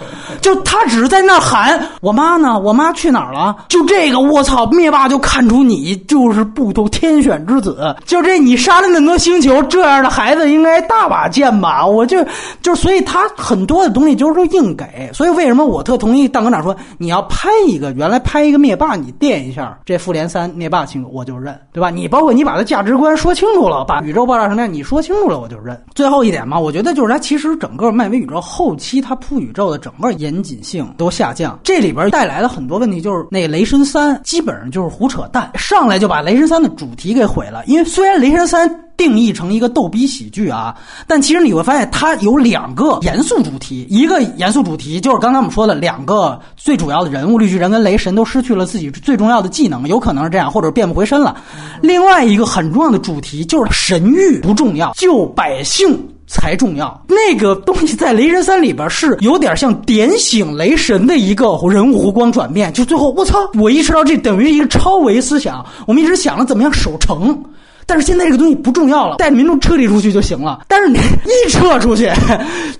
[0.41, 3.55] 就他只是在那喊我妈呢，我妈去哪儿了？
[3.67, 4.65] 就这个，我操！
[4.71, 7.95] 灭霸就看出你就是不同天选之子。
[8.05, 11.85] 就这，你杀了那么多星球，这样的孩子应该大把见吧？
[11.85, 12.25] 我就
[12.63, 15.11] 就所以他很多的东西就是说硬给。
[15.13, 21.91] 所以为什么我特同意大哥长说你要拍一个原来拍一个灭霸，你垫一下这复联三灭霸清楚我就认，对吧？
[21.91, 24.01] 你包括你把他价值观说清楚了，把。
[24.01, 25.75] 宇宙爆炸成那样，你说清楚了我就认。
[25.95, 37.65] 最后一点嘛，我觉得就是它其实整个漫威宇宙后期它铺宇宙的整个严谨性都下降，这里边带来了很多问题，就是那雷神三基本上就是胡扯淡，上来就把雷神三的主题给毁了。
[37.65, 38.83] 因为虽然雷神三。
[38.97, 40.75] 定义成一个逗逼喜剧啊，
[41.05, 51.37] 但其实你会发现它有两个严肃主题，一个严肃主题就是刚才我们说的两个最主要的人物，绿巨人跟雷神都失去了自己最重要的技能，有可能是这样，或者变不回身了。
[51.79, 57.01] 另外一个很重要的主题就是神域不重要，救百姓才重要。
[57.07, 67.43] 那个东西在雷神三里边是有点像点醒雷神的一个人物弧光转变，就最后我操，我意识到这等于一个超维思想，我们一直想着怎么样守城。
[67.89, 70.59] 但是现在这个东西不重要了，带着民众撤离出去就行了。
[70.67, 72.11] 但是你一撤出去，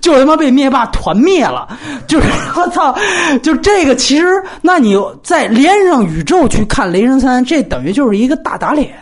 [0.02, 1.66] 就他妈被灭霸团灭了。
[2.08, 2.28] 就是
[2.58, 2.94] 我操，
[3.42, 4.26] 就这个其实，
[4.62, 8.94] 那你再连上宇宙去看雷神三，这等于就是一个大打脸。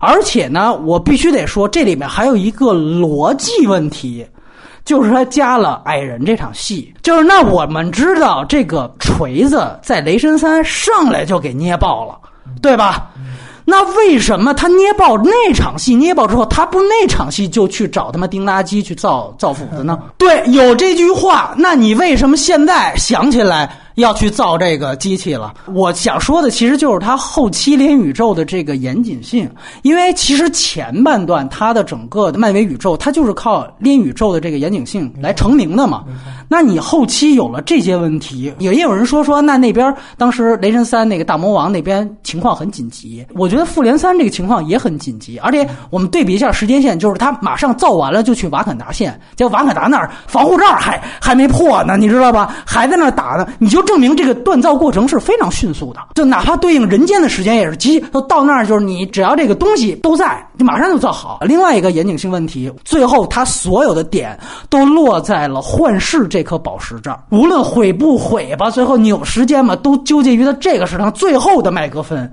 [0.00, 4.26] 而且呢，我必须得说，这里面还有一个逻辑问题，
[4.82, 6.92] 就是他加了矮人这场戏。
[7.02, 12.18] 就是那我们知道，这个锤子在雷神三上来就给捏爆了，
[12.62, 13.10] 对吧？
[13.66, 19.96] 那为什么他捏爆那场戏捏爆之后，他不那场戏就去找他妈丁垃圾去造造斧子呢？
[20.18, 21.54] 对，有这句话。
[21.56, 23.70] 那你为什么现在想起来
[24.00, 25.54] 要去造这个机器了？
[25.72, 29.48] 我想说的其实就是他后期连宇宙的这个严谨性，
[29.82, 36.04] 因为其实前半段他的整个的漫威宇宙，它就是靠连宇宙的这个严谨性来成名的嘛。
[36.52, 43.24] 那你后期有了这些问题，也也有人说说，那那边当时雷神三那个大魔王那边情况很紧急。
[43.36, 52.52] 我觉得复联三这个情况也很紧急，而且我们对比一下时间线，就是他马上造完了就去瓦坎达县，结果瓦坎达那儿防护罩还还没破呢，你知道吧？
[52.66, 61.38] 还在那打呢，你就证明这个锻造过程是非常迅速的，就哪怕对应人间的时间也是极，都到那儿就是你只要这个东西都在，就马上就造好。
[61.42, 64.36] 另外一个严谨性问题，最后他所有的点
[64.68, 66.39] 都落在了幻视这。
[66.40, 72.26] 这颗宝石这，无论毁不毁吧，最后你有时间嘛，都纠结于它这个是它最后的麦克风。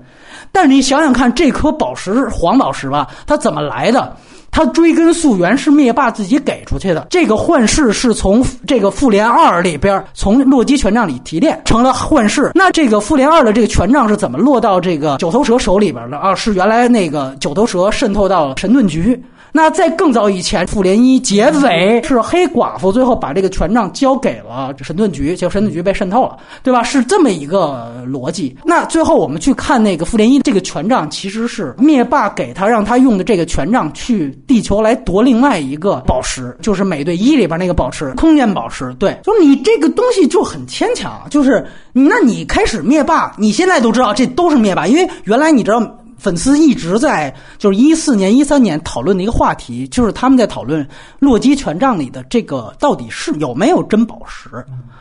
[0.50, 4.16] 但是你想想看，这颗宝石黄宝石吧，它怎么来的？
[4.50, 7.06] 它追根溯源是灭霸自己给出去的。
[7.10, 12.52] 这个幻视是从这个复联二里边，从洛基权杖里提炼成了幻视。
[12.54, 16.34] 那这个复联二的这个权杖是怎么落到这个九头蛇手里边的啊？
[16.34, 19.22] 是原来那个九头蛇渗透到神盾局。
[19.58, 26.80] 那在更早以前，复联一结尾是黑寡妇最后把这个权杖交给了神盾局，结果神盾局被渗透了，对吧？
[26.80, 28.56] 是这么一个逻辑。
[28.64, 38.94] 那最后我们去看那个复联一，这个权杖其实是灭霸给他让他用的这个权杖去地球来夺另外一个宝石，就是美队一里边那个宝石，空间宝石。
[38.96, 45.82] 对，就你这个东西就很牵强，就是那你开始灭霸，你现在都知道这都是灭霸，因为原来你知道。
[46.18, 50.86] 粉丝一直在就是一四年、一三年讨论的一个话题，就是他们在讨论
[51.20, 54.50] 洛基权杖里的这个到底是有没有真宝石。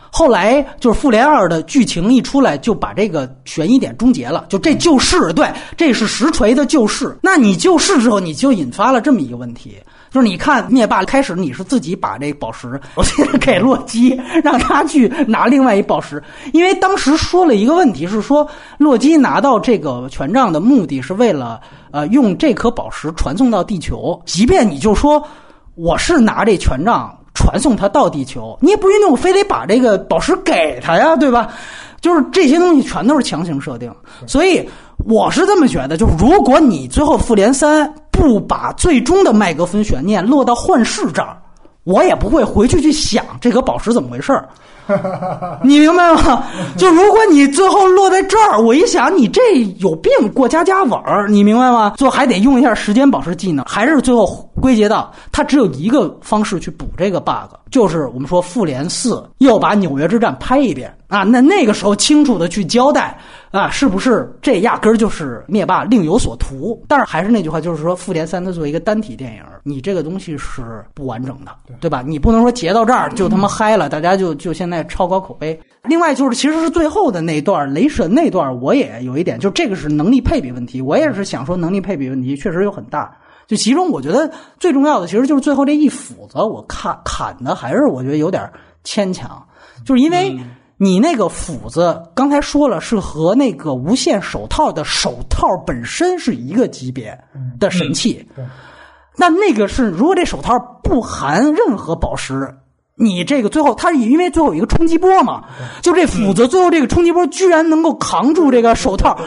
[0.10, 7.18] 后来就是复联二的剧情一出来，就把这个悬疑点终结了，就这就是对，这是实锤的就是。
[7.22, 9.76] 那你就是之后，你就引发了这么一个问题。
[10.18, 12.82] 就是你看灭霸开始你是自己把这宝石
[13.40, 16.20] 给洛基，让他去拿另外一宝石，
[16.54, 18.50] 因为当时说了一个问题是说
[18.80, 21.62] 洛基拿到这个权杖的目的是为了
[21.92, 25.22] 呃用这颗宝石传送到地球，即便你就说
[25.76, 31.50] 我是拿这权杖传送他到地球，你也不一定我非得把这个宝石给他呀，对吧？
[32.02, 33.94] 就是这些东西全都是强行设定，
[34.26, 34.68] 所以
[35.08, 37.92] 我是这么觉得，就是如果你最后复联三。
[38.10, 41.38] 不把最终的麦格芬悬念落到幻视这儿，
[41.84, 44.50] 我也不会回去去想这个宝石怎么回事儿。
[45.62, 46.44] 你明白吗？
[46.78, 49.42] 就如果你最后落在这儿，我一想你这
[49.78, 51.94] 有病，过家家玩儿，你明白吗？
[51.96, 54.26] 最后还得用一下时间宝石技能，还是最后
[54.60, 63.18] 归结到他只有一个方式去补这个 bug，就是我们说复联四又把纽约之战拍一遍啊，那那个时候清楚的去交代。
[63.50, 66.80] 啊，是不是这压根儿就是灭霸另有所图？
[66.86, 72.04] 但是还是那句话，就是说，复联三它作为一个单体电影，你这个东西是不完整的，对吧？
[72.06, 75.58] 你不能说截到这儿就他妈嗨了，大家就就现在超高口碑。
[75.86, 83.10] 另外就是，其实是最后的那段雷神那段，我也有一点，就这个是能力配比问题，我也是想说能力配比问题确实有很大。
[83.48, 88.52] 就其中我觉得最重要的，其实就是最后这一斧子，我看砍的还是我觉得有点
[88.84, 89.44] 牵强，
[89.86, 90.38] 就是因为。
[90.80, 97.20] 你那个斧子刚才说了是和那个无限手套的手套本身是一个级别
[97.60, 98.24] 的神器，
[99.16, 100.54] 那那个是如果这手套
[100.84, 102.56] 不含任何宝石，
[102.94, 105.46] 你这个最后它因为最后有一个冲击波嘛，
[105.82, 109.18] 就这斧子最后这个冲击波居然能够扛住这个手套，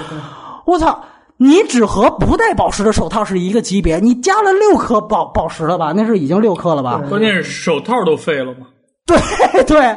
[0.67, 1.05] 我操！
[1.43, 5.91] 你只和不带宝石的手套是一个级别，你加了六颗宝宝石了吧？
[5.97, 7.01] 那是已经六颗了吧？
[7.09, 8.67] 关键是手套都废了吗？
[9.07, 9.97] 对对，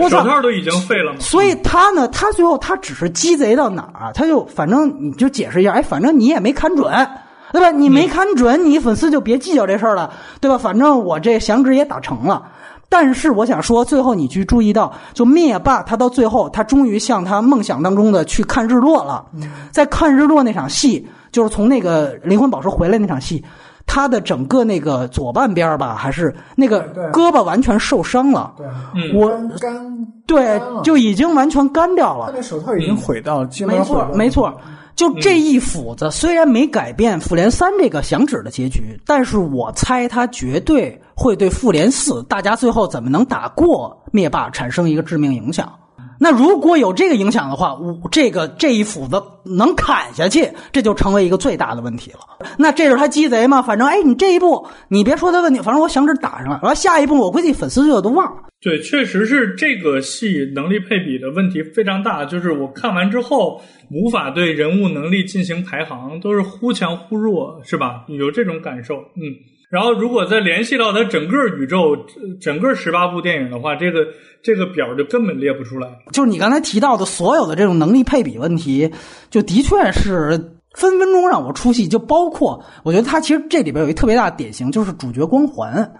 [0.00, 1.20] 我手套都已经废了嘛。
[1.20, 6.92] 所以他呢，他最后他只是鸡贼到哪儿，他就反正你就解释一下，哎，反正你也没看准，
[7.52, 7.70] 对吧？
[7.70, 10.58] 你没看准，你粉丝就别计较这事儿了，对吧？
[10.58, 12.42] 反正我这响指也打成了。
[12.92, 19.24] 但是我想说，最后你去注意到，就灭霸他到最后，他终于向他梦想当中的去看日落了。
[19.70, 23.42] 在看日落那场戏，就是从那个灵魂宝石回来那场戏。
[23.86, 28.52] 他的整个那个左半边吧，还是那个胳膊完全受伤了。
[28.56, 28.66] 对，
[29.14, 29.28] 我
[29.58, 32.26] 干对就已经完全干掉了。
[32.26, 34.54] 他那手套已经毁到了，没错，没错。
[34.94, 45.72] 就这一斧子，虽然没改变复联三这个响指的结局，但是我猜他绝对会对复联四大家最后怎么能打过灭霸产生一个致命影响。
[46.22, 52.20] 那如果有这个影响的话，我这个这一斧子能砍下去，这就成为一个最大的问题了。
[52.56, 53.60] 那这是他鸡贼吗？
[53.60, 58.42] 反正哎，你这一步你别说他问题，反正我响指打上了，然后下一步我估计粉丝就都忘了。
[58.60, 68.04] 对，确实是这个戏能力配比的问题非常大，就是我看完之后无法对人物能力进行排行，都是忽强忽弱，是吧？
[68.06, 69.34] 有这种感受，嗯。
[69.72, 71.96] 然后，如果再联系到它整个宇宙、
[72.38, 74.00] 整个十八部电影的话，这个
[74.42, 75.88] 这个表就根本列不出来。
[76.12, 78.92] 就是你刚才提到的所有的这种能力配比问题，
[79.30, 80.38] 就的确是
[80.74, 81.88] 分分钟让我出戏。
[81.88, 85.90] 就包括，我觉得它其实这里边有一特别大的典型，就是主角光环。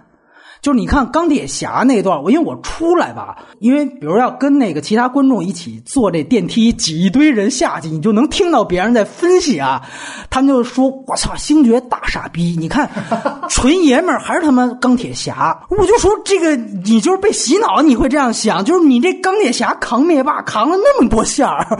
[0.63, 9.81] 就是你看钢铁侠那段，我因为我出来吧，因为比如要跟那个其他观众一起坐这电梯，挤一堆人下去，你就能听到别人在分析啊，
[10.31, 12.55] 他们就说：“我操，星爵大傻逼！
[12.57, 12.89] 你看，
[13.49, 21.77] 纯爷们儿还是他妈钢铁侠。”我就说这个你就是被洗脑，你会这样想，就是你这钢铁侠扛灭霸扛了那么多线儿，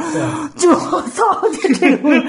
[0.58, 1.24] 就我操，
[1.62, 2.20] 这这个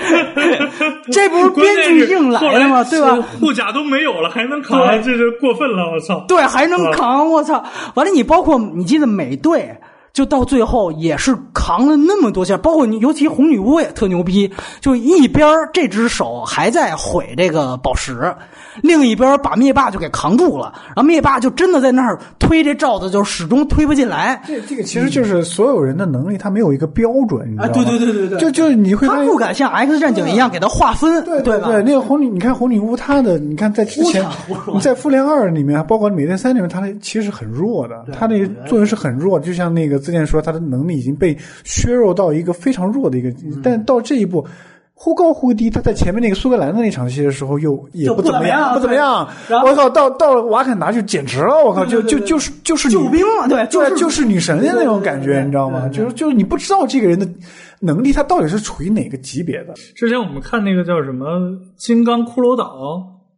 [1.10, 2.84] 这不是编剧硬来的吗？
[2.84, 3.18] 对吧？
[3.40, 5.90] 护甲都没有了，还能扛，这是过分了！
[5.92, 6.24] 我操！
[6.28, 7.30] 对，还能扛！
[7.30, 7.64] 我操！
[7.94, 9.78] 完了，你包括你记得美队。
[10.14, 14.48] 就到最后也是扛了那么多下，包括你，尤其红女巫也特牛逼，
[14.80, 18.32] 就一边这只手还在毁这个宝石，
[18.80, 24.40] 另一边把灭霸就给扛住了，然后灭霸就真的在那儿推这罩子，就始终推不进来。
[24.46, 27.72] 这这个其实就是所有人的能力，他没有一个标准，你知道吗？
[27.72, 34.24] 对对对对对，就就你会他不敢像 X 战警一样给他划分，对对对，那个红女，你看红女巫，她的你看在之前
[34.72, 40.94] 你在复联二里面，包括美队三里面，她的其实很弱的，她那个作用是很弱，就像那个之前说他的能力。
[40.94, 43.28] 已经被削弱到一个非常弱的一个，
[43.64, 44.46] 但到这一步，
[44.94, 45.68] 忽高忽低。
[45.68, 49.28] 他在前面那个苏格兰的那场戏的时候，又也不怎么样，不怎么样。
[49.66, 55.88] 我靠，到到了瓦坎达就简直了，我靠，就就就是就是救兵了，对，就是就是女神的那种感觉，你知道吗？
[55.88, 57.28] 就是就是你不知道这个人的
[57.80, 59.74] 能力，他到底是处于哪个级别的。
[59.96, 61.26] 之前我们看那个叫什么
[61.76, 62.64] 《金刚骷髅岛》。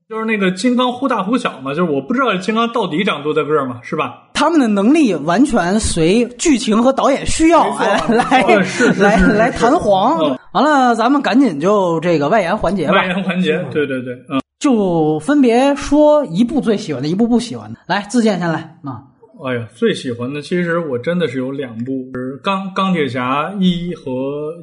[0.09, 4.23] 就是那个金刚忽大忽小嘛，就是我不知道金刚到底长多大个嘛，是吧？
[4.35, 8.43] 他们的能力完全随剧情和导演需要来来
[8.99, 10.17] 来来弹簧。
[10.53, 12.93] 完了，咱们赶紧就这个外延环节吧。
[12.93, 17.81] 外延环节，对对对，嗯，就分别说一部最喜欢的，一部不喜欢的。
[17.87, 19.03] 来，自荐先来啊。
[19.45, 24.11] 哎呀，最喜欢的其实我真的是有两部，是钢钢铁侠一和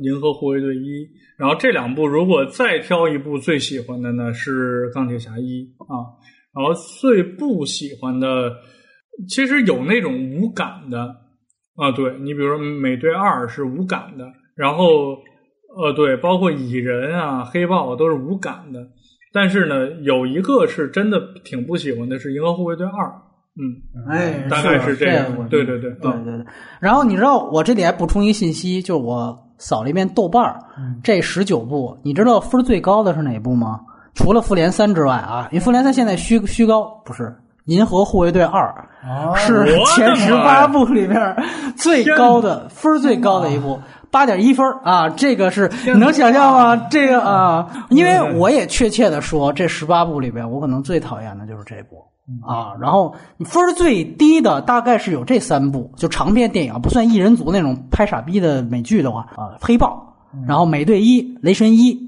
[0.01, 1.07] 银河护卫队一。
[1.37, 6.17] 然后这两部如果再挑一部最喜欢的呢，是钢铁侠一啊。
[6.55, 8.51] 然后最不喜欢的，
[9.29, 11.17] 其实有那种无感的
[11.75, 11.91] 啊。
[11.91, 14.25] 对你比如说美队二是无感的，
[14.55, 15.17] 然后
[15.77, 18.79] 呃对，包括蚁人啊、黑豹都是无感的。
[19.31, 23.11] 但是呢，有一个是真的挺不喜欢的，是银河护卫队二。
[23.55, 25.25] 嗯，哎，大概是这样。
[25.49, 26.45] 对对对，对对对。
[26.79, 30.59] 然后你知道，我这里还补充一个信息，就是我扫了一遍豆瓣儿，
[31.03, 33.79] 这十九部，你知道分最高的是哪部吗？
[34.15, 37.35] 除了复联三之外啊，因为复联三现在虚虚高，不是
[37.65, 38.73] 银河护卫队二，
[39.37, 39.65] 是
[39.95, 41.35] 前十八部里面
[41.75, 45.09] 最高的分最高的一部，八点一分啊！
[45.09, 46.75] 这个是你能想象吗？
[46.89, 52.03] 这个啊，因为我也确切的说，这十八部里边，我可能最讨厌的就是这部。
[52.45, 60.15] 啊，然后你分最低的大概是有这三部，就长篇电影，不算异人族那种拍傻逼的美剧的话啊，黑豹，
[60.47, 61.99] 然后美队一、雷神一，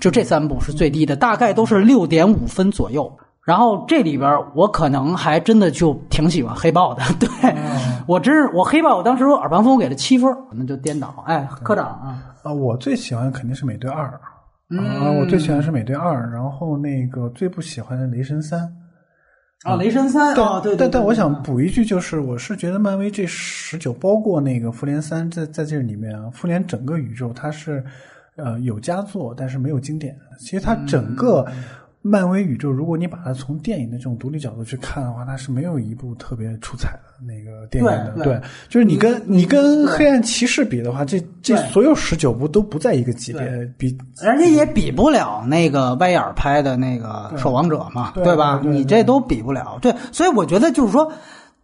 [0.00, 3.16] 就这三部是最低的，大概都是六点五分左右。
[3.42, 7.28] 然后这里边我可能还真的就挺喜欢黑豹的， 对
[8.06, 11.24] 我真是我黑豹，我当时我耳旁风给了七分，那就颠倒。
[11.26, 14.06] 哎，科长啊，啊，我最喜欢肯定是美队二
[14.78, 18.60] 啊，我最喜欢是美队二，然后那个最不喜欢的雷神三。
[19.64, 27.84] 啊，雷神三啊，对，但但我想补一句，就是我是觉得漫威这十九，包括那个复联三，在在这里面啊，复联整个宇宙它是
[28.36, 30.16] 呃有佳作，但是没有经典。
[30.38, 31.46] 其实它整个。
[32.02, 38.24] 漫威宇宙，如果你把它从电影的这种独立角度去看的话，它是没有一部特别出彩的那个电影的。
[38.24, 38.40] 对，
[38.70, 43.94] 就是你跟你跟黑暗骑士比的话，这这所有十九部都不在一个级别，比
[44.24, 48.62] 而且也比不了那个歪眼拍的那个守望者嘛，对吧？
[48.64, 49.78] 你这都比不了。
[49.82, 51.12] 对，所以我觉得就是说，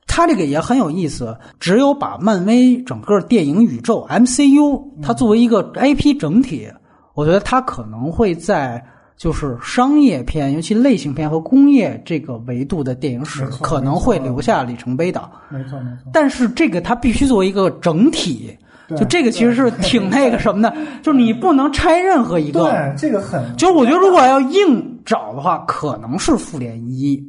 [0.06, 1.34] 他这个也很有意思。
[1.58, 6.68] 只有把漫威整个电影宇宙 MCU 它作为一个 IP 整体，
[7.14, 8.84] 我觉得它可能会在。
[9.16, 15.28] 就是商业片，尤其类型片和工业这个维度的电影史，可能会留下里程碑的。
[15.48, 16.10] 没错没错。
[16.12, 18.56] 但是这个它必须作为一个整体，
[18.90, 22.64] 就这个其实是挺那个什么的， 就是你不能拆任何一个。
[22.64, 23.42] 对，这个很。
[23.56, 27.22] 就是我觉得如果要硬找的话，可能是复联一。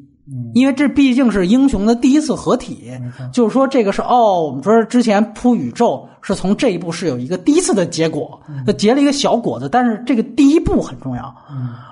[0.53, 2.91] 因为这毕竟是英雄的第一次合体，
[3.31, 11.33] 就是说这个是哦，我们说之前铺宇宙是从这一步是有一个第一次的结果，就结了一个小果子，但是这个第一步很重要，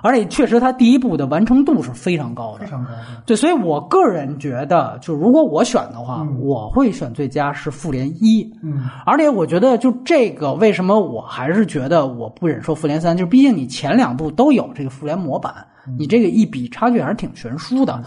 [0.02, 2.90] 而且确实它第一步的完成度是非常高的，非常高。
[3.24, 15.54] 对，所以我个人觉得，就如果我选的话，我会选最佳是复联一，嗯，而且我觉得就这个为什么我还是觉得我不忍说复联三，就是毕竟你前两部都有这个复联模板。
[15.98, 18.02] 你这个一比差距还是挺悬殊的，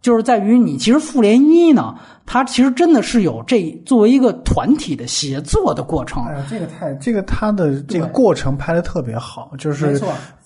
[0.00, 1.94] 就是在于你其实复联一呢，
[2.26, 6.24] 它其实真的是有这作为一个团体的协作的过程。
[6.24, 10.00] 哎呀，这个太这个它的这个过程拍的特别好，就是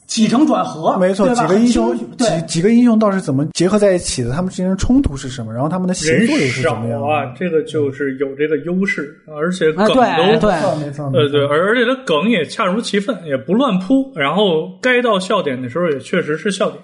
[0.06, 4.32] 起承转合，没错，几个英雄几几个英雄到底是怎么结合在一起的？
[4.32, 5.52] 他们之间的冲突是什么？
[5.52, 16.80] 然后他们的协人作又是少怎么样啊？，这个就是有这个优势，而且梗啊，都对对，没错，呃，对，而而且它梗也恰如其分，也不乱铺，然后该到笑点的时候也确实是笑点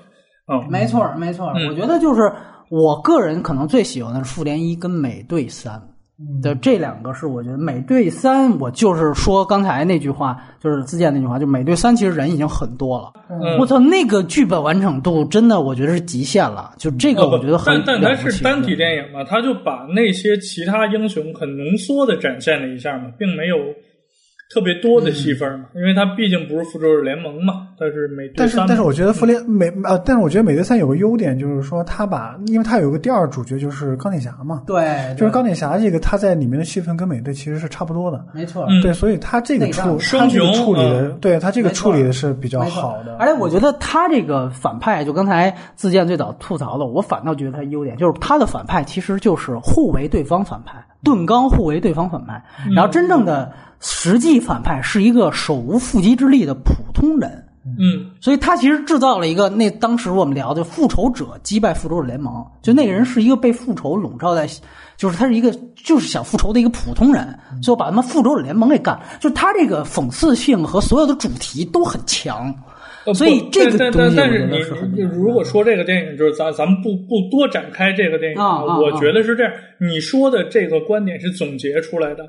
[0.47, 0.66] 啊。
[0.69, 1.53] 没错没错。
[1.57, 2.32] 嗯我觉得就是
[2.70, 5.81] 我个人可能最喜欢的是复联一跟美队三。
[6.43, 13.13] 的这两个是我觉得美队三，我就是说刚才那句话，就是自荐那句话，就美队三其实人已经很多了。
[13.29, 16.73] 嗯我操，那个剧本完整度真的我觉得是极限了。
[16.77, 23.57] 就这个我觉得很但但它是单体电影嘛，他就把那些其他英雄很浓缩的展现了一下嘛，并没有
[24.53, 28.59] 特别多的戏份嘛，因为它毕竟不是复仇者联盟嘛，它是美队但是。
[28.69, 38.24] 但是我觉得复联美呃，但是我觉得美队三有个优点，就是说他把，因为他有个第二主角就是钢铁侠嘛，对，就是钢铁侠这个他在里面的戏份跟美队其实是差不多的。
[38.35, 38.66] 没错。
[38.83, 41.19] 对，所以他这个处，他这个处理的，嗯。
[41.20, 43.16] 对他这个处理的是比较好的。
[43.19, 52.43] 而且我觉得他这个反派，就刚才自建最早吐槽的，我反倒觉得他优点就是他的反派其实就是互为对方反派，盾刚互为对方反派，
[52.74, 57.45] 然后真正的实际反派是一个手无缚鸡之力的普通人。
[57.65, 64.49] 嗯，所以他其实制造了一个那当时我们聊的复仇者击败复仇者联盟，就那个人是一个被复仇笼罩在，
[64.97, 69.05] 就是他是一个就是想复仇的一个普通人，最后把他们复仇者联盟给干了。
[69.20, 72.53] 就他这个讽刺性和所有的主题都很强，
[73.05, 74.47] 呃所以不这个但东西但但是
[74.95, 79.53] 你如果说这个电影，就是咱咱们不不多展开这个电影，我啊觉得是这样。
[79.79, 82.24] 你说的这个观点是总结出来的，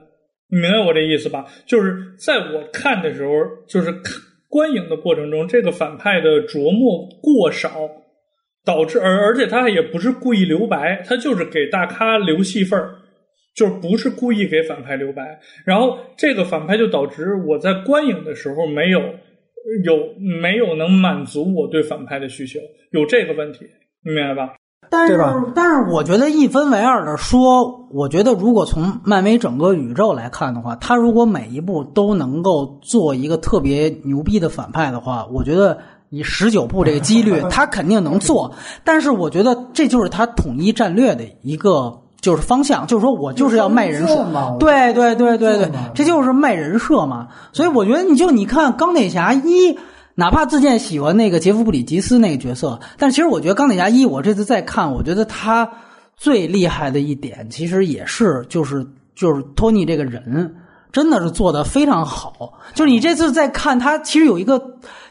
[0.49, 1.45] 你明白我这意思吧？
[1.65, 3.31] 就是在我看的时候，
[3.67, 4.13] 就是看
[4.49, 7.89] 观影的过程中，这个反派的琢磨过少，
[8.65, 12.95] 导致而而且他也不是故意留白，他就是给大咖留戏份儿。
[13.55, 18.99] 就是不是故意给反派留白，然后这个反派就导致我在观影的时候没有
[19.83, 19.95] 有
[20.41, 22.59] 没有能满足我对反派的需求，
[22.91, 23.59] 有这个问题，
[24.03, 24.53] 你明白吧？
[24.89, 25.17] 但是
[25.55, 35.77] 但是我觉得一分为二的说，我觉得如果从漫威整个宇宙来看的话，他如果每一部都能够做一个特别牛逼的反派的话，我觉得。
[36.15, 38.53] 以十九部这个几率， 他肯定能做，
[38.83, 47.27] 但是我觉得这就是他统一战略的一个就是方向，就是说我就是要卖人设嘛，对对对对对这就是卖人设嘛。
[47.51, 49.77] 所以我觉得你就你看钢铁侠一，
[50.15, 55.69] 哪怕自荐喜欢那个杰夫布里吉斯那个角色，但其实我觉得钢铁侠一，我这次再看，我觉得他
[56.15, 60.55] 最厉害的一点，其实也是就是就是托尼这个人。
[60.93, 64.61] 真的是做的非常好，就是你这次再看他，其实有一个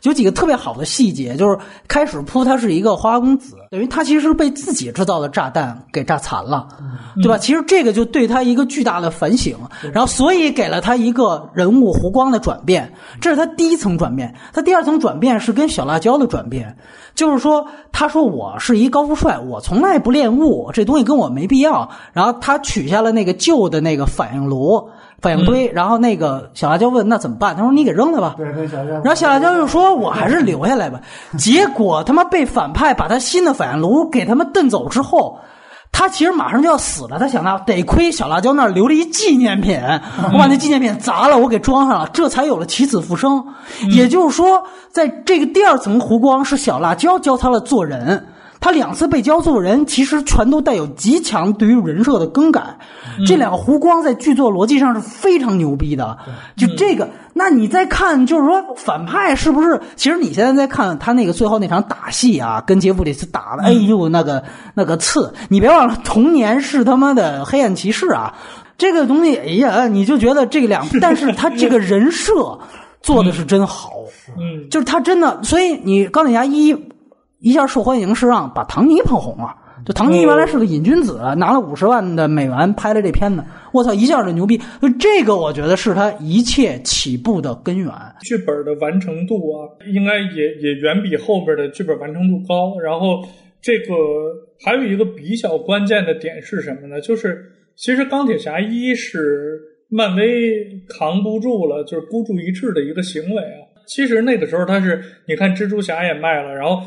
[0.02, 6.68] 有几个特别好的细节，就是开始铺他是一个花花公子，等于他其实是被自己制造的炸弹给炸残了，
[7.16, 7.36] 对吧？
[7.36, 9.56] 其实这个就对他一个巨大的反省，
[9.92, 14.36] 然后所以给了他一个人物弧光的转变，这是他第一层转变。
[14.52, 16.76] 他第二层转变是跟小辣椒的转变，
[17.16, 21.90] 就是说他说我是一高富帅，我从来不恋物，这东西跟我没必要。
[22.12, 24.90] 然后他取下了那个旧的那个反应炉。
[25.22, 27.56] 反应堆，然后那个小辣椒问那怎么办？
[27.56, 28.34] 他说你给扔了吧。
[28.36, 31.00] 对，跟小然后小辣椒就说我还是留下来吧。
[31.38, 35.38] 结果他妈被反派把他新的反应炉给他们蹬走之后。
[35.94, 39.78] 他其实马上就要死了，他想到得亏小辣椒那儿留了一纪念品，
[40.32, 43.44] 我把那纪念品砸了，我给装上了，这才有了起死复生。
[43.90, 48.26] 也就是说，在这个第二层湖光是小辣椒教他了做人。
[48.62, 52.62] 他两次被教做人，其实全都带有极强对于人设的更改。
[53.26, 56.16] 这两个弧光在剧作逻辑上是非常牛逼的。
[56.56, 59.80] 就这个，那你再看，就是说反派是不是？
[59.96, 64.44] 其实你现在在看他那个最后那场打戏啊，跟杰弗里斯打的，哎呦，那个
[64.74, 65.34] 那个刺！
[65.48, 68.32] 你别忘了，童年是他妈的黑暗骑士啊！
[68.78, 72.60] 这个东西，哎呀，你就觉得这两， 但是他这个人设
[73.02, 73.90] 做的是真好。
[74.38, 76.72] 嗯，就是他真的，所以你钢铁侠一
[77.42, 79.56] 一下受欢迎是让把唐尼捧红了。
[79.84, 83.42] 就唐尼原来是个瘾君子，拿了五十万的美元拍了这片子，
[83.72, 84.56] 我操，一下就牛逼。
[84.80, 87.92] 就这个，我觉得是他一切起步的根源。
[88.20, 92.78] 剧本的完成度啊，应该也也远比后边的剧本完成度高。
[92.78, 93.26] 然后
[93.60, 93.92] 这个
[94.64, 97.00] 还有一个比较关键的点是什么呢？
[97.00, 97.44] 就是
[97.74, 103.66] 其实钢铁侠一是漫威扛不住了，就是孤注一掷的一个行为啊。
[103.88, 106.80] 其实那个时候他是，你看蜘蛛侠也卖了，然后。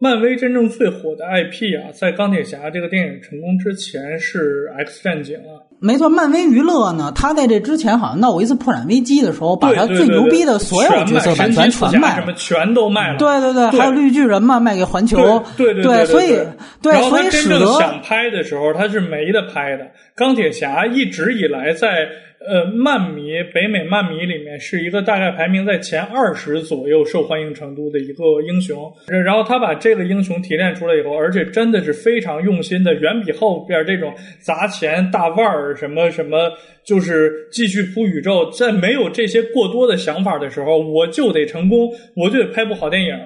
[0.00, 5.58] 漫威真正最火的 IP 啊，在钢铁侠这个电影成功之前是 X 战警啊。
[5.80, 13.18] 没错，漫威娱乐呢，他在这之前好像闹过一次破产危机的时候，把他最牛逼的所有角色版权全卖了，什么全都卖了。
[13.18, 15.42] 对对对，还有绿巨人嘛，卖给环球。
[15.56, 16.38] 对对对，所以
[16.80, 19.84] 对，所以使得想拍的时候他是没得拍的。
[20.18, 22.08] 钢铁侠一直以来在
[22.40, 28.92] 呃漫迷北美漫迷里面是一个大概排名在前二十左右受欢迎程度的一个英雄。
[29.06, 36.50] 然后他把这个英雄提炼出来以后，而且真的是非常用心的，远比后边这种砸钱大腕儿什么什么，
[36.84, 43.16] 就是继续铺宇宙，在没有这些过多的想法的时候，我就得成功，我就得拍部好电影，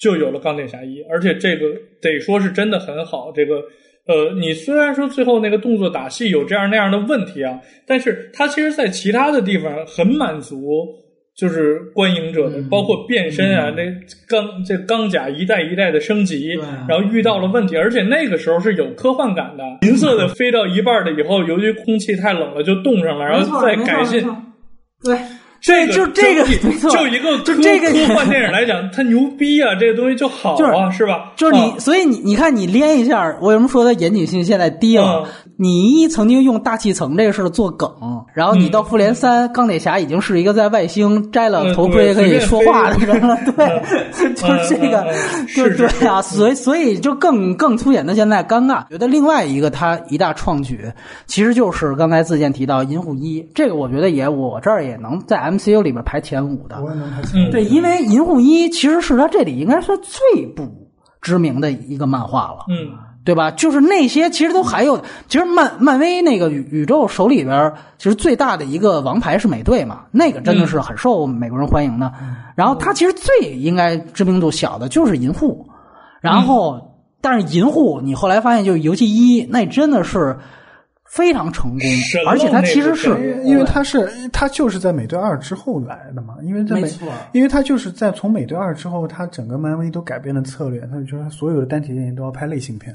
[0.00, 1.66] 就有了钢铁侠一，而且这个
[2.00, 3.62] 得说是真的很好，这个。
[4.10, 10.58] 呃，你虽然说最后那个动作打戏有这样那样的问题啊，但是它其实，在其他的地方很满足，
[11.36, 13.84] 就是观影者的，包括变身啊，那
[14.28, 16.48] 钢这钢甲一代一代的升级，
[16.88, 24.20] 然后遇到了问题，而且那个时候是有科幻感的，银色的飞到一半的以后，由于空气太冷了就冻上了，然后再改进，
[25.04, 25.16] 对。
[25.60, 26.44] 这就这个，
[26.88, 29.74] 就一个就这个科幻电影来讲， 它牛逼啊！
[29.74, 31.32] 这个东西就好啊，是吧？
[31.36, 35.26] 就是你，所以你你看，你连一下，为什么说它严谨性现在低了？
[35.56, 37.90] 你一曾经用大气层这个事儿做梗，
[38.32, 45.12] 然后你到复联三，钢铁侠已经是一个在外星摘了头盔可以说话的人了， 对， 就是这个，
[45.54, 48.88] 就是对啊，所以所以就更更凸显的现在尴尬。
[48.88, 50.90] 觉得另外一个他一大创举，
[51.26, 55.49] 其实就是刚才自荐提到银护一，这个我觉得也我这儿也能在。
[55.50, 56.76] MCU 里边排前五的，
[57.50, 60.68] 对，因为银护一其实是他这里应该说最不
[61.20, 63.50] 知名的一个漫画了，嗯，对吧？
[63.50, 72.12] 就是那些其实都还有，其实漫漫威那个宇宇宙手里边，其实最大的一个王牌是美队嘛，那个真的是很受美国人欢迎的。
[72.54, 75.66] 然后他其实最应该知名度小的就是银护，
[76.20, 80.38] 然后但是银护你后来发现就是游戏一，那真的是。
[81.10, 81.80] 非常成功，
[82.28, 83.08] 而且他其实是
[83.44, 86.88] 因为他是他就是在美队二之后来的嘛，因为在美，
[87.32, 92.94] 因为他就是在从美队二之后，他整个漫威都改变了策略，他就说所有的单体电影都要拍类型片。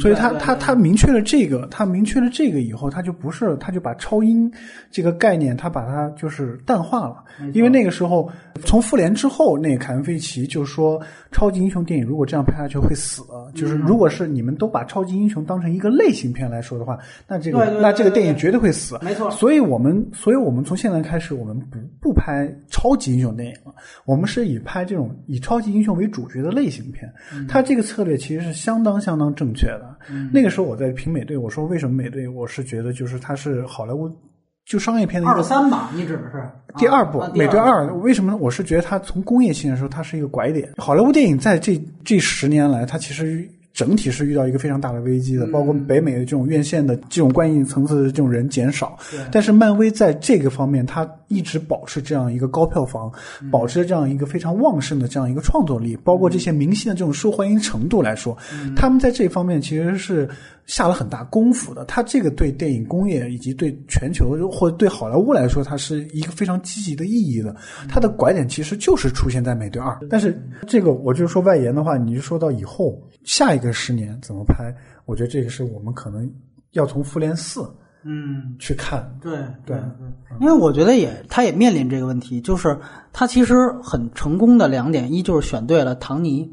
[0.00, 4.48] 所以他他他明确了这个，他明确了这个以后，他就不是，他就把超英
[4.90, 7.24] 这个概念，他把它就是淡化了。
[7.52, 8.30] 因为那个时候，
[8.64, 11.00] 从复联之后，那凯文·费奇就说，
[11.32, 13.22] 超级英雄电影如果这样拍下去会死。
[13.54, 16.98] 就是如果是你们都把超级英雄当成一个类型片来说的话，
[17.28, 18.98] 那这个那这个电影绝对会死。
[19.02, 19.30] 没错。
[19.30, 23.72] 所以我们所以我们从现在开始，我们不不拍超级英雄电影了，
[24.04, 27.08] 我们是以拍这种以超级英雄为主角的类型片。
[27.48, 29.60] 他这个策略其实是相当相当正确。
[29.60, 29.94] 觉得
[30.32, 32.26] 那个时候我在评美队，我说为什么美队？
[32.26, 34.10] 我是觉得就是他是好莱坞
[34.64, 37.86] 就商业片的二三吧，你指的是第二部美队二？
[37.98, 38.38] 为什么呢？
[38.40, 40.68] 我是觉得它从工业性来说，它是一个拐点。
[40.76, 43.48] 好莱坞电影在这这十年来，它其实。
[43.72, 48.98] 整体是遇到一个非常大的危机的，包括北美的这种院线的这种观影层次的这种人减少。
[49.30, 53.10] 但是漫威在这个方面，它一直保持这样一个高票房，
[53.50, 58.36] 保持这样一个非常旺盛的这样一个创作力，包括这些明星的这种受欢迎程度来说，
[58.76, 60.28] 他们在这方面其实是。
[60.66, 67.56] 下了很大功夫的，他这个对电影工业以及对全球或者对好莱坞来说，它是一个非常积极的意义的。
[67.88, 74.72] 它的拐点其实就是出现在《美队二》，但是这个我就说外延的话，你就说到以后下一个十年怎么拍，
[75.06, 76.30] 我觉得这个是我们可能
[76.70, 77.60] 要从《复联四》
[78.04, 79.16] 嗯去看。
[79.20, 79.32] 对
[79.64, 79.78] 对对，
[80.40, 82.78] 因为我觉得也他也面临这个问题，就是
[83.12, 86.50] 他其实很成功的两点，一就是选对了唐尼。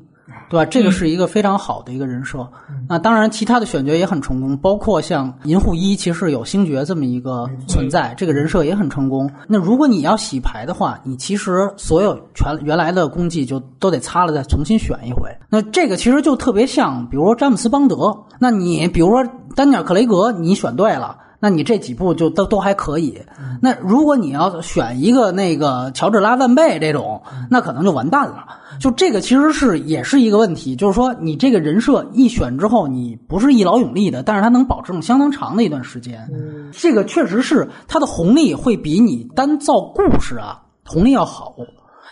[0.49, 0.65] 对吧？
[0.65, 2.45] 这个是一个非常好的一个人设。
[2.88, 9.30] 那当然，其他的选角也很成功，包括像银护一，其实有星爵这么一个存在，这个人设也很成功。
[9.48, 15.30] 那如果你要洗牌的话，你其实所有全原来的功绩就都得擦了，再重新选一回。
[15.49, 18.26] 那这个其实就特别像，比如说詹姆斯邦德。
[18.40, 19.26] 那你比如说
[19.56, 21.18] 丹尼尔克雷格，你选对了。
[21.39, 23.22] 那你这几部就都都还可以。
[23.61, 28.45] 那如果你要选一个那个乔治拉万贝这种，那可能就完蛋了。
[28.80, 36.27] 就这个其实是也是一个问题，就是说你这个人设一选之后，你不是一劳永逸的，但是它能保证相当长的一段时间。
[36.72, 41.55] 这个确实是它的红利会比你单造故事啊红利要好。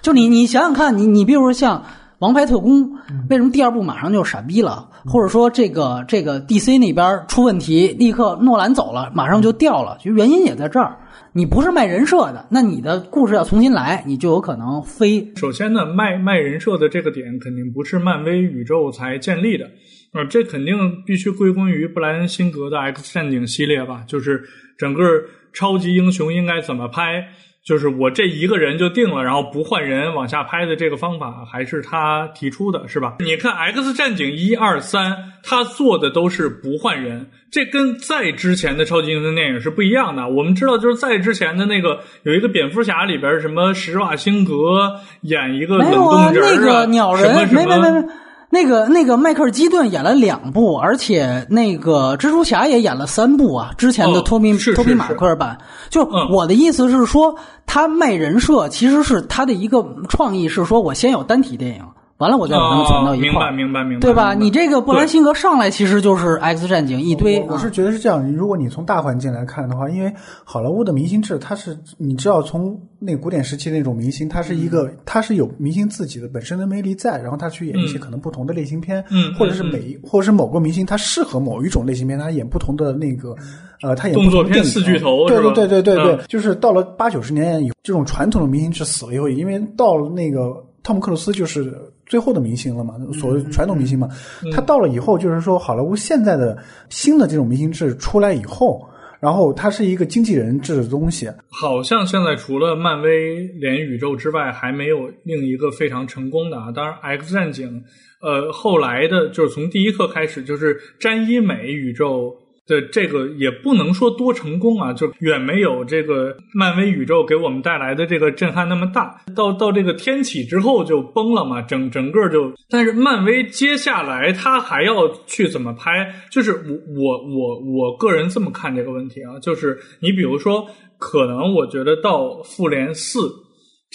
[0.01, 1.83] 就你你想想看，你你比如说像。
[2.19, 2.93] 王牌特工
[3.29, 4.87] 为什么第二部马上就傻逼了？
[5.05, 9.97] 或者说这个这个 DC 那边出问题，立刻诺兰走了，马上就掉了？
[10.01, 10.97] 其实原因也在这儿。
[11.31, 15.33] 你不是卖人设的，那你的故事要重新来，你就有可能飞。
[15.35, 19.69] 首先呢，卖卖人设的这个点肯定不是漫威宇宙才建立的，
[20.13, 20.75] 呃，这肯定
[21.05, 24.03] 必须归功于布莱恩辛格的 X 战警系列吧？
[24.07, 24.41] 就是
[24.77, 25.03] 整个
[25.51, 27.21] 超级英雄应该怎么拍。
[27.65, 33.15] 就是我这一个人就定了，然后不换人往下拍的这个方法，还是他提出的，是吧？
[33.21, 40.29] 你看《X 战警》一二三，他做的都是不换人，这跟在之前的超级英雄电影是不一样的。
[40.29, 48.07] 我们知道，就是在之前的那个有一个蝙蝠侠里边，什么施瓦辛格演一个冷冻人啊，那个鸟人，没没没没。
[48.49, 53.71] 那个那个迈克尔基顿演了两部，而且那个蜘蛛侠也演了三部啊。
[53.77, 55.57] 之前的托比、托比马克尔版，
[55.89, 57.35] 就我的意思是说，
[57.65, 61.83] 他卖人设其实是他的一个创意，是说我先有单体电影。
[62.17, 64.33] 完了，我再把它们攒到一块儿，明白明白明白，对吧？
[64.33, 67.41] 你这个布兰辛格上来其实就是 X 战警一堆。
[67.49, 70.13] 我是觉得是这样，如果你从大环境来看的话，因为
[70.45, 83.35] 好莱坞的明星制，它是你知道从那个古典时期那种明星，他是一个他是有明星自己的本身的魅力在，然后他去演一些可能不同的类型片，嗯，或者是每或者是某个明星他适合某一种类型片，他演不同的那个
[83.81, 91.77] 呃，他演动作片四巨头，对对对对对对，就是到了八九十年代以后，这种传统的明星制死了以后，因为到了那个汤姆克鲁斯就是。
[92.05, 92.95] 最后的明星了嘛？
[93.19, 94.07] 所谓传统明星嘛，
[94.51, 96.57] 他到了以后，就是说好莱坞现在的
[96.89, 98.87] 新的这种明星制出来以后，
[99.19, 101.29] 然后它是一个经纪人制的东西。
[101.49, 106.71] 好像现在除了漫威连宇宙之外，还没有另一个非常成功的啊。
[106.71, 107.83] 当然，X 战警，
[108.21, 112.33] 呃，后来的就是从第一课开始就是詹伊美宇宙。
[112.65, 119.21] 的这个也不能说多成功啊，就远没有这个漫威宇宙给我们带来的这个震撼那么大。
[119.35, 122.51] 到到这个天启之后就崩了嘛，整整个就。
[122.69, 126.11] 但是漫威接下来他还要去怎么拍？
[126.31, 126.51] 就是
[126.97, 130.67] 我我我我个人这么看这个问题啊，就是你比如说，
[130.97, 133.44] 可能我觉得到复联四。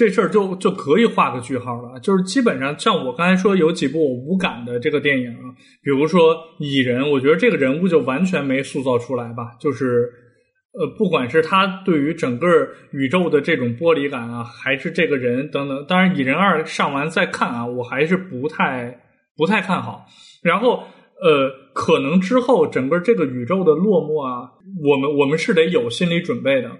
[0.00, 5.52] 这事儿就就可以画个句号了，就是基本上像我刚才说有几部我无感的这个电影啊，
[5.82, 10.10] 比如说蚁人，我觉得这个人物就完全没塑造出来吧，就是
[10.72, 12.48] 呃，不管是他对于整个
[12.92, 18.98] 宇宙的这种剥离感啊，还是这个人等等，当然蚁人二上完再看啊，我还是不太
[19.36, 20.06] 不太看好。
[20.42, 20.82] 然后
[21.22, 24.48] 呃，可能之后整个这个宇宙的落幕啊，
[24.82, 26.70] 我们我们是得有心理准备的。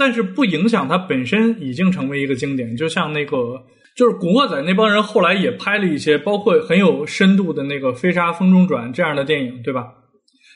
[0.00, 3.62] 但是不影响它本身已经成为一个经典，就像那个
[3.94, 9.88] 就是《古惑仔》那帮人后来也拍了一些，包括很有深度的那个《飞沙风中转》这样的电影，对吧？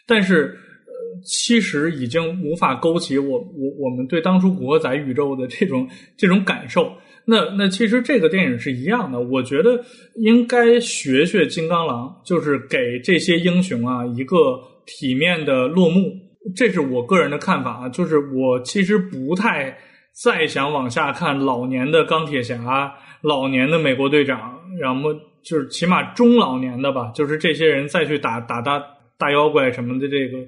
[0.06, 0.56] 但是
[0.86, 0.92] 呃，
[1.26, 6.90] 其实已经无法勾起我我我们对当初《古惑仔》宇宙的这种 这种感受。
[7.26, 9.78] 那那其实这个电影是一样的，我觉得
[10.16, 16.23] 应该学学《金刚狼》，就是给这些英雄啊一个体面的落幕。
[16.54, 19.76] 这是我个人的看法啊，就是我其实不太
[20.22, 25.12] 再想往下看老年的钢铁侠、老年的美国队长，然后
[25.42, 28.82] 就是起码中老年的吧，就是这些人再去打打大
[29.18, 30.38] 大妖怪什么的，这个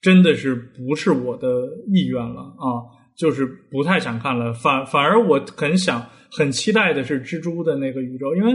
[0.00, 1.48] 真的是不是我的
[1.88, 2.80] 意愿了啊，
[3.16, 4.52] 就是不太想看了。
[4.54, 8.52] 反反而我很想、很期待的是蜘蛛的那个宇宙，因为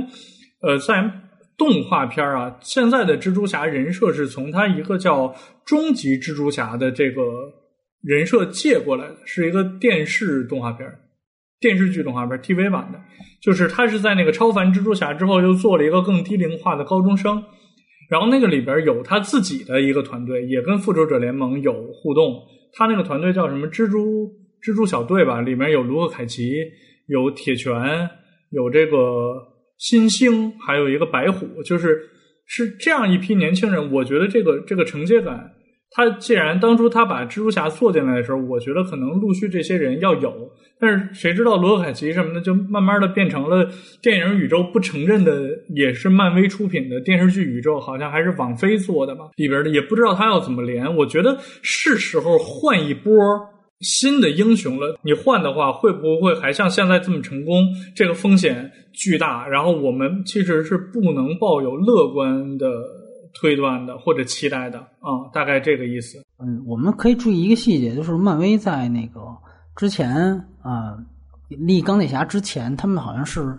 [0.61, 1.11] 呃在。
[1.59, 7.21] 动画片啊，现在的蜘蛛侠人设是从他一个叫终极蜘蛛侠的这个
[8.01, 10.89] 人设借过来的，是一个电视动画片
[11.59, 12.99] 电视剧动画片 TV 版的。
[13.41, 17.43] 就是他是在那个超凡蜘蛛侠之后，又做了一个更低龄化的高中生，
[18.09, 22.41] 然后那个里边有他自己的一个团队，也跟复仇者联盟有互动。
[22.71, 24.31] 他那个团队叫什么蜘蛛
[24.63, 26.53] 蜘蛛小队吧，里面有卢克凯奇，
[27.07, 28.09] 有铁拳，
[28.51, 29.48] 有这个。
[29.79, 31.99] 新星还有一个白虎，就是
[32.45, 33.91] 是这样一批年轻人。
[33.91, 35.51] 我觉得这个这个承接感，
[35.91, 40.31] 他既然当初他把蜘蛛侠做进来的时候，我觉得可能陆续这些人要有。
[40.81, 43.69] 但是谁知道罗凯奇什么的，就慢慢的变成了
[44.01, 50.93] 电影宇宙不承认的，也是漫威出品的电视剧宇宙，好像还是网飞做的吧，里边的也不知道他要怎么连。
[50.95, 53.13] 我觉得是时候换一波。
[53.81, 57.67] 新的英雄了，你换的话会不会还像现在这么成功？
[57.95, 62.67] 这个风险巨大，然后我们其实是不能抱有乐观的
[63.33, 66.23] 推断的或者期待的啊，大概这个意思。
[66.39, 69.21] 嗯，我们可以注意一个细节，就是漫威在那个
[69.75, 70.15] 之前
[70.61, 70.97] 啊
[71.47, 73.57] 立钢铁侠之前，他们好像是。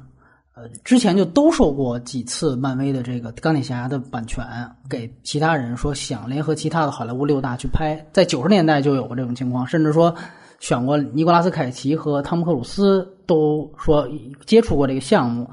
[0.84, 4.44] 之前就兜售过几次漫威的这个钢铁侠的版权
[4.88, 10.14] 给其他人，说想联合其他的好莱坞六大去拍，在九十年代就有过这种情况，甚至说
[10.58, 14.08] 选过尼古拉斯凯奇和汤姆克鲁斯都说
[14.46, 15.48] 接触过这个项目，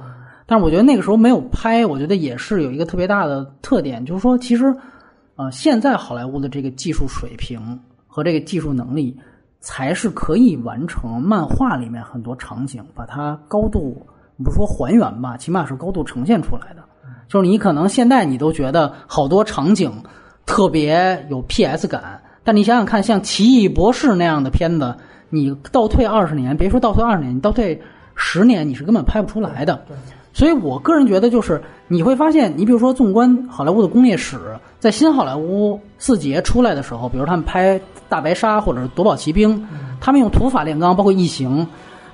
[0.45, 4.65] 但是我觉得那个时候没有拍，我觉得也是有一个特别大的特点，就是说其实
[5.35, 9.17] 呃现在好莱坞的这个技术水平和这个技术能力，
[9.59, 14.05] 才是可以完成漫画里面很多场景，把它高度。
[14.43, 16.84] 不说还原吧，起码是高度呈现出来的。
[17.27, 19.91] 就是你可能现在你都觉得好多场景
[20.45, 24.95] 特别有 PS 感，但你想想看，像《奇异博士》那样的片子，
[25.30, 27.81] 你倒退二十年，别说倒退二十年，你倒退
[28.15, 29.81] 十年，你是根本拍不出来的。
[30.31, 34.38] 所以我个人觉得，就是你会发现，你比如说，纵观好莱坞的工业史，
[34.80, 39.59] 在新好莱坞四杰出来的时候，比如他们拍《大白鲨》或者是《夺宝奇兵》，
[39.99, 41.68] 他们用土法炼钢，包括异形。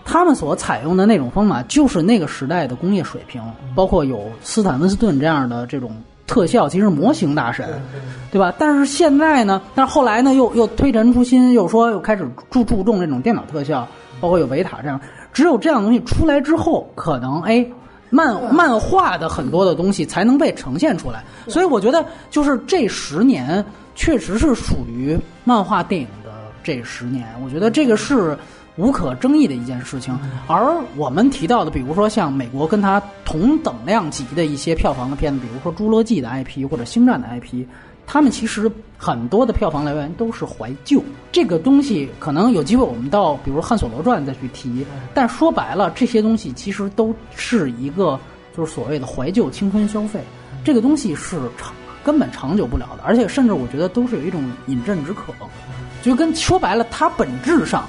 [0.05, 3.41] 他们所采用的那种方法就是那个时代的工业水平，
[3.75, 5.91] 包括有斯坦温斯顿这样的这种
[6.27, 7.67] 特效，其实模型大神，
[8.31, 8.53] 对吧？
[8.57, 13.87] 但是现在呢，但是后来呢，又又推陈出新，又说又开始注注重这种电脑特效，
[14.19, 14.99] 包括有维塔这样，
[15.31, 17.65] 只有这样东西出来之后，可能哎。
[18.09, 23.65] 漫漫画的很多的东西才能被呈现出来，所以我觉得就是这十年
[23.95, 26.29] 确实是属于漫画电影的
[26.63, 28.37] 这十年，我觉得这个是
[28.75, 30.17] 无可争议的一件事情。
[30.47, 37.65] 而我们提到的，比如说像美国跟它同等量级的一些票房的片子，比如说《侏罗纪》的 IP 或者《星战》的 IP。
[38.05, 41.01] 他们其实很多的票房来源都是怀旧，
[41.31, 44.85] 这个东西可能有机会我们到比如《汉索罗传》再去提。
[45.13, 48.19] 但说白了，这些东西其实都是一个
[48.55, 50.19] 就是所谓的怀旧青春消费，
[50.65, 51.73] 这个东西是长
[52.03, 55.31] 根本长久不了的，而且甚至我觉得都是有一种饮鸩止渴，
[56.01, 57.83] 就跟说白了，它本质上，《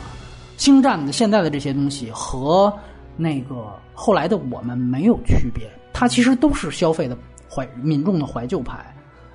[0.57, 2.73] 星战》的现在的这些东西和
[3.17, 7.17] 那个后来的我们没有区别，它其实都是消费的
[7.49, 8.85] 怀民众的怀旧派。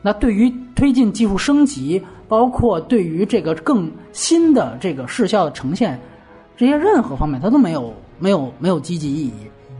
[0.01, 5.99] 那对于推进技术升级，包括对于这个更新的这个视效的呈现，
[6.55, 9.33] 这些任何方面，它都没有没有没有积极意义。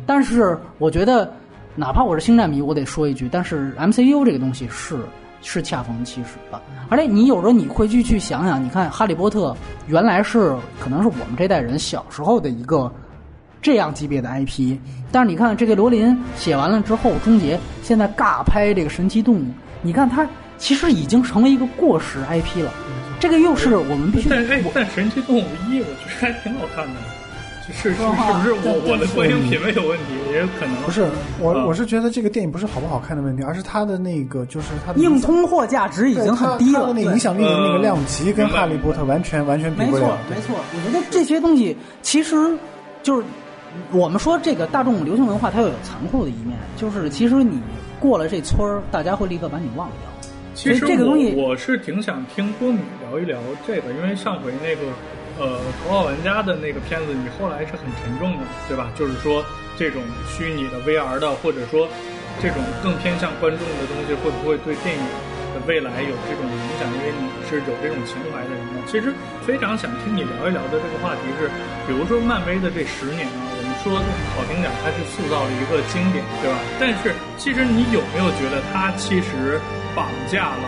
[0.06, 1.32] 但是我觉得，
[1.76, 4.98] 哪怕我是星战迷，我得说一句，但是 MCU 这个东西是
[5.42, 6.62] 是恰逢其时的。
[6.90, 9.52] 而且你有时候你会去去想想，你看《哈利波特》
[9.88, 12.92] 原来是可能是我们这代人小时候的一个
[13.62, 14.78] 这样级别的 IP，
[15.12, 19.46] 但是你看这个罗琳写完了之后，终结现在尬拍这个神奇动物。
[19.82, 22.72] 你看，它其实已经成为一个过时 IP 了。
[23.20, 24.30] 这个又是我们必须。
[24.30, 27.00] 但哎，但《神奇动物一》我觉得还挺好看的。
[27.74, 30.14] 是是是不是我我的观影品味有问题？
[30.32, 30.76] 也有可能。
[30.84, 31.08] 不是
[31.40, 36.92] 我，我是觉得这个电影不是好不好看的问题，而是它的那个就是它的硬通货价值已经很低了。
[36.94, 40.18] 那影响力的那个量级跟《哈利波特》完全完全比不了。
[40.30, 40.56] 没错，没错。
[40.74, 42.58] 我觉得这些东西其实
[43.04, 43.24] 就是
[43.92, 47.60] 我们说这个大众流行文化，它又有残酷的一面，就是其实你。
[48.00, 50.32] 过了这村儿，大家会立刻把你忘掉。
[50.56, 53.38] 其实这个东西，我是挺想听多米聊一聊
[53.68, 54.84] 这个，因为上回那个
[55.40, 55.48] 呃
[55.82, 58.92] 《头号玩家》的那个片子，你后来是很沉重的，对吧？
[58.94, 59.44] 就是说
[59.78, 61.88] 这种虚拟的 VR 的，或者说
[62.42, 65.02] 这种更偏向观众的东西，会不会对电影
[65.56, 66.86] 的未来有这种影响？
[66.92, 68.84] 因为你是有这种情怀的人嘛。
[68.86, 69.14] 其实
[69.48, 71.48] 非常想听你聊一聊的这个话题是，
[71.88, 73.48] 比如说漫威的这十年啊。
[73.56, 73.96] 我们说
[74.36, 76.60] 好听点，它是塑造了一个经典，对吧？
[76.80, 79.60] 但是其实你有没有觉得它其实
[79.96, 80.68] 绑架了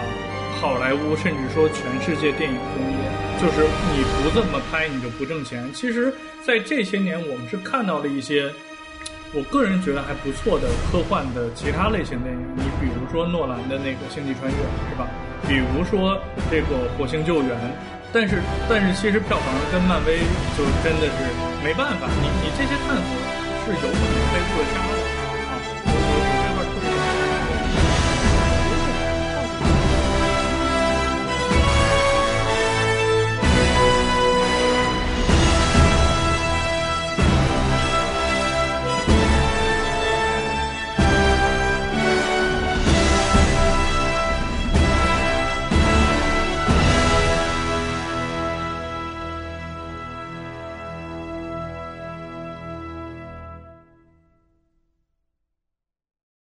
[0.62, 3.02] 好莱坞，甚至说全世界电影工业？
[3.42, 3.66] 就是
[3.98, 5.68] 你不这么拍，你就不挣钱。
[5.74, 6.14] 其实，
[6.46, 8.48] 在这些年，我们是看到了一些，
[9.34, 12.40] 我个人觉得还不错的科幻的其他类型电影。
[12.56, 14.56] 你比如说诺兰的那个《星际穿越》，
[14.88, 15.10] 是吧？
[15.50, 16.22] 比如说
[16.52, 17.50] 这个《火星救援》。
[18.14, 18.38] 但是，
[18.70, 20.20] 但是，其实票房跟漫威
[20.56, 21.18] 就真的是
[21.64, 22.06] 没办法。
[22.22, 23.10] 你你这些探索
[23.66, 25.01] 是有可能被扼杀的。